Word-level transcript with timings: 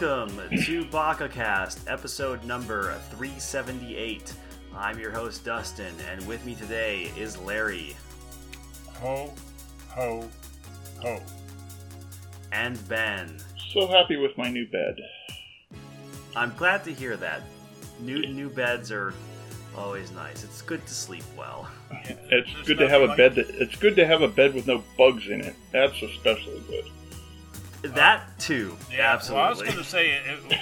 Welcome 0.00 0.38
to 0.50 0.84
BakaCast, 0.84 1.90
episode 1.90 2.44
number 2.44 2.94
378. 3.10 4.32
I'm 4.76 4.96
your 4.96 5.10
host 5.10 5.44
Dustin, 5.44 5.92
and 6.08 6.24
with 6.28 6.44
me 6.46 6.54
today 6.54 7.10
is 7.16 7.36
Larry 7.38 7.96
Ho, 9.00 9.34
ho, 9.88 10.28
ho. 11.02 11.20
and 12.52 12.88
Ben. 12.88 13.38
So 13.72 13.88
happy 13.88 14.16
with 14.16 14.38
my 14.38 14.48
new 14.48 14.68
bed. 14.68 15.00
I'm 16.36 16.54
glad 16.56 16.84
to 16.84 16.92
hear 16.94 17.16
that. 17.16 17.42
New 17.98 18.20
new 18.20 18.50
beds 18.50 18.92
are 18.92 19.14
always 19.76 20.12
nice. 20.12 20.44
It's 20.44 20.62
good 20.62 20.86
to 20.86 20.94
sleep 20.94 21.24
well. 21.36 21.68
It's 22.04 22.20
there's 22.30 22.66
good 22.66 22.78
to 22.78 22.88
have 22.88 23.02
a 23.02 23.16
bed 23.16 23.34
that 23.34 23.50
it's 23.50 23.74
good 23.74 23.96
to 23.96 24.06
have 24.06 24.22
a 24.22 24.28
bed 24.28 24.54
with 24.54 24.68
no 24.68 24.84
bugs 24.96 25.26
in 25.26 25.40
it. 25.40 25.56
That's 25.72 26.00
especially 26.00 26.62
good. 26.68 26.84
That 27.82 28.38
too, 28.38 28.76
yeah, 28.90 29.12
absolutely. 29.12 29.36
Well, 29.36 29.46
I 29.46 29.50
was 29.50 29.62
going 29.62 29.76
to 29.76 29.84
say 29.84 30.10
it, 30.10 30.22
it 30.50 30.58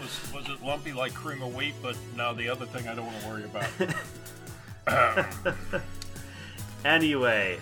was 0.00 0.32
was 0.34 0.48
it 0.48 0.62
lumpy 0.62 0.92
like 0.92 1.14
cream 1.14 1.42
of 1.42 1.54
wheat, 1.54 1.74
but 1.82 1.96
now 2.16 2.32
the 2.32 2.48
other 2.48 2.66
thing 2.66 2.88
I 2.88 2.94
don't 2.94 3.06
want 3.06 3.20
to 3.20 3.28
worry 3.28 3.44
about. 3.44 3.68
Anyway, 6.84 7.58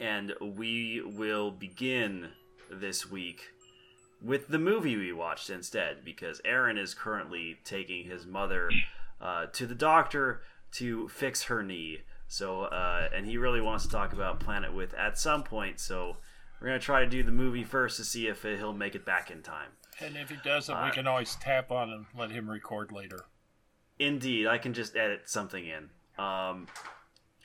And 0.00 0.34
we 0.40 1.02
will 1.04 1.50
begin 1.50 2.30
this 2.70 3.10
week 3.10 3.50
with 4.22 4.48
the 4.48 4.58
movie 4.58 4.96
we 4.96 5.12
watched 5.12 5.48
instead, 5.50 6.04
because 6.04 6.40
Aaron 6.44 6.76
is 6.76 6.94
currently 6.94 7.58
taking 7.64 8.04
his 8.04 8.26
mother 8.26 8.70
uh, 9.20 9.46
to 9.52 9.66
the 9.66 9.74
doctor 9.74 10.42
to 10.72 11.08
fix 11.08 11.44
her 11.44 11.62
knee. 11.62 12.00
So, 12.28 12.64
uh, 12.64 13.08
and 13.14 13.26
he 13.26 13.38
really 13.38 13.60
wants 13.60 13.84
to 13.86 13.90
talk 13.90 14.12
about 14.12 14.38
Planet 14.40 14.72
With 14.74 14.94
at 14.94 15.18
some 15.18 15.42
point. 15.42 15.80
So, 15.80 16.18
we're 16.60 16.68
gonna 16.68 16.78
try 16.78 17.00
to 17.00 17.08
do 17.10 17.22
the 17.22 17.32
movie 17.32 17.64
first 17.64 17.96
to 17.96 18.04
see 18.04 18.26
if 18.28 18.42
he'll 18.42 18.74
make 18.74 18.94
it 18.94 19.04
back 19.04 19.30
in 19.30 19.42
time. 19.42 19.70
and 19.98 20.16
if 20.16 20.28
he 20.30 20.36
doesn't, 20.44 20.74
Uh, 20.74 20.84
we 20.84 20.90
can 20.92 21.06
always 21.06 21.34
tap 21.36 21.70
on 21.72 21.90
and 21.90 22.06
let 22.16 22.30
him 22.30 22.48
record 22.48 22.92
later. 22.92 23.24
Indeed, 23.98 24.46
I 24.46 24.58
can 24.58 24.72
just 24.74 24.96
edit 24.96 25.28
something 25.28 25.66
in. 25.66 25.90
Um, 26.22 26.68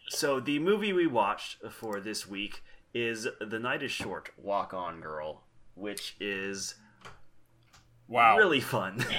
so 0.09 0.40
the 0.40 0.59
movie 0.59 0.94
we 0.94 1.07
watched 1.07 1.57
for 1.72 2.00
this 2.00 2.28
week 2.28 2.63
is 2.95 3.28
"The 3.39 3.59
Night 3.59 3.83
Is 3.83 3.91
Short: 3.91 4.29
Walk 4.38 4.73
On 4.73 5.00
Girl," 5.01 5.44
which 5.75 6.16
is 6.19 6.75
Wow. 8.07 8.38
really 8.38 8.59
fun. 8.61 9.06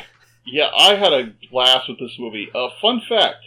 Yeah, 0.48 0.70
I 0.78 0.94
had 0.94 1.12
a 1.12 1.32
blast 1.50 1.88
with 1.88 1.98
this 1.98 2.16
movie. 2.20 2.48
Uh, 2.54 2.68
fun 2.80 3.00
fact: 3.08 3.44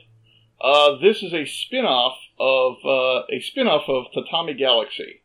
uh, 0.59 0.97
this 1.01 1.23
is 1.23 1.33
a 1.33 1.45
spin-off 1.45 2.17
of 2.37 2.75
uh, 2.83 3.23
a 3.31 3.39
spin-off 3.39 3.83
of 3.87 4.07
Tatami 4.13 4.53
Galaxy. 4.53 5.21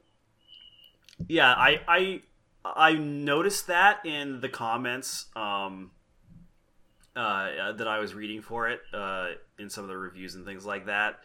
yeah, 1.26 1.53
I 1.53 1.81
I 1.88 2.22
I 2.65 2.92
noticed 2.92 3.66
that 3.66 4.06
in 4.06 4.41
the 4.41 4.48
comments 4.48 5.26
um, 5.34 5.91
uh, 7.16 7.72
that 7.72 7.88
I 7.88 7.98
was 7.98 8.15
reading 8.15 8.41
for 8.41 8.69
it 8.69 8.81
uh, 8.92 9.31
in 9.59 9.69
some 9.69 9.82
of 9.82 9.88
the 9.91 9.98
reviews 9.98 10.36
and 10.36 10.44
things 10.47 10.65
like 10.65 10.86
that. 10.86 11.19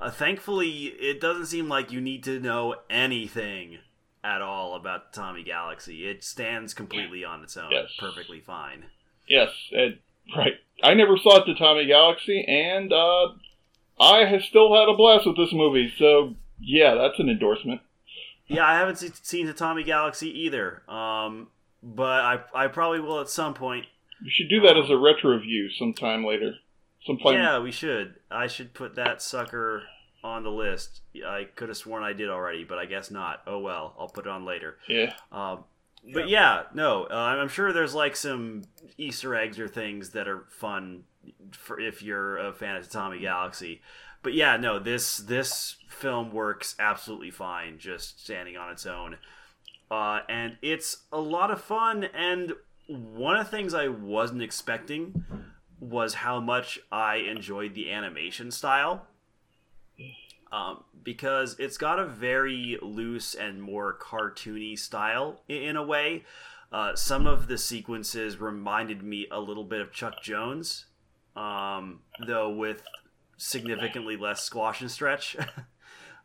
Uh, 0.00 0.10
thankfully, 0.10 0.86
it 0.86 1.20
doesn't 1.20 1.46
seem 1.46 1.68
like 1.68 1.92
you 1.92 2.00
need 2.00 2.24
to 2.24 2.40
know 2.40 2.74
anything 2.88 3.78
at 4.24 4.40
all 4.40 4.74
about 4.74 5.12
Tatami 5.12 5.42
Galaxy. 5.42 6.08
It 6.08 6.24
stands 6.24 6.72
completely 6.74 7.24
on 7.24 7.42
its 7.42 7.56
own, 7.56 7.70
Yes. 7.70 7.88
perfectly 7.98 8.40
fine. 8.40 8.84
Yes, 9.28 9.50
and, 9.72 9.98
right. 10.36 10.54
I 10.82 10.94
never 10.94 11.16
saw 11.18 11.44
Tatami 11.44 11.86
Galaxy, 11.86 12.44
and 12.48 12.92
uh, 12.92 13.28
I 14.00 14.24
have 14.24 14.42
still 14.42 14.74
had 14.74 14.88
a 14.88 14.96
blast 14.96 15.26
with 15.26 15.36
this 15.36 15.52
movie. 15.52 15.92
So 15.98 16.34
yeah, 16.58 16.94
that's 16.94 17.18
an 17.18 17.28
endorsement. 17.28 17.80
Yeah, 18.46 18.66
I 18.66 18.78
haven't 18.78 18.96
se- 18.96 19.12
seen 19.22 19.46
Tatami 19.46 19.84
Galaxy 19.84 20.28
either, 20.40 20.82
um, 20.90 21.48
but 21.82 22.20
I 22.24 22.40
I 22.54 22.66
probably 22.68 23.00
will 23.00 23.20
at 23.20 23.28
some 23.28 23.54
point. 23.54 23.86
We 24.22 24.30
should 24.30 24.48
do 24.48 24.60
that 24.62 24.76
as 24.76 24.90
a 24.90 24.96
retro 24.96 25.34
review 25.36 25.70
sometime 25.78 26.24
later. 26.26 26.54
Sometime. 27.06 27.34
Yeah, 27.34 27.58
we 27.60 27.70
should. 27.72 28.16
I 28.30 28.46
should 28.46 28.74
put 28.74 28.94
that 28.96 29.22
sucker 29.22 29.84
on 30.22 30.42
the 30.42 30.50
list. 30.50 31.00
I 31.26 31.44
could 31.54 31.68
have 31.68 31.78
sworn 31.78 32.02
I 32.02 32.12
did 32.12 32.28
already, 32.28 32.64
but 32.64 32.78
I 32.78 32.84
guess 32.86 33.10
not. 33.10 33.42
Oh 33.46 33.58
well, 33.58 33.94
I'll 33.98 34.08
put 34.08 34.26
it 34.26 34.30
on 34.30 34.44
later. 34.44 34.76
yeah. 34.88 35.14
Um, 35.32 35.64
but 36.14 36.28
yeah, 36.28 36.64
no, 36.72 37.04
uh, 37.10 37.14
I'm 37.14 37.48
sure 37.48 37.72
there's 37.72 37.94
like 37.94 38.16
some 38.16 38.62
Easter 38.96 39.34
eggs 39.34 39.58
or 39.58 39.68
things 39.68 40.10
that 40.10 40.28
are 40.28 40.44
fun 40.48 41.04
for 41.52 41.78
if 41.78 42.02
you're 42.02 42.38
a 42.38 42.52
fan 42.52 42.76
of 42.76 42.84
Tatami 42.84 43.20
Galaxy. 43.20 43.82
But 44.22 44.32
yeah, 44.34 44.56
no, 44.56 44.78
this 44.78 45.18
this 45.18 45.76
film 45.88 46.32
works 46.32 46.74
absolutely 46.78 47.30
fine, 47.30 47.78
just 47.78 48.22
standing 48.22 48.56
on 48.56 48.70
its 48.70 48.86
own, 48.86 49.16
uh, 49.90 50.20
and 50.28 50.56
it's 50.62 51.04
a 51.12 51.20
lot 51.20 51.50
of 51.50 51.60
fun. 51.60 52.04
And 52.04 52.54
one 52.86 53.36
of 53.36 53.44
the 53.44 53.50
things 53.50 53.74
I 53.74 53.88
wasn't 53.88 54.42
expecting 54.42 55.24
was 55.80 56.14
how 56.14 56.40
much 56.40 56.78
I 56.92 57.16
enjoyed 57.16 57.74
the 57.74 57.90
animation 57.90 58.50
style 58.50 59.06
um, 60.52 60.84
because 61.02 61.56
it's 61.58 61.78
got 61.78 61.98
a 61.98 62.06
very 62.06 62.78
loose 62.82 63.34
and 63.34 63.62
more 63.62 63.96
cartoony 64.00 64.78
style 64.78 65.40
in, 65.48 65.62
in 65.62 65.76
a 65.76 65.82
way. 65.82 66.24
Uh, 66.72 66.94
some 66.94 67.26
of 67.26 67.48
the 67.48 67.58
sequences 67.58 68.40
reminded 68.40 69.02
me 69.02 69.26
a 69.30 69.40
little 69.40 69.64
bit 69.64 69.80
of 69.80 69.92
Chuck 69.92 70.22
Jones, 70.22 70.86
um, 71.34 72.00
though 72.26 72.50
with 72.50 72.82
significantly 73.36 74.16
less 74.16 74.42
squash 74.42 74.80
and 74.80 74.90
stretch. 74.90 75.36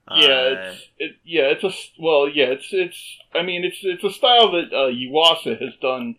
Uh, 0.07 0.17
Yeah, 0.19 0.41
it's 0.69 0.89
it, 0.99 1.11
yeah, 1.23 1.43
it's 1.45 1.63
a 1.63 1.73
well, 1.99 2.29
yeah, 2.29 2.45
it's 2.45 2.67
it's. 2.72 3.17
I 3.33 3.41
mean, 3.41 3.63
it's 3.63 3.79
it's 3.81 4.03
a 4.03 4.11
style 4.11 4.51
that 4.51 4.72
uh, 4.72 4.91
Yuasa 4.91 5.59
has 5.59 5.73
done 5.81 6.16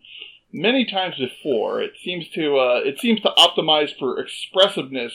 many 0.51 0.85
times 0.85 1.15
before. 1.17 1.81
It 1.81 1.93
seems 2.03 2.29
to 2.29 2.57
uh, 2.57 2.81
it 2.83 2.99
seems 2.99 3.21
to 3.21 3.31
optimize 3.37 3.97
for 3.97 4.19
expressiveness 4.19 5.13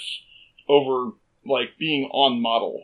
over 0.68 1.12
like 1.44 1.70
being 1.78 2.08
on 2.12 2.40
model. 2.40 2.82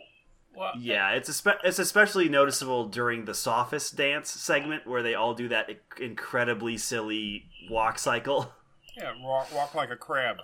Well, 0.56 0.72
yeah, 0.76 1.10
it's 1.10 1.30
espe- 1.30 1.60
it's 1.62 1.78
especially 1.78 2.28
noticeable 2.28 2.88
during 2.88 3.24
the 3.26 3.34
sophist 3.34 3.96
dance 3.96 4.30
segment 4.30 4.86
where 4.86 5.02
they 5.04 5.14
all 5.14 5.34
do 5.34 5.48
that 5.48 5.68
inc- 5.68 6.00
incredibly 6.00 6.76
silly 6.76 7.44
walk 7.70 7.98
cycle. 7.98 8.52
Yeah, 8.96 9.12
walk, 9.20 9.54
walk 9.54 9.74
like 9.76 9.90
a 9.90 9.96
crab. 9.96 10.38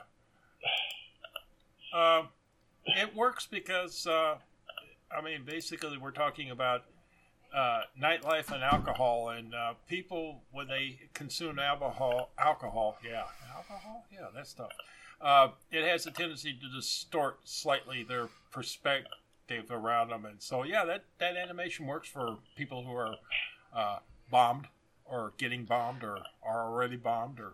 Uh, 1.92 2.22
it 2.86 3.14
works 3.14 3.48
because, 3.50 4.06
uh, 4.06 4.36
I 5.10 5.20
mean, 5.24 5.44
basically, 5.44 5.98
we're 5.98 6.12
talking 6.12 6.50
about 6.52 6.84
uh, 7.54 7.82
nightlife 8.00 8.50
and 8.52 8.62
alcohol, 8.62 9.30
and 9.30 9.54
uh, 9.54 9.74
people 9.88 10.42
when 10.52 10.66
they 10.68 10.98
consume 11.12 11.58
alcohol, 11.58 12.30
alcohol, 12.38 12.98
yeah, 13.04 13.24
alcohol, 13.54 14.04
yeah, 14.12 14.26
that 14.34 14.46
stuff. 14.46 14.70
Uh, 15.20 15.48
it 15.70 15.84
has 15.84 16.06
a 16.06 16.10
tendency 16.10 16.52
to 16.52 16.68
distort 16.74 17.38
slightly 17.44 18.02
their 18.02 18.28
perspective 18.50 19.70
around 19.70 20.08
them, 20.08 20.24
and 20.24 20.42
so 20.42 20.64
yeah, 20.64 20.84
that 20.84 21.04
that 21.18 21.36
animation 21.36 21.86
works 21.86 22.08
for 22.08 22.38
people 22.56 22.84
who 22.84 22.94
are 22.94 23.14
uh, 23.74 23.98
bombed 24.30 24.66
or 25.04 25.32
getting 25.38 25.64
bombed 25.64 26.02
or 26.02 26.18
are 26.42 26.66
already 26.66 26.96
bombed 26.96 27.38
or 27.38 27.52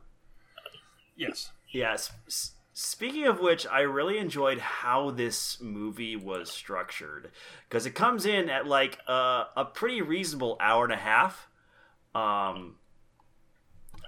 yes. 1.16 1.50
Yes. 1.70 2.12
S- 2.80 2.86
Speaking 3.00 3.26
of 3.26 3.40
which, 3.40 3.66
I 3.66 3.80
really 3.80 4.18
enjoyed 4.18 4.58
how 4.58 5.10
this 5.10 5.60
movie 5.60 6.16
was 6.16 6.50
structured 6.50 7.30
because 7.68 7.86
it 7.86 7.94
comes 7.94 8.26
in 8.26 8.48
at 8.50 8.66
like 8.66 8.98
a, 9.06 9.44
a 9.56 9.64
pretty 9.64 10.02
reasonable 10.02 10.56
hour 10.60 10.84
and 10.84 10.92
a 10.92 10.96
half, 10.96 11.48
um, 12.14 12.76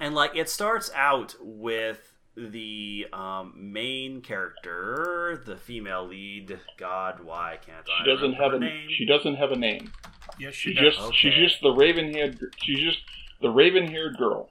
and 0.01 0.15
like 0.15 0.37
it 0.37 0.49
starts 0.49 0.91
out 0.95 1.35
with 1.41 2.13
the 2.37 3.07
um, 3.13 3.53
main 3.57 4.21
character, 4.23 5.43
the 5.45 5.57
female 5.57 6.07
lead. 6.07 6.59
God, 6.79 7.21
why 7.25 7.59
can't 7.65 7.87
I? 7.89 8.05
She 8.05 8.11
doesn't 8.11 8.33
have 8.35 8.51
her 8.53 8.57
a 8.57 8.61
name? 8.61 8.89
she 8.97 9.07
doesn't 9.07 9.37
have 9.37 9.53
a 9.53 9.57
name. 9.57 9.93
Yes, 10.39 10.55
she 10.55 10.71
She 10.75 10.81
does. 10.83 10.97
just 10.97 11.15
she's 11.15 11.35
just 11.35 11.61
the 11.63 11.71
raven 11.73 12.13
haired 12.13 12.39
she's 12.63 12.79
just 12.79 13.01
the 13.41 13.51
raven 13.51 13.87
haired 13.89 14.17
girl. 14.17 14.49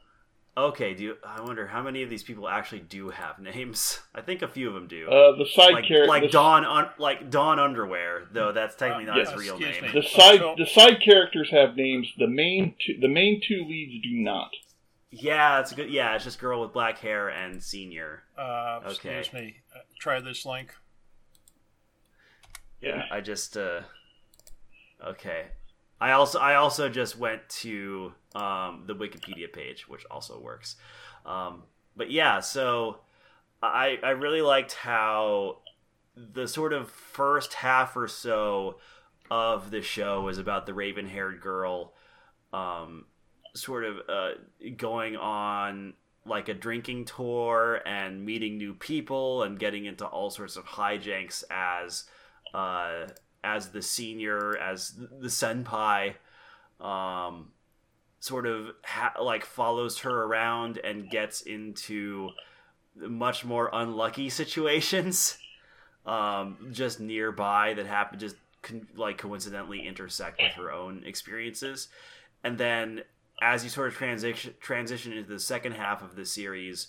Okay, 0.57 0.93
do 0.93 1.03
you, 1.03 1.15
I 1.25 1.39
wonder 1.41 1.65
how 1.67 1.81
many 1.81 2.03
of 2.03 2.09
these 2.09 2.23
people 2.23 2.47
actually 2.49 2.81
do 2.81 3.09
have 3.09 3.39
names? 3.39 4.01
I 4.15 4.19
think 4.21 4.41
a 4.41 4.49
few 4.49 4.67
of 4.67 4.73
them 4.73 4.87
do. 4.87 5.07
Uh, 5.09 5.37
the 5.37 5.45
side 5.45 5.71
like 5.73 5.85
character, 5.85 6.07
like 6.07 6.23
the, 6.23 6.29
Dawn 6.29 6.65
un, 6.65 6.89
like 6.97 7.29
Don 7.29 7.57
Underwear, 7.57 8.23
though 8.33 8.51
that's 8.51 8.75
technically 8.75 9.05
not 9.05 9.17
Uh, 9.25 9.31
his 9.31 9.39
real 9.39 9.57
name. 9.57 9.81
me. 9.81 9.89
the 9.93 10.03
side 10.03 10.39
So- 10.39 10.55
the 10.57 10.65
side 10.65 11.01
characters 11.01 11.49
have 11.51 11.77
names. 11.77 12.11
The 12.17 12.27
main 12.27 12.75
two, 12.85 12.97
the 12.99 13.07
main 13.07 13.41
two 13.47 13.63
leads 13.67 14.03
do 14.03 14.11
not. 14.11 14.51
Yeah, 15.09 15.59
it's 15.61 15.71
a 15.71 15.75
good. 15.75 15.89
Yeah, 15.89 16.15
it's 16.15 16.23
just 16.25 16.39
girl 16.39 16.61
with 16.61 16.73
black 16.73 16.97
hair 16.99 17.29
and 17.29 17.61
senior. 17.63 18.23
Uh, 18.37 18.79
Okay. 18.87 19.19
Excuse 19.19 19.33
me. 19.33 19.55
Uh, 19.75 19.79
try 19.99 20.19
this 20.19 20.45
link. 20.45 20.73
Yeah, 22.81 23.03
I 23.11 23.21
just. 23.21 23.55
uh 23.57 23.81
Okay, 25.05 25.45
I 26.01 26.13
also 26.13 26.39
I 26.39 26.55
also 26.55 26.89
just 26.89 27.17
went 27.17 27.47
to 27.61 28.11
um, 28.33 28.83
the 28.87 28.95
Wikipedia 28.95 29.53
page, 29.53 29.87
which 29.87 30.03
also 30.09 30.39
works. 30.41 30.75
Um, 31.27 31.63
but 31.95 32.09
yeah, 32.09 32.39
so 32.39 32.97
I 33.61 33.99
I 34.01 34.09
really 34.09 34.41
liked 34.41 34.73
how 34.73 35.59
the 36.15 36.47
sort 36.47 36.73
of 36.73 36.89
first 36.89 37.53
half 37.53 37.95
or 37.95 38.07
so 38.07 38.79
of 39.29 39.69
the 39.69 39.81
show 39.81 40.27
is 40.27 40.39
about 40.39 40.65
the 40.65 40.73
raven 40.73 41.05
haired 41.05 41.39
girl, 41.39 41.93
um, 42.51 43.05
sort 43.53 43.85
of 43.85 43.97
uh, 44.09 44.31
going 44.75 45.15
on 45.15 45.93
like 46.25 46.49
a 46.49 46.53
drinking 46.53 47.05
tour 47.05 47.79
and 47.85 48.25
meeting 48.25 48.57
new 48.57 48.73
people 48.73 49.43
and 49.43 49.59
getting 49.59 49.85
into 49.85 50.05
all 50.05 50.29
sorts 50.29 50.55
of 50.55 50.65
hijinks 50.65 51.43
as 51.49 52.05
uh, 52.53 53.07
as 53.43 53.69
the 53.69 53.81
senior 53.81 54.57
as 54.57 54.93
the 55.19 55.27
senpai 55.27 56.15
um, 56.79 57.51
sort 58.19 58.45
of 58.45 58.71
ha- 58.83 59.13
like 59.21 59.45
follows 59.45 59.99
her 59.99 60.23
around 60.23 60.77
and 60.83 61.09
gets 61.09 61.41
into 61.41 62.29
much 62.95 63.43
more 63.43 63.69
unlucky 63.73 64.29
situations 64.29 65.37
um, 66.05 66.69
just 66.71 66.99
nearby 66.99 67.73
that 67.73 67.85
happen 67.85 68.19
just 68.19 68.35
con- 68.61 68.87
like 68.95 69.17
coincidentally 69.17 69.87
intersect 69.87 70.41
with 70.41 70.51
her 70.53 70.71
own 70.71 71.03
experiences. 71.05 71.87
And 72.43 72.57
then 72.57 73.03
as 73.41 73.63
you 73.63 73.69
sort 73.69 73.87
of 73.87 73.95
transition 73.95 74.53
transition 74.59 75.13
into 75.13 75.29
the 75.29 75.39
second 75.39 75.73
half 75.73 76.01
of 76.01 76.15
the 76.15 76.25
series 76.25 76.87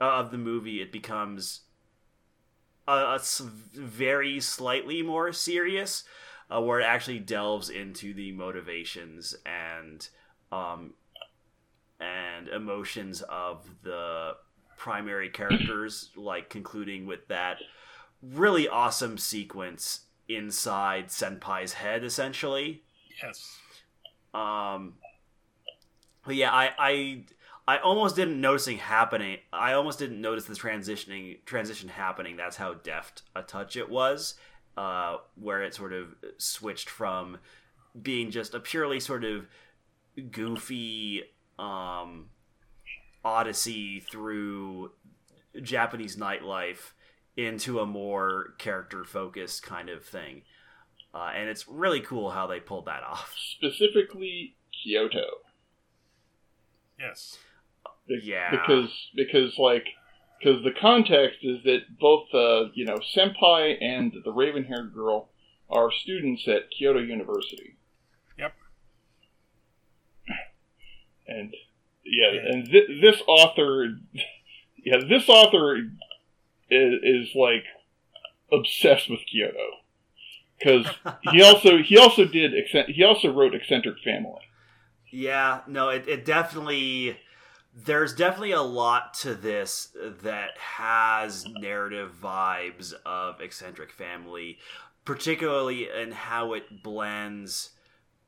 uh, 0.00 0.04
of 0.04 0.30
the 0.30 0.38
movie, 0.38 0.80
it 0.80 0.92
becomes 0.92 1.60
a, 2.88 3.14
a 3.16 3.20
very 3.74 4.40
slightly 4.40 5.02
more 5.02 5.32
serious, 5.32 6.04
uh, 6.50 6.60
where 6.60 6.80
it 6.80 6.84
actually 6.84 7.18
delves 7.18 7.68
into 7.68 8.14
the 8.14 8.32
motivations 8.32 9.34
and 9.44 10.08
um, 10.50 10.94
and 12.00 12.48
emotions 12.48 13.22
of 13.22 13.68
the 13.82 14.32
primary 14.76 15.28
characters, 15.28 16.10
like 16.16 16.48
concluding 16.48 17.06
with 17.06 17.26
that 17.28 17.58
really 18.22 18.68
awesome 18.68 19.18
sequence 19.18 20.00
inside 20.28 21.08
Senpai's 21.08 21.74
head, 21.74 22.04
essentially. 22.04 22.82
Yes. 23.22 23.58
Um, 24.32 24.94
but 26.24 26.36
yeah, 26.36 26.52
I, 26.52 26.70
I 26.78 27.24
I 27.68 27.76
almost 27.80 28.16
didn't 28.16 28.40
noticing 28.40 28.78
happening. 28.78 29.40
I 29.52 29.74
almost 29.74 29.98
didn't 29.98 30.22
notice 30.22 30.46
the 30.46 30.54
transitioning 30.54 31.44
transition 31.44 31.90
happening. 31.90 32.34
That's 32.34 32.56
how 32.56 32.72
deft 32.72 33.20
a 33.36 33.42
touch 33.42 33.76
it 33.76 33.90
was, 33.90 34.36
uh, 34.78 35.18
where 35.34 35.62
it 35.62 35.74
sort 35.74 35.92
of 35.92 36.14
switched 36.38 36.88
from 36.88 37.36
being 38.00 38.30
just 38.30 38.54
a 38.54 38.60
purely 38.60 39.00
sort 39.00 39.22
of 39.22 39.48
goofy 40.30 41.24
um, 41.58 42.30
odyssey 43.22 44.00
through 44.00 44.92
Japanese 45.60 46.16
nightlife 46.16 46.92
into 47.36 47.80
a 47.80 47.86
more 47.86 48.54
character 48.56 49.04
focused 49.04 49.62
kind 49.62 49.90
of 49.90 50.06
thing. 50.06 50.40
Uh, 51.12 51.32
and 51.36 51.50
it's 51.50 51.68
really 51.68 52.00
cool 52.00 52.30
how 52.30 52.46
they 52.46 52.60
pulled 52.60 52.86
that 52.86 53.02
off. 53.02 53.34
Specifically, 53.36 54.56
Kyoto. 54.72 55.26
Yes. 56.98 57.36
Be- 58.08 58.20
Yeah. 58.24 58.50
Because 58.50 58.90
because 59.14 59.56
like 59.58 59.86
because 60.38 60.62
the 60.64 60.72
context 60.80 61.38
is 61.42 61.62
that 61.64 61.80
both 62.00 62.26
uh, 62.34 62.70
you 62.74 62.84
know 62.84 62.98
senpai 63.16 63.76
and 63.80 64.12
the 64.24 64.32
raven 64.32 64.64
haired 64.64 64.92
girl 64.94 65.28
are 65.70 65.90
students 65.92 66.46
at 66.48 66.70
Kyoto 66.70 67.00
University. 67.00 67.76
Yep. 68.38 68.54
And 71.26 71.54
yeah, 72.04 72.32
Yeah. 72.32 72.40
and 72.52 72.64
th- 72.70 73.00
this 73.02 73.20
author, 73.26 73.98
yeah, 74.84 74.98
this 75.08 75.28
author 75.28 75.76
is, 76.70 76.92
is 77.02 77.34
like 77.34 77.64
obsessed 78.50 79.10
with 79.10 79.20
Kyoto 79.30 79.68
because 80.58 80.86
he 81.32 81.42
also 81.48 81.78
he 81.82 81.98
also 81.98 82.24
did 82.24 82.52
Eccent- 82.54 82.88
he 82.90 83.04
also 83.04 83.30
wrote 83.32 83.54
eccentric 83.54 83.96
family. 84.02 84.40
Yeah, 85.10 85.60
no, 85.66 85.88
it, 85.90 86.06
it 86.08 86.24
definitely 86.24 87.18
there's 87.84 88.14
definitely 88.14 88.52
a 88.52 88.62
lot 88.62 89.14
to 89.14 89.34
this 89.34 89.96
that 90.22 90.58
has 90.58 91.46
narrative 91.60 92.12
vibes 92.20 92.92
of 93.06 93.40
eccentric 93.40 93.92
family, 93.92 94.58
particularly 95.04 95.88
in 95.88 96.10
how 96.10 96.54
it 96.54 96.82
blends 96.82 97.70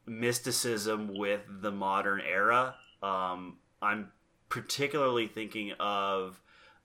mysticism 0.06 1.16
with 1.16 1.40
the 1.48 1.72
modern 1.72 2.20
era. 2.20 2.76
Um, 3.02 3.58
I'm 3.82 4.12
particularly 4.48 5.26
thinking 5.26 5.72
of 5.80 6.40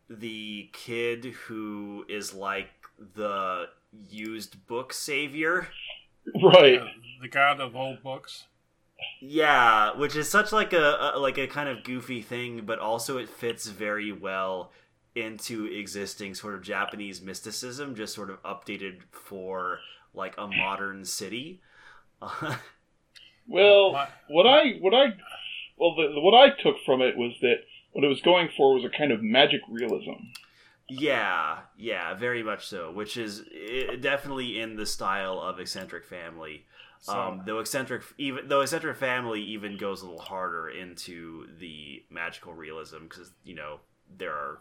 the 0.09 0.69
kid 0.73 1.25
who 1.47 2.05
is 2.09 2.33
like 2.33 2.69
the 3.15 3.67
used 4.09 4.65
book 4.67 4.91
savior. 4.93 5.67
Right. 6.41 6.79
Uh, 6.79 6.87
the 7.21 7.27
god 7.27 7.59
of 7.59 7.75
old 7.75 8.01
books. 8.01 8.45
Yeah, 9.19 9.95
which 9.97 10.15
is 10.15 10.29
such 10.29 10.51
like 10.51 10.73
a, 10.73 11.13
a 11.15 11.19
like 11.19 11.37
a 11.37 11.47
kind 11.47 11.69
of 11.69 11.83
goofy 11.83 12.21
thing, 12.21 12.65
but 12.65 12.79
also 12.79 13.17
it 13.17 13.29
fits 13.29 13.67
very 13.67 14.11
well 14.11 14.71
into 15.15 15.65
existing 15.65 16.35
sort 16.35 16.53
of 16.55 16.61
Japanese 16.61 17.21
mysticism, 17.21 17.95
just 17.95 18.13
sort 18.13 18.29
of 18.29 18.41
updated 18.43 19.01
for 19.11 19.79
like 20.13 20.35
a 20.37 20.47
modern 20.47 21.05
city. 21.05 21.61
Well, 23.47 24.01
what 24.27 24.47
I 24.47 24.73
what 24.79 24.93
I 24.93 25.13
well 25.77 25.95
the, 25.95 26.19
what 26.19 26.33
I 26.33 26.49
took 26.49 26.77
from 26.85 27.01
it 27.01 27.17
was 27.17 27.33
that 27.41 27.57
what 27.91 28.03
it 28.03 28.07
was 28.07 28.21
going 28.21 28.49
for 28.55 28.73
was 28.73 28.83
a 28.85 28.89
kind 28.89 29.11
of 29.11 29.21
magic 29.21 29.61
realism. 29.69 30.31
yeah, 30.89 31.59
yeah, 31.77 32.13
very 32.15 32.43
much 32.43 32.67
so. 32.67 32.91
Which 32.91 33.17
is 33.17 33.43
i 33.91 33.95
definitely 33.95 34.59
in 34.59 34.75
the 34.75 34.85
style 34.85 35.39
of 35.39 35.59
eccentric 35.59 36.05
family. 36.05 36.65
So, 37.05 37.13
um, 37.13 37.43
though 37.45 37.59
eccentric, 37.59 38.01
even 38.17 38.47
though 38.47 38.61
eccentric 38.61 38.97
family 38.97 39.39
even 39.39 39.77
goes 39.77 40.01
a 40.01 40.05
little 40.05 40.19
harder 40.19 40.67
into 40.69 41.45
the 41.59 42.03
magical 42.09 42.51
realism 42.51 43.03
because 43.03 43.31
you 43.43 43.53
know 43.53 43.81
there 44.17 44.33
are 44.33 44.57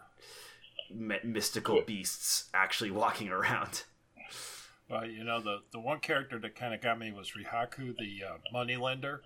my- 0.93 1.19
mystical 1.23 1.81
beasts 1.81 2.51
actually 2.53 2.91
walking 2.91 3.29
around. 3.29 3.85
uh, 4.91 5.01
you 5.01 5.23
know, 5.23 5.41
the, 5.41 5.61
the 5.71 5.79
one 5.79 5.99
character 5.99 6.37
that 6.37 6.55
kind 6.55 6.75
of 6.75 6.81
got 6.81 6.99
me 6.99 7.11
was 7.11 7.31
Rihaku, 7.31 7.97
the 7.97 8.23
uh, 8.23 8.37
moneylender. 8.53 9.21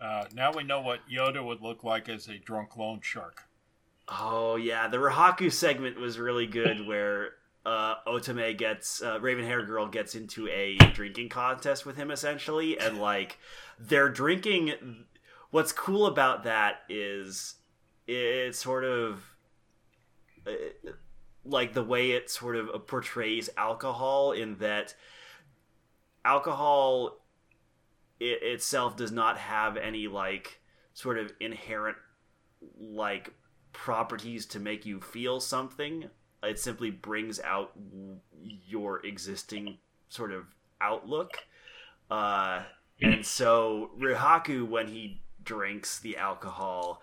Uh, 0.00 0.24
now 0.34 0.52
we 0.52 0.64
know 0.64 0.80
what 0.80 0.98
Yoda 1.08 1.44
would 1.46 1.60
look 1.60 1.84
like 1.84 2.08
as 2.08 2.26
a 2.26 2.38
drunk 2.38 2.76
loan 2.76 2.98
shark. 3.02 3.42
Oh 4.08 4.56
yeah, 4.56 4.88
the 4.88 4.96
Rihaku 4.96 5.52
segment 5.52 6.00
was 6.00 6.18
really 6.18 6.48
good, 6.48 6.84
where 6.88 7.34
uh, 7.64 7.96
Otome 8.06 8.56
gets 8.56 9.02
uh, 9.02 9.18
Raven 9.20 9.44
Hair 9.44 9.64
Girl 9.64 9.86
gets 9.88 10.14
into 10.14 10.48
a 10.48 10.76
drinking 10.92 11.30
contest 11.30 11.86
with 11.86 11.96
him 11.96 12.10
essentially, 12.10 12.78
and 12.78 12.98
like 13.00 13.38
they're 13.78 14.10
drinking. 14.10 15.04
What's 15.50 15.72
cool 15.72 16.06
about 16.06 16.44
that 16.44 16.80
is 16.88 17.54
it 18.06 18.54
sort 18.54 18.84
of 18.84 19.22
uh, 20.46 20.50
like 21.44 21.74
the 21.74 21.84
way 21.84 22.12
it 22.12 22.30
sort 22.30 22.56
of 22.56 22.86
portrays 22.86 23.48
alcohol 23.56 24.32
in 24.32 24.56
that 24.58 24.94
alcohol 26.24 27.18
it 28.18 28.42
itself 28.42 28.96
does 28.96 29.12
not 29.12 29.36
have 29.38 29.76
any 29.76 30.08
like 30.08 30.60
sort 30.94 31.18
of 31.18 31.32
inherent 31.40 31.96
like 32.78 33.32
properties 33.72 34.46
to 34.46 34.58
make 34.58 34.86
you 34.86 35.00
feel 35.00 35.40
something 35.40 36.08
it 36.44 36.58
simply 36.58 36.90
brings 36.90 37.40
out 37.40 37.72
your 38.66 39.04
existing 39.04 39.78
sort 40.08 40.32
of 40.32 40.44
outlook 40.80 41.38
uh 42.10 42.62
and 43.00 43.24
so 43.24 43.90
rihaku 43.98 44.66
when 44.66 44.86
he 44.86 45.20
drinks 45.42 45.98
the 46.00 46.16
alcohol 46.16 47.00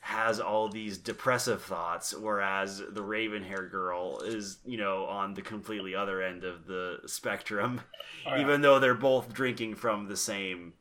has 0.00 0.38
all 0.38 0.68
these 0.68 0.98
depressive 0.98 1.62
thoughts 1.62 2.14
whereas 2.14 2.82
the 2.90 3.02
raven 3.02 3.42
hair 3.42 3.66
girl 3.66 4.20
is 4.20 4.58
you 4.64 4.76
know 4.76 5.06
on 5.06 5.34
the 5.34 5.42
completely 5.42 5.94
other 5.94 6.20
end 6.22 6.44
of 6.44 6.66
the 6.66 6.98
spectrum 7.06 7.80
yeah. 8.26 8.40
even 8.40 8.60
though 8.60 8.78
they're 8.78 8.94
both 8.94 9.32
drinking 9.32 9.74
from 9.74 10.06
the 10.06 10.16
same 10.16 10.74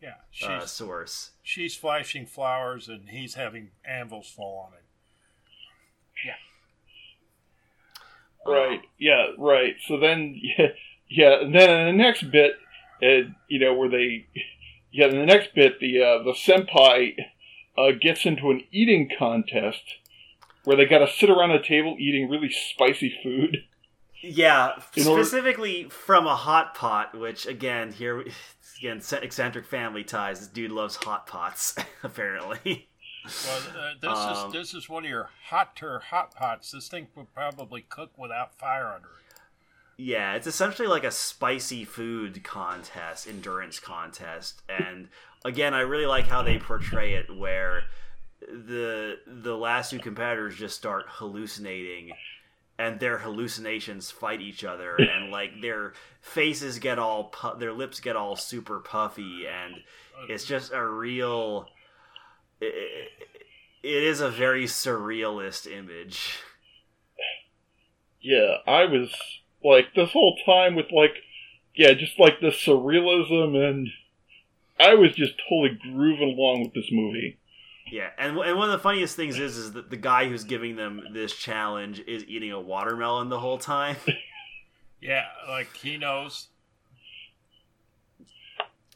yeah, 0.00 0.14
she's 0.30 0.48
uh, 0.48 0.64
source 0.64 1.32
she's 1.42 1.74
flashing 1.74 2.24
flowers 2.24 2.88
and 2.88 3.08
he's 3.08 3.34
having 3.34 3.70
anvils 3.84 4.30
fall 4.30 4.68
on 4.68 4.72
him. 4.78 4.84
Right. 8.46 8.80
Yeah. 8.98 9.28
Right. 9.38 9.74
So 9.86 9.98
then, 9.98 10.38
yeah, 10.40 10.68
yeah. 11.10 11.40
And 11.40 11.54
then 11.54 11.70
in 11.70 11.86
the 11.96 12.02
next 12.02 12.30
bit, 12.30 12.52
uh, 13.02 13.30
you 13.48 13.58
know, 13.58 13.74
where 13.74 13.88
they, 13.90 14.26
yeah, 14.92 15.06
in 15.06 15.18
the 15.18 15.26
next 15.26 15.54
bit, 15.54 15.80
the 15.80 16.02
uh, 16.02 16.22
the 16.22 16.32
senpai 16.32 17.14
uh, 17.76 17.92
gets 18.00 18.24
into 18.26 18.50
an 18.50 18.64
eating 18.72 19.10
contest 19.18 19.82
where 20.64 20.76
they 20.76 20.84
got 20.84 20.98
to 20.98 21.10
sit 21.10 21.30
around 21.30 21.50
a 21.50 21.62
table 21.62 21.96
eating 21.98 22.28
really 22.28 22.50
spicy 22.50 23.14
food. 23.22 23.58
Yeah, 24.22 24.80
In 24.96 25.06
order- 25.06 25.22
specifically 25.22 25.84
from 25.88 26.26
a 26.26 26.34
hot 26.34 26.74
pot, 26.74 27.16
which 27.18 27.46
again 27.46 27.92
here 27.92 28.24
again 28.78 29.00
eccentric 29.22 29.64
family 29.64 30.04
ties. 30.04 30.40
This 30.40 30.48
dude 30.48 30.72
loves 30.72 30.96
hot 30.96 31.26
pots, 31.26 31.76
apparently. 32.02 32.87
Well, 33.46 33.60
uh, 33.76 33.94
this 34.00 34.18
um, 34.18 34.46
is 34.46 34.52
this 34.52 34.74
is 34.74 34.88
one 34.88 35.04
of 35.04 35.10
your 35.10 35.30
hotter 35.46 35.98
hot 35.98 36.34
pots. 36.34 36.70
This 36.70 36.88
thing 36.88 37.08
would 37.14 37.32
probably 37.34 37.82
cook 37.82 38.10
without 38.16 38.54
fire 38.54 38.86
under 38.86 39.08
it. 39.08 39.40
Yeah, 39.96 40.34
it's 40.34 40.46
essentially 40.46 40.86
like 40.86 41.04
a 41.04 41.10
spicy 41.10 41.84
food 41.84 42.44
contest, 42.44 43.26
endurance 43.26 43.80
contest, 43.80 44.62
and 44.68 45.08
again, 45.44 45.74
I 45.74 45.80
really 45.80 46.06
like 46.06 46.28
how 46.28 46.42
they 46.42 46.58
portray 46.58 47.14
it, 47.14 47.34
where 47.36 47.82
the 48.40 49.18
the 49.26 49.56
last 49.56 49.90
two 49.90 49.98
competitors 49.98 50.56
just 50.56 50.76
start 50.76 51.06
hallucinating 51.08 52.12
and 52.78 53.00
their 53.00 53.18
hallucinations 53.18 54.10
fight 54.10 54.40
each 54.40 54.64
other 54.64 54.94
and 54.98 55.30
like 55.30 55.60
their 55.60 55.94
faces 56.20 56.78
get 56.78 56.98
all 56.98 57.24
pu- 57.24 57.58
their 57.58 57.72
lips 57.72 58.00
get 58.00 58.16
all 58.16 58.36
super 58.36 58.78
puffy 58.78 59.46
and 59.46 59.74
it's 60.28 60.44
just 60.44 60.72
a 60.72 60.84
real 60.84 61.68
it, 62.60 63.10
it 63.82 64.02
is 64.02 64.20
a 64.20 64.30
very 64.30 64.64
surrealist 64.64 65.70
image 65.70 66.40
yeah 68.20 68.56
i 68.66 68.84
was 68.84 69.14
like 69.64 69.94
this 69.94 70.10
whole 70.10 70.36
time 70.44 70.74
with 70.74 70.90
like 70.92 71.14
yeah 71.74 71.92
just 71.92 72.18
like 72.18 72.40
the 72.40 72.48
surrealism 72.48 73.56
and 73.56 73.88
i 74.80 74.94
was 74.94 75.14
just 75.14 75.34
totally 75.48 75.78
grooving 75.82 76.36
along 76.36 76.62
with 76.62 76.74
this 76.74 76.90
movie 76.90 77.38
yeah, 77.90 78.10
and 78.18 78.36
and 78.38 78.56
one 78.58 78.68
of 78.68 78.72
the 78.72 78.82
funniest 78.82 79.16
things 79.16 79.38
is 79.38 79.56
is 79.56 79.72
that 79.72 79.90
the 79.90 79.96
guy 79.96 80.28
who's 80.28 80.44
giving 80.44 80.76
them 80.76 81.02
this 81.12 81.34
challenge 81.34 82.00
is 82.00 82.24
eating 82.24 82.52
a 82.52 82.60
watermelon 82.60 83.28
the 83.28 83.40
whole 83.40 83.58
time. 83.58 83.96
yeah, 85.00 85.24
like 85.48 85.74
he 85.76 85.96
knows. 85.96 86.48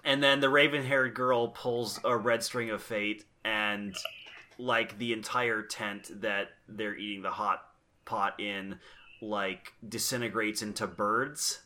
And 0.04 0.23
then 0.23 0.40
the 0.40 0.50
raven-haired 0.50 1.14
girl 1.14 1.49
pulls 1.49 2.00
a 2.02 2.16
red 2.16 2.42
string 2.42 2.71
of 2.71 2.83
fate, 2.83 3.25
and 3.44 3.96
like 4.58 4.99
the 4.99 5.12
entire 5.12 5.62
tent 5.62 6.11
that 6.20 6.49
they're 6.68 6.96
eating 6.96 7.22
the 7.22 7.30
hot 7.30 7.62
pot 8.04 8.38
in, 8.40 8.78
like 9.20 9.72
disintegrates 9.87 10.62
into 10.62 10.87
birds. 10.87 11.62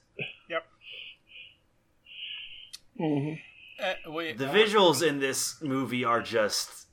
Yep. 0.49 0.65
Mm-hmm. 3.01 3.35
Uh, 3.85 4.13
wait, 4.13 4.39
the 4.39 4.49
uh, 4.49 4.55
visuals 4.55 5.07
in 5.07 5.19
this 5.21 5.61
movie 5.61 6.05
are 6.05 6.23
just 6.23 6.87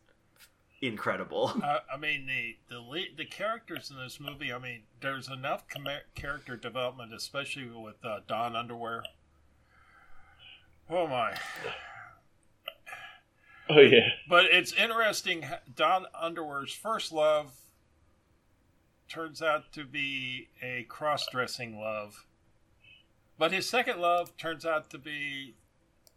incredible. 0.81 1.53
Uh, 1.63 1.79
I 1.93 1.97
mean, 1.97 2.25
the 2.27 2.57
the 2.69 2.81
lead, 2.81 3.15
the 3.17 3.25
characters 3.25 3.89
in 3.89 3.97
this 3.97 4.19
movie. 4.19 4.51
I 4.51 4.59
mean, 4.59 4.83
there's 5.01 5.29
enough 5.29 5.67
com- 5.69 5.87
character 6.13 6.57
development, 6.57 7.13
especially 7.13 7.69
with 7.69 7.95
uh, 8.03 8.19
Don 8.27 8.55
Underwear. 8.55 9.03
Oh 10.89 11.07
my. 11.07 11.37
Oh 13.69 13.79
yeah. 13.79 14.09
But 14.27 14.45
it's 14.45 14.73
interesting. 14.73 15.45
Don 15.75 16.05
Underwear's 16.19 16.73
first 16.73 17.11
love 17.11 17.53
turns 19.07 19.41
out 19.41 19.71
to 19.73 19.85
be 19.85 20.49
a 20.61 20.83
cross-dressing 20.83 21.79
love, 21.79 22.25
but 23.37 23.51
his 23.51 23.69
second 23.69 23.99
love 23.99 24.35
turns 24.37 24.65
out 24.65 24.89
to 24.89 24.97
be 24.97 25.55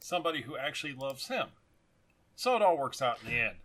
somebody 0.01 0.43
who 0.43 0.57
actually 0.57 0.95
loves 0.95 1.29
him. 1.29 1.49
So 2.37 2.57
it 2.57 2.63
all 2.63 2.79
works 2.79 3.03
out 3.03 3.19
in 3.23 3.31
the 3.31 3.41
end 3.41 3.57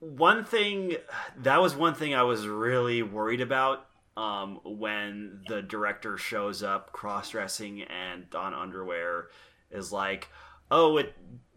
one 0.00 0.44
thing 0.44 0.96
that 1.42 1.60
was 1.60 1.76
one 1.76 1.94
thing 1.94 2.14
I 2.14 2.22
was 2.22 2.46
really 2.46 3.02
worried 3.02 3.42
about 3.42 3.86
um, 4.16 4.60
when 4.64 5.42
the 5.48 5.62
director 5.62 6.18
shows 6.18 6.62
up 6.62 6.92
cross 6.92 7.30
dressing 7.30 7.82
and 7.82 8.28
Don 8.30 8.54
underwear 8.54 9.28
is 9.70 9.92
like, 9.92 10.28
oh, 10.70 10.96
it 10.96 11.14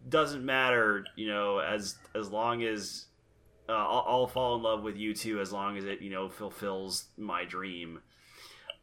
doesn't 0.08 0.44
matter, 0.44 1.04
you 1.16 1.28
know, 1.28 1.58
as 1.58 1.96
as 2.14 2.30
long 2.30 2.62
as 2.62 3.06
uh, 3.68 3.72
I'll, 3.72 4.04
I'll, 4.06 4.26
fall 4.26 4.56
in 4.56 4.62
love 4.62 4.82
with 4.82 4.96
you 4.96 5.14
too, 5.14 5.40
as 5.40 5.52
long 5.52 5.78
as 5.78 5.84
it 5.84 6.00
you 6.00 6.10
know 6.10 6.28
fulfills 6.28 7.06
my 7.16 7.44
dream. 7.44 8.00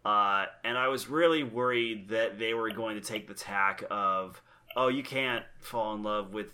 Uh, 0.04 0.46
and 0.64 0.78
I 0.78 0.88
was 0.88 1.08
really 1.10 1.44
worried 1.44 2.10
that 2.10 2.40
they 2.40 2.56
were 2.56 2.72
going 2.72 2.96
to 2.96 3.02
take 3.02 3.28
the 3.28 3.36
tack 3.36 3.84
of, 3.92 4.42
oh, 4.76 4.88
you 4.88 5.04
can't 5.04 5.46
fall 5.60 5.94
in 5.94 6.02
love 6.02 6.34
with 6.34 6.54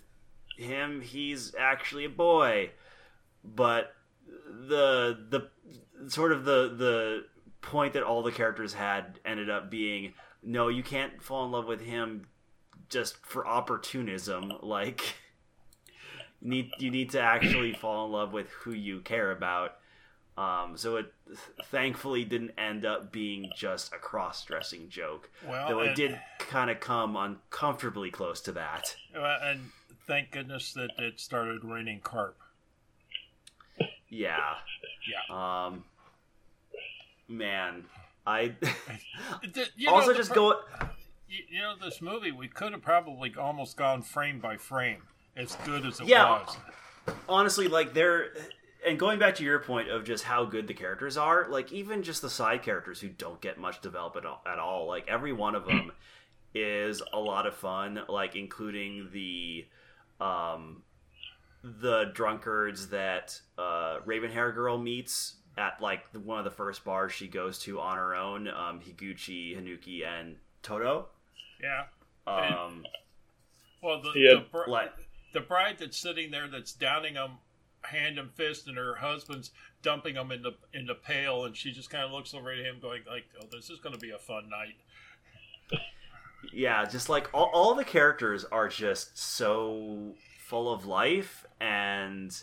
him. 0.58 1.00
He's 1.00 1.54
actually 1.58 2.04
a 2.04 2.10
boy 2.10 2.72
but 3.44 3.94
the 4.68 5.18
the 5.30 6.08
sort 6.08 6.32
of 6.32 6.44
the 6.44 6.74
the 6.76 7.24
point 7.60 7.94
that 7.94 8.02
all 8.02 8.22
the 8.22 8.32
characters 8.32 8.72
had 8.72 9.18
ended 9.24 9.50
up 9.50 9.70
being 9.70 10.12
no 10.42 10.68
you 10.68 10.82
can't 10.82 11.22
fall 11.22 11.44
in 11.44 11.50
love 11.50 11.66
with 11.66 11.80
him 11.80 12.26
just 12.88 13.24
for 13.24 13.46
opportunism 13.46 14.52
like 14.62 15.14
you 16.40 16.50
need 16.50 16.70
you 16.78 16.90
need 16.90 17.10
to 17.10 17.20
actually 17.20 17.72
fall 17.80 18.06
in 18.06 18.12
love 18.12 18.32
with 18.32 18.48
who 18.50 18.72
you 18.72 19.00
care 19.00 19.30
about 19.30 19.76
um, 20.36 20.76
so 20.76 20.96
it 20.96 21.12
thankfully 21.64 22.24
didn't 22.24 22.52
end 22.56 22.86
up 22.86 23.10
being 23.10 23.50
just 23.56 23.92
a 23.92 23.98
cross-dressing 23.98 24.88
joke 24.88 25.28
well, 25.48 25.68
though 25.68 25.80
it 25.80 25.96
did 25.96 26.18
kind 26.38 26.70
of 26.70 26.78
come 26.78 27.16
uncomfortably 27.16 28.10
close 28.10 28.40
to 28.40 28.52
that 28.52 28.94
and 29.42 29.70
thank 30.06 30.30
goodness 30.30 30.72
that 30.72 30.90
it 30.98 31.18
started 31.18 31.64
raining 31.64 32.00
carp 32.00 32.36
yeah. 34.08 34.54
Yeah. 35.08 35.66
Um. 35.66 35.84
Man, 37.28 37.84
I 38.26 38.54
also 39.88 40.14
just 40.14 40.32
pro- 40.32 40.52
go. 40.52 40.60
You 41.28 41.60
know, 41.60 41.74
this 41.80 42.00
movie 42.00 42.32
we 42.32 42.48
could 42.48 42.72
have 42.72 42.82
probably 42.82 43.34
almost 43.38 43.76
gone 43.76 44.02
frame 44.02 44.40
by 44.40 44.56
frame, 44.56 45.02
as 45.36 45.56
good 45.64 45.84
as 45.84 46.00
it 46.00 46.06
yeah, 46.06 46.30
was. 46.30 46.56
Honestly, 47.28 47.68
like 47.68 47.92
they're 47.92 48.30
and 48.86 48.98
going 48.98 49.18
back 49.18 49.34
to 49.36 49.44
your 49.44 49.58
point 49.58 49.90
of 49.90 50.04
just 50.04 50.24
how 50.24 50.44
good 50.44 50.66
the 50.66 50.74
characters 50.74 51.16
are, 51.16 51.46
like 51.48 51.70
even 51.72 52.02
just 52.02 52.22
the 52.22 52.30
side 52.30 52.62
characters 52.62 53.00
who 53.00 53.08
don't 53.08 53.40
get 53.40 53.58
much 53.58 53.80
development 53.82 54.26
at 54.46 54.58
all, 54.58 54.86
like 54.86 55.06
every 55.08 55.32
one 55.32 55.54
of 55.54 55.66
them 55.66 55.92
is 56.54 57.02
a 57.12 57.18
lot 57.18 57.46
of 57.46 57.54
fun. 57.54 58.00
Like 58.08 58.34
including 58.34 59.10
the 59.12 59.66
um 60.20 60.82
the 61.62 62.10
drunkards 62.14 62.88
that 62.88 63.38
uh, 63.58 63.98
Raven 64.04 64.30
Hair 64.30 64.52
Girl 64.52 64.78
meets 64.78 65.36
at 65.56 65.80
like 65.82 66.04
one 66.14 66.38
of 66.38 66.44
the 66.44 66.50
first 66.50 66.84
bars 66.84 67.12
she 67.12 67.28
goes 67.28 67.58
to 67.60 67.80
on 67.80 67.96
her 67.96 68.14
own. 68.14 68.48
Um, 68.48 68.80
Higuchi, 68.80 69.56
Hanuki, 69.58 70.06
and 70.06 70.36
Todo. 70.62 71.08
Yeah. 71.62 71.84
Um. 72.26 72.86
well, 73.82 74.02
the 74.02 74.12
yeah. 74.14 74.34
the, 74.34 74.46
br- 74.50 74.70
like, 74.70 74.92
the 75.32 75.40
bride 75.40 75.76
that's 75.78 75.96
sitting 75.96 76.30
there 76.30 76.48
that's 76.48 76.72
downing 76.72 77.14
them 77.14 77.38
hand 77.82 78.18
and 78.18 78.30
fist, 78.32 78.68
and 78.68 78.76
her 78.76 78.96
husband's 78.96 79.50
dumping 79.82 80.14
them 80.14 80.30
in 80.32 80.42
the 80.42 80.52
in 80.72 80.86
the 80.86 80.94
pail, 80.94 81.44
and 81.44 81.56
she 81.56 81.72
just 81.72 81.90
kind 81.90 82.04
of 82.04 82.12
looks 82.12 82.34
over 82.34 82.50
at 82.52 82.58
him, 82.58 82.78
going 82.80 83.02
like, 83.08 83.24
"Oh, 83.40 83.46
this 83.50 83.70
is 83.70 83.78
going 83.78 83.94
to 83.94 84.00
be 84.00 84.10
a 84.10 84.18
fun 84.18 84.48
night." 84.50 85.80
yeah, 86.52 86.84
just 86.84 87.08
like 87.08 87.28
all, 87.32 87.50
all 87.52 87.74
the 87.74 87.84
characters 87.84 88.44
are 88.44 88.68
just 88.68 89.18
so 89.18 90.14
full 90.46 90.72
of 90.72 90.86
life 90.86 91.46
and 91.60 92.42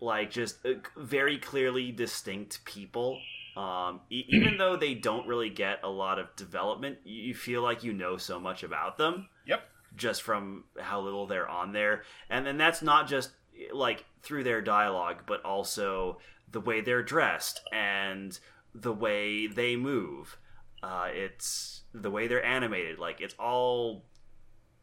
like 0.00 0.30
just 0.30 0.64
uh, 0.64 0.74
very 0.96 1.38
clearly 1.38 1.92
distinct 1.92 2.64
people. 2.64 3.20
Um, 3.60 4.00
e- 4.10 4.24
even 4.28 4.56
though 4.56 4.76
they 4.76 4.94
don't 4.94 5.26
really 5.26 5.50
get 5.50 5.80
a 5.82 5.88
lot 5.88 6.18
of 6.18 6.34
development, 6.36 6.98
you 7.04 7.34
feel 7.34 7.62
like 7.62 7.84
you 7.84 7.92
know 7.92 8.16
so 8.16 8.40
much 8.40 8.62
about 8.62 8.96
them. 8.96 9.28
Yep. 9.46 9.62
Just 9.96 10.22
from 10.22 10.64
how 10.78 11.00
little 11.00 11.26
they're 11.26 11.48
on 11.48 11.72
there, 11.72 12.02
and 12.30 12.46
then 12.46 12.56
that's 12.56 12.80
not 12.80 13.08
just 13.08 13.30
like 13.72 14.04
through 14.22 14.44
their 14.44 14.62
dialogue, 14.62 15.24
but 15.26 15.44
also 15.44 16.18
the 16.52 16.60
way 16.60 16.80
they're 16.80 17.02
dressed 17.02 17.60
and 17.72 18.38
the 18.74 18.92
way 18.92 19.48
they 19.48 19.74
move. 19.76 20.38
Uh, 20.82 21.08
it's 21.10 21.82
the 21.92 22.10
way 22.10 22.28
they're 22.28 22.44
animated. 22.44 22.98
Like 23.00 23.20
it's 23.20 23.34
all 23.34 24.04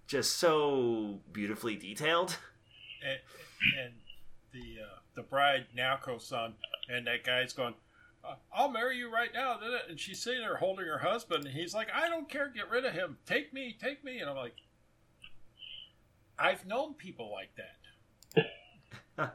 just 0.07 0.37
so 0.37 1.21
beautifully 1.31 1.75
detailed. 1.75 2.37
And, 2.99 3.19
and 3.79 3.93
the 4.51 4.81
uh, 4.81 4.99
the 5.13 5.21
bride 5.21 5.67
Naoko 5.77 6.19
son, 6.19 6.55
and 6.89 7.05
that 7.05 7.23
guy's 7.23 7.53
going, 7.53 7.75
"I'll 8.53 8.69
marry 8.69 8.97
you 8.97 9.11
right 9.11 9.33
now," 9.33 9.59
and 9.89 9.99
she's 9.99 10.21
sitting 10.21 10.41
there 10.41 10.57
holding 10.57 10.85
her 10.85 10.99
husband, 10.99 11.45
and 11.45 11.53
he's 11.53 11.73
like, 11.73 11.89
"I 11.93 12.09
don't 12.09 12.29
care, 12.29 12.49
get 12.49 12.69
rid 12.69 12.85
of 12.85 12.93
him, 12.93 13.17
take 13.25 13.53
me, 13.53 13.75
take 13.79 14.03
me," 14.03 14.19
and 14.19 14.29
I'm 14.29 14.35
like, 14.35 14.55
"I've 16.37 16.65
known 16.65 16.93
people 16.93 17.31
like 17.31 17.55
that." 17.55 17.73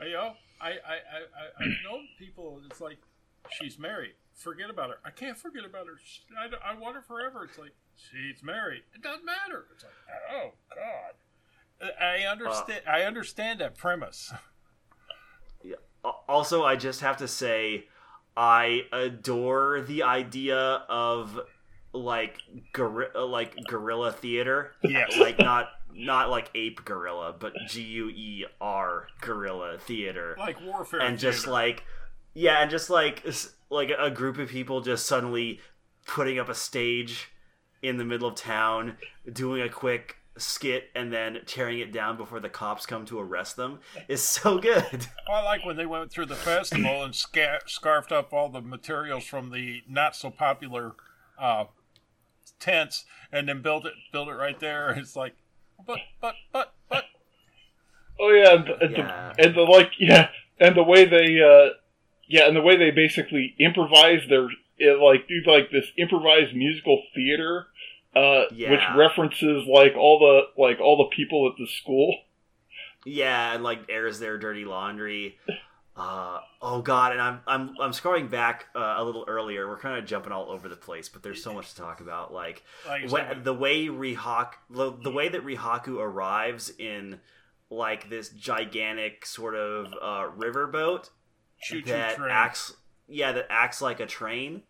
you 0.00 0.12
know, 0.12 0.34
I, 0.60 0.70
I, 0.70 0.72
I, 0.72 1.60
I've 1.60 1.76
known 1.84 2.08
people. 2.18 2.60
It's 2.68 2.80
like 2.80 2.98
she's 3.50 3.78
married. 3.78 4.14
Forget 4.34 4.70
about 4.70 4.90
her. 4.90 4.98
I 5.04 5.10
can't 5.10 5.38
forget 5.38 5.64
about 5.64 5.86
her. 5.86 5.98
I, 6.38 6.72
I 6.72 6.74
want 6.78 6.96
her 6.96 7.02
forever. 7.02 7.44
It's 7.44 7.58
like 7.58 7.74
she's 7.96 8.42
married. 8.42 8.82
It 8.94 9.02
doesn't 9.02 9.24
matter. 9.24 9.66
It's 9.74 9.84
like, 9.84 9.92
oh 10.32 10.52
God. 10.74 11.14
I 12.00 12.22
understand. 12.22 12.82
Uh, 12.86 12.90
I 12.90 13.02
understand 13.02 13.60
that 13.60 13.76
premise. 13.76 14.32
Yeah. 16.06 16.12
Also, 16.28 16.64
I 16.64 16.76
just 16.76 17.00
have 17.00 17.16
to 17.18 17.28
say, 17.28 17.86
I 18.36 18.82
adore 18.92 19.80
the 19.80 20.02
idea 20.04 20.56
of 20.56 21.40
like 21.92 22.36
guerrilla 22.72 23.24
like 23.24 23.54
guerrilla 23.68 24.12
theater. 24.12 24.72
Yes. 24.82 25.16
Like 25.18 25.38
not 25.38 25.68
not 25.94 26.28
like 26.30 26.50
ape 26.54 26.84
gorilla, 26.84 27.34
but 27.38 27.54
G 27.68 27.82
U 27.82 28.08
E 28.10 28.44
R 28.60 29.08
guerrilla 29.20 29.78
theater. 29.78 30.36
like 30.38 30.60
warfare, 30.62 31.00
and 31.00 31.18
just 31.18 31.40
theater. 31.40 31.52
like 31.52 31.84
yeah, 32.34 32.60
and 32.60 32.70
just 32.70 32.90
like 32.90 33.24
like 33.70 33.90
a 33.98 34.10
group 34.10 34.38
of 34.38 34.48
people 34.48 34.82
just 34.82 35.06
suddenly 35.06 35.60
putting 36.06 36.38
up 36.38 36.48
a 36.48 36.54
stage 36.54 37.30
in 37.82 37.96
the 37.96 38.04
middle 38.04 38.28
of 38.28 38.34
town, 38.34 38.98
doing 39.32 39.62
a 39.62 39.68
quick 39.68 40.16
skit 40.38 40.90
and 40.94 41.12
then 41.12 41.38
tearing 41.46 41.80
it 41.80 41.92
down 41.92 42.16
before 42.16 42.40
the 42.40 42.48
cops 42.48 42.86
come 42.86 43.04
to 43.06 43.18
arrest 43.18 43.56
them 43.56 43.80
is 44.08 44.22
so 44.22 44.58
good. 44.58 45.06
I 45.28 45.42
like 45.42 45.64
when 45.64 45.76
they 45.76 45.86
went 45.86 46.10
through 46.10 46.26
the 46.26 46.34
festival 46.34 47.02
and 47.02 47.14
sca- 47.14 47.60
scarfed 47.66 48.12
up 48.12 48.32
all 48.32 48.48
the 48.48 48.60
materials 48.60 49.24
from 49.24 49.50
the 49.50 49.82
not 49.88 50.14
so 50.16 50.30
popular 50.30 50.94
uh, 51.38 51.64
tents, 52.58 53.04
and 53.32 53.48
then 53.48 53.62
built 53.62 53.86
it 53.86 53.94
built 54.12 54.28
it 54.28 54.34
right 54.34 54.58
there. 54.60 54.90
It's 54.90 55.16
like, 55.16 55.34
but 55.86 55.98
but 56.20 56.34
but 56.52 56.74
but 56.88 57.04
Oh 58.18 58.30
yeah, 58.30 58.54
and, 58.54 58.68
and, 58.68 58.96
Yeah. 58.96 59.32
The, 59.36 59.44
and 59.44 59.54
the 59.54 59.62
like 59.62 59.90
yeah, 59.98 60.28
and 60.58 60.76
the 60.76 60.82
way 60.82 61.04
they 61.04 61.40
uh 61.40 61.74
yeah, 62.28 62.46
and 62.46 62.56
the 62.56 62.62
way 62.62 62.76
they 62.76 62.90
basically 62.90 63.54
improvise 63.58 64.22
their 64.28 64.48
it, 64.78 64.98
like 65.00 65.28
do 65.28 65.40
like 65.46 65.70
this 65.70 65.86
improvised 65.98 66.54
musical 66.54 67.02
theater 67.14 67.66
uh 68.16 68.44
which 68.50 68.80
references 68.96 69.66
like 69.68 69.94
all 69.96 70.18
the 70.18 70.62
like 70.62 70.80
all 70.80 70.96
the 70.96 71.14
people 71.14 71.50
at 71.50 71.58
the 71.58 71.66
school. 71.66 72.14
Yeah, 73.04 73.54
and 73.54 73.62
like 73.62 73.80
airs 73.88 74.18
their 74.18 74.38
dirty 74.38 74.64
laundry. 74.64 75.38
Uh, 75.96 76.40
oh 76.60 76.82
god, 76.82 77.12
and 77.12 77.20
I'm 77.20 77.40
I'm 77.46 77.74
I'm 77.80 77.92
scrolling 77.92 78.28
back 78.28 78.66
uh, 78.74 78.96
a 78.98 79.04
little 79.04 79.24
earlier. 79.28 79.66
We're 79.66 79.78
kind 79.78 79.96
of 79.98 80.04
jumping 80.04 80.30
all 80.30 80.50
over 80.50 80.68
the 80.68 80.76
place, 80.76 81.08
but 81.08 81.22
there's 81.22 81.42
so 81.42 81.54
much 81.54 81.70
to 81.70 81.76
talk 81.76 82.00
about. 82.00 82.34
Like 82.34 82.64
like 82.86 83.10
when, 83.10 83.42
the 83.44 83.54
way 83.54 83.86
Rihaku, 83.86 84.52
the, 84.68 84.92
the 84.92 85.10
way 85.10 85.28
that 85.30 85.42
Rihaku 85.44 85.98
arrives 85.98 86.70
in 86.78 87.20
like 87.70 88.10
this 88.10 88.28
gigantic 88.28 89.24
sort 89.24 89.54
of 89.54 89.86
uh, 89.86 90.30
riverboat 90.36 91.08
choo 91.62 91.80
choo 91.80 91.92
that 91.92 92.16
train. 92.16 92.30
acts, 92.30 92.74
yeah, 93.08 93.32
that 93.32 93.46
acts 93.48 93.80
like 93.80 93.98
a 94.00 94.06
train. 94.06 94.62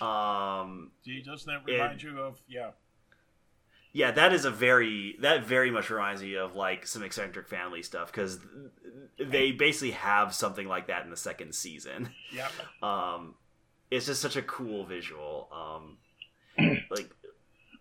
Um, 0.00 0.92
Gee, 1.04 1.22
doesn't 1.22 1.46
that 1.46 1.64
remind 1.70 2.02
you 2.02 2.18
of 2.20 2.40
yeah? 2.48 2.70
yeah, 3.92 4.10
that 4.12 4.32
is 4.32 4.44
a 4.44 4.50
very 4.50 5.16
that 5.20 5.44
very 5.44 5.70
much 5.70 5.90
reminds 5.90 6.22
me 6.22 6.36
of 6.36 6.54
like 6.56 6.86
some 6.86 7.02
eccentric 7.02 7.48
family 7.48 7.82
stuff 7.82 8.10
because 8.12 8.38
they 9.18 9.52
basically 9.52 9.90
have 9.92 10.34
something 10.34 10.66
like 10.68 10.86
that 10.86 11.04
in 11.04 11.10
the 11.10 11.16
second 11.16 11.54
season. 11.54 12.10
Yeah, 12.32 12.48
Um, 12.82 13.34
it's 13.90 14.06
just 14.06 14.22
such 14.22 14.36
a 14.36 14.42
cool 14.42 14.84
visual. 14.86 15.48
Um, 15.52 15.98
like 16.90 17.10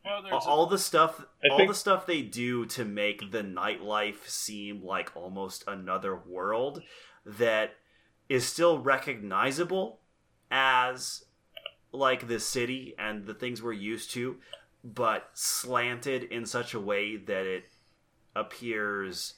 well, 0.03 0.21
there's 0.23 0.45
a- 0.45 0.47
all 0.49 0.65
the 0.65 0.79
stuff 0.79 1.23
I 1.43 1.49
all 1.49 1.57
think- 1.57 1.69
the 1.69 1.75
stuff 1.75 2.05
they 2.05 2.21
do 2.21 2.65
to 2.67 2.83
make 2.85 3.31
the 3.31 3.43
nightlife 3.43 4.27
seem 4.27 4.83
like 4.83 5.15
almost 5.15 5.63
another 5.67 6.15
world 6.17 6.81
that 7.25 7.75
is 8.27 8.45
still 8.45 8.79
recognizable 8.79 9.99
as 10.51 11.23
like 11.91 12.27
the 12.27 12.39
city 12.39 12.93
and 12.97 13.25
the 13.25 13.33
things 13.33 13.61
we're 13.61 13.73
used 13.73 14.11
to 14.11 14.37
but 14.83 15.29
slanted 15.33 16.23
in 16.23 16.45
such 16.45 16.73
a 16.73 16.79
way 16.79 17.17
that 17.17 17.45
it 17.45 17.65
appears 18.35 19.33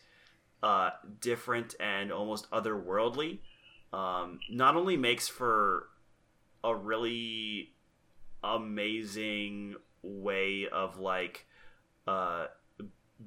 uh, 0.62 0.92
different 1.20 1.74
and 1.80 2.12
almost 2.12 2.50
otherworldly 2.52 3.40
um, 3.94 4.40
not 4.50 4.76
only 4.76 4.96
makes 4.96 5.28
for 5.28 5.88
a 6.64 6.76
really 6.76 7.74
amazing 8.44 9.76
way 10.04 10.68
of 10.72 11.00
like 11.00 11.46
uh, 12.08 12.48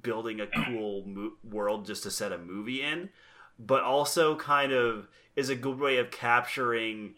building 0.02 0.40
a 0.40 0.46
cool 0.46 1.04
mo- 1.06 1.32
world 1.42 1.86
just 1.86 2.02
to 2.04 2.10
set 2.10 2.32
a 2.32 2.38
movie 2.38 2.82
in, 2.82 3.10
but 3.58 3.82
also 3.82 4.36
kind 4.36 4.72
of 4.72 5.08
is 5.36 5.48
a 5.48 5.56
good 5.56 5.78
way 5.78 5.98
of 5.98 6.10
capturing 6.10 7.14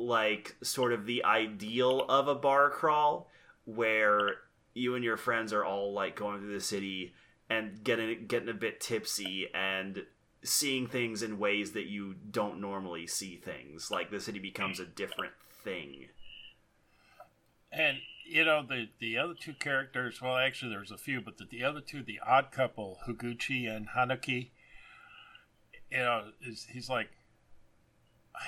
like 0.00 0.56
sort 0.62 0.92
of 0.92 1.06
the 1.06 1.24
ideal 1.24 2.04
of 2.08 2.28
a 2.28 2.34
bar 2.34 2.70
crawl 2.70 3.28
where 3.64 4.36
you 4.74 4.94
and 4.94 5.04
your 5.04 5.16
friends 5.16 5.52
are 5.52 5.64
all 5.64 5.92
like 5.92 6.16
going 6.16 6.40
through 6.40 6.54
the 6.54 6.60
city 6.60 7.12
and 7.48 7.82
getting 7.84 8.26
getting 8.26 8.48
a 8.48 8.54
bit 8.54 8.80
tipsy 8.80 9.48
and 9.54 10.04
seeing 10.42 10.86
things 10.86 11.22
in 11.22 11.38
ways 11.38 11.72
that 11.72 11.86
you 11.86 12.14
don't 12.30 12.60
normally 12.60 13.06
see 13.06 13.36
things 13.36 13.90
like 13.90 14.10
the 14.10 14.20
city 14.20 14.38
becomes 14.38 14.80
a 14.80 14.86
different 14.86 15.34
thing 15.62 16.06
and 17.72 17.98
you 18.24 18.44
know 18.44 18.64
the 18.66 18.88
the 18.98 19.18
other 19.18 19.34
two 19.34 19.54
characters. 19.54 20.20
Well, 20.22 20.36
actually, 20.36 20.70
there's 20.70 20.90
a 20.90 20.98
few, 20.98 21.20
but 21.20 21.38
the, 21.38 21.44
the 21.44 21.64
other 21.64 21.80
two, 21.80 22.02
the 22.02 22.20
odd 22.26 22.52
couple, 22.52 22.98
Higuchi 23.06 23.68
and 23.68 23.88
Hanuki. 23.96 24.50
You 25.90 25.98
know, 25.98 26.24
is 26.42 26.66
he's 26.70 26.88
like. 26.88 27.10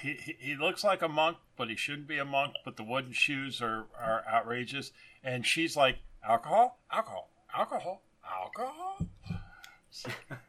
He, 0.00 0.14
he, 0.14 0.36
he 0.38 0.54
looks 0.56 0.82
like 0.82 1.02
a 1.02 1.08
monk, 1.08 1.36
but 1.56 1.68
he 1.68 1.76
shouldn't 1.76 2.08
be 2.08 2.18
a 2.18 2.24
monk. 2.24 2.54
But 2.64 2.76
the 2.76 2.82
wooden 2.82 3.12
shoes 3.12 3.60
are, 3.60 3.86
are 3.98 4.24
outrageous, 4.32 4.92
and 5.22 5.46
she's 5.46 5.76
like 5.76 5.98
alcohol, 6.26 6.78
alcohol, 6.90 7.30
alcohol, 7.54 8.02
alcohol. 8.24 9.06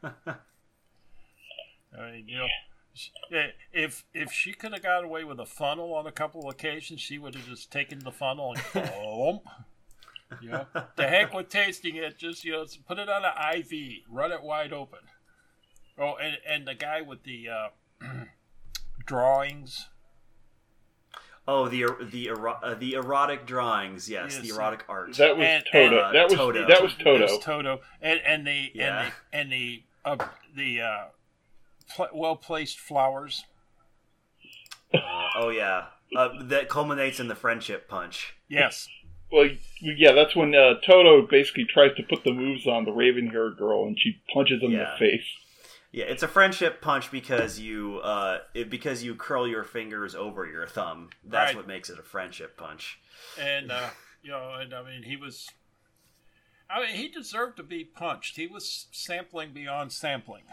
I 1.98 2.12
mean, 2.12 2.28
you 2.28 2.38
know, 2.38 2.48
eh, 3.32 3.48
if 3.72 4.06
if 4.14 4.32
she 4.32 4.54
could 4.54 4.74
have 4.74 4.84
got 4.84 5.04
away 5.04 5.24
with 5.24 5.40
a 5.40 5.46
funnel 5.46 5.94
on 5.94 6.08
a 6.08 6.12
couple 6.12 6.48
of 6.48 6.54
occasions, 6.54 7.02
she 7.02 7.18
would 7.18 7.36
have 7.36 7.48
just 7.48 7.72
taken 7.72 8.00
the 8.00 8.12
funnel 8.12 8.56
and 8.56 8.74
boom. 8.74 9.42
You 10.42 10.50
know, 10.50 10.66
the 10.96 11.08
heck 11.08 11.34
with 11.34 11.50
tasting 11.50 11.96
it. 11.96 12.18
Just 12.18 12.44
you 12.44 12.54
know, 12.54 12.66
put 12.88 12.98
it 12.98 13.10
on 13.10 13.24
an 13.24 13.58
IV, 13.58 13.72
run 14.10 14.32
it 14.32 14.42
wide 14.42 14.74
open. 14.74 15.00
Oh, 15.98 16.16
and 16.16 16.38
and 16.48 16.68
the 16.68 16.74
guy 16.74 17.02
with 17.02 17.24
the 17.24 17.50
uh, 17.50 17.68
drawings. 19.06 19.90
Oh, 21.48 21.68
the 21.68 21.86
the 22.02 22.30
uh, 22.30 22.74
the 22.76 22.94
erotic 22.94 23.46
drawings, 23.46 24.10
yes, 24.10 24.38
the 24.38 24.48
Yes, 24.48 24.56
erotic 24.56 24.86
art. 24.88 25.14
That 25.18 25.36
was 25.38 25.46
And- 25.46 25.64
Toto. 25.72 25.98
uh, 25.98 26.12
that 26.14 26.24
was 26.30 26.34
Toto. 26.38 26.68
that 26.68 26.82
was 26.82 26.94
Toto. 26.94 27.18
There's 27.28 27.38
Toto, 27.40 27.82
and 28.02 28.22
and 28.26 28.48
the 28.48 28.72
Yeah. 28.74 29.12
and 29.34 29.52
the 29.52 29.84
and 30.06 30.16
the 30.16 30.20
uh, 30.22 30.26
the 30.56 30.82
uh, 30.82 31.04
pl- 31.96 32.10
well 32.14 32.38
placed 32.38 32.80
flowers. 32.80 33.44
Uh, 34.94 35.00
oh 35.36 35.50
yeah, 35.50 35.86
uh, 36.16 36.30
that 36.44 36.70
culminates 36.70 37.20
in 37.20 37.28
the 37.28 37.36
friendship 37.36 37.90
punch. 37.90 38.36
Yes. 38.48 38.88
Well, 39.32 39.50
yeah, 39.82 40.12
that's 40.12 40.36
when 40.36 40.54
uh, 40.54 40.76
Toto 40.86 41.26
basically 41.26 41.66
tries 41.66 41.96
to 41.98 42.04
put 42.04 42.24
the 42.24 42.32
moves 42.32 42.68
on 42.68 42.86
the 42.86 42.92
raven-haired 42.92 43.58
girl, 43.58 43.84
and 43.88 44.00
she 44.00 44.22
punches 44.32 44.62
him 44.62 44.74
in 44.74 44.78
the 44.78 44.86
face. 45.00 45.26
Yeah, 45.94 46.06
it's 46.06 46.24
a 46.24 46.28
friendship 46.28 46.82
punch 46.82 47.12
because 47.12 47.60
you 47.60 48.00
uh, 48.04 48.40
it, 48.54 48.70
because 48.70 49.04
you 49.04 49.14
curl 49.16 49.48
your 49.48 49.64
fingers 49.64 50.16
over 50.16 50.46
your 50.46 50.68
thumb. 50.68 51.12
That's 51.24 51.50
Right. 51.52 51.56
what 51.56 51.68
makes 51.68 51.90
it 51.90 52.00
a 52.00 52.04
friendship 52.04 52.58
punch. 52.58 53.00
and 53.40 53.72
uh, 53.72 53.90
you 54.24 54.32
know, 54.32 54.56
and 54.60 54.74
I 54.74 54.82
mean, 54.84 55.04
he 55.04 55.16
was. 55.16 55.50
I 56.70 56.80
mean, 56.82 56.96
he 56.96 57.08
deserved 57.10 57.58
to 57.58 57.64
be 57.64 57.84
punched. 57.84 58.36
He 58.38 58.48
was 58.48 58.88
sampling 58.92 59.54
beyond 59.54 59.92
sampling. 59.92 60.44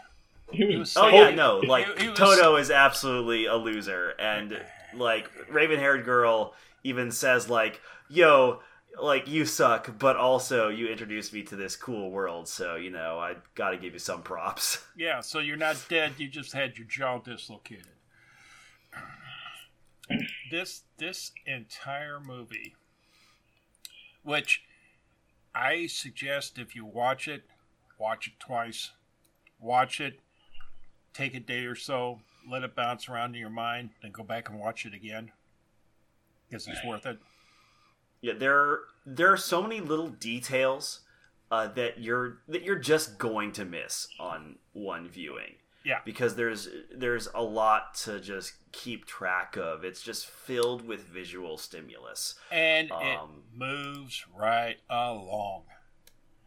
He 0.51 0.63
was, 0.65 0.71
He 0.73 0.77
was 0.77 0.97
Oh 0.97 1.09
So- 1.09 1.15
yeah, 1.15 1.31
no, 1.31 1.57
like 1.59 1.87
he- 1.97 2.03
he 2.03 2.09
was- 2.09 2.19
Toto 2.19 2.55
is 2.57 2.69
absolutely 2.69 3.45
a 3.47 3.55
loser, 3.55 4.09
and 4.19 4.63
like 4.93 5.29
raven 5.49 5.79
haired 5.79 6.05
girl 6.05 6.53
even 6.83 7.09
says 7.11 7.49
like, 7.49 7.81
"Yo, 8.09 8.61
like 8.99 9.27
you 9.27 9.45
suck, 9.45 9.97
but 9.97 10.15
also 10.15 10.69
you 10.69 10.87
introduced 10.87 11.33
me 11.33 11.43
to 11.43 11.55
this 11.55 11.75
cool 11.75 12.11
world, 12.11 12.47
so 12.47 12.75
you 12.75 12.89
know 12.89 13.19
I 13.19 13.35
got 13.55 13.71
to 13.71 13.77
give 13.77 13.93
you 13.93 13.99
some 13.99 14.21
props." 14.21 14.83
Yeah, 14.95 15.21
so 15.21 15.39
you're 15.39 15.57
not 15.57 15.83
dead. 15.89 16.13
You 16.17 16.27
just 16.27 16.53
had 16.53 16.77
your 16.77 16.85
jaw 16.85 17.19
dislocated. 17.19 17.87
This 20.51 20.83
this 20.97 21.31
entire 21.45 22.19
movie, 22.19 22.75
which 24.23 24.63
I 25.55 25.87
suggest 25.87 26.57
if 26.57 26.75
you 26.75 26.85
watch 26.85 27.27
it, 27.27 27.43
watch 27.97 28.27
it 28.27 28.33
twice, 28.39 28.91
watch 29.59 29.99
it, 30.01 30.19
take 31.13 31.33
a 31.33 31.39
day 31.39 31.65
or 31.65 31.75
so, 31.75 32.19
let 32.49 32.63
it 32.63 32.75
bounce 32.75 33.07
around 33.09 33.35
in 33.35 33.41
your 33.41 33.49
mind, 33.49 33.91
then 34.01 34.11
go 34.11 34.23
back 34.23 34.49
and 34.49 34.59
watch 34.59 34.85
it 34.85 34.93
again. 34.93 35.31
Because 36.49 36.67
it's 36.67 36.83
worth 36.85 37.05
it. 37.05 37.17
Yeah, 38.21 38.33
there 38.37 38.79
there 39.05 39.31
are 39.31 39.37
so 39.37 39.61
many 39.61 39.81
little 39.81 40.09
details 40.09 41.01
uh, 41.51 41.67
that 41.69 41.99
you're 41.99 42.39
that 42.47 42.61
you're 42.63 42.79
just 42.79 43.17
going 43.17 43.51
to 43.53 43.65
miss 43.65 44.07
on 44.19 44.57
one 44.73 45.09
viewing. 45.09 45.55
Yeah. 45.83 45.97
because 46.05 46.35
there's 46.35 46.69
there's 46.95 47.27
a 47.33 47.41
lot 47.41 47.95
to 48.03 48.19
just 48.19 48.53
keep 48.71 49.05
track 49.05 49.57
of. 49.57 49.83
It's 49.83 50.03
just 50.03 50.27
filled 50.27 50.87
with 50.87 51.01
visual 51.05 51.57
stimulus. 51.57 52.35
And 52.51 52.91
Um, 52.91 53.01
it 53.01 53.57
moves 53.57 54.23
right 54.37 54.77
along. 54.91 55.63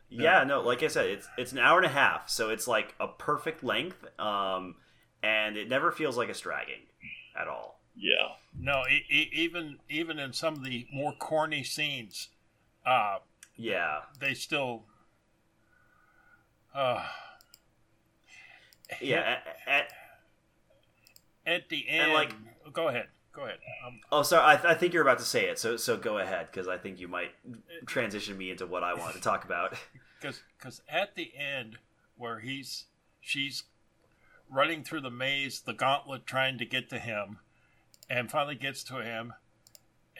Yeah, 0.09 0.45
no, 0.45 0.61
like 0.61 0.85
I 0.85 0.87
said, 0.87 1.07
it's 1.07 1.27
it's 1.37 1.51
an 1.51 1.59
hour 1.59 1.79
and 1.79 1.87
a 1.87 1.91
half, 1.91 2.31
so 2.31 2.51
it's 2.51 2.69
like 2.69 2.95
a 3.01 3.09
perfect 3.09 3.65
length, 3.65 4.05
um, 4.21 4.77
and 5.21 5.57
it 5.57 5.69
never 5.69 5.91
feels 5.91 6.17
like 6.17 6.29
it's 6.29 6.39
dragging 6.39 6.83
at 7.37 7.49
all. 7.49 7.81
Yeah. 7.97 8.35
No, 8.59 8.83
e- 8.89 9.05
e- 9.11 9.31
even 9.33 9.79
even 9.89 10.19
in 10.19 10.33
some 10.33 10.55
of 10.55 10.65
the 10.65 10.87
more 10.93 11.13
corny 11.13 11.63
scenes, 11.65 12.29
uh, 12.85 13.19
Yeah. 13.57 14.03
they 14.19 14.35
still. 14.35 14.85
Uh, 16.75 17.07
Yeah. 19.01 19.41
a- 19.67 19.71
a- 19.71 19.89
At 21.47 21.69
the 21.69 21.89
end, 21.89 22.13
like- 22.13 22.33
go 22.73 22.89
ahead, 22.89 23.09
go 23.33 23.43
ahead. 23.45 23.61
Um, 23.85 24.01
oh, 24.11 24.23
sorry. 24.23 24.57
I, 24.57 24.71
I 24.71 24.75
think 24.75 24.93
you're 24.95 25.03
about 25.03 25.19
to 25.19 25.25
say 25.25 25.47
it. 25.49 25.59
So 25.59 25.77
so 25.77 25.97
go 25.97 26.19
ahead 26.19 26.47
because 26.51 26.69
I 26.69 26.79
think 26.79 26.99
you 26.99 27.07
might 27.09 27.35
transition 27.87 28.37
me 28.39 28.51
into 28.51 28.67
what 28.67 28.83
I 28.83 28.95
wanted 28.95 29.15
to 29.15 29.21
talk 29.21 29.45
about. 29.45 29.77
because 30.21 30.43
because 30.59 30.81
at 30.89 31.15
the 31.17 31.33
end 31.37 31.79
where 32.17 32.41
he's 32.41 32.87
she's 33.21 33.65
running 34.49 34.83
through 34.85 35.01
the 35.03 35.11
maze 35.11 35.61
the 35.61 35.75
gauntlet 35.75 36.27
trying 36.27 36.57
to 36.59 36.65
get 36.65 36.89
to 36.91 36.99
him 36.99 37.41
and 38.09 38.31
finally 38.31 38.55
gets 38.55 38.83
to 38.85 39.03
him 39.03 39.33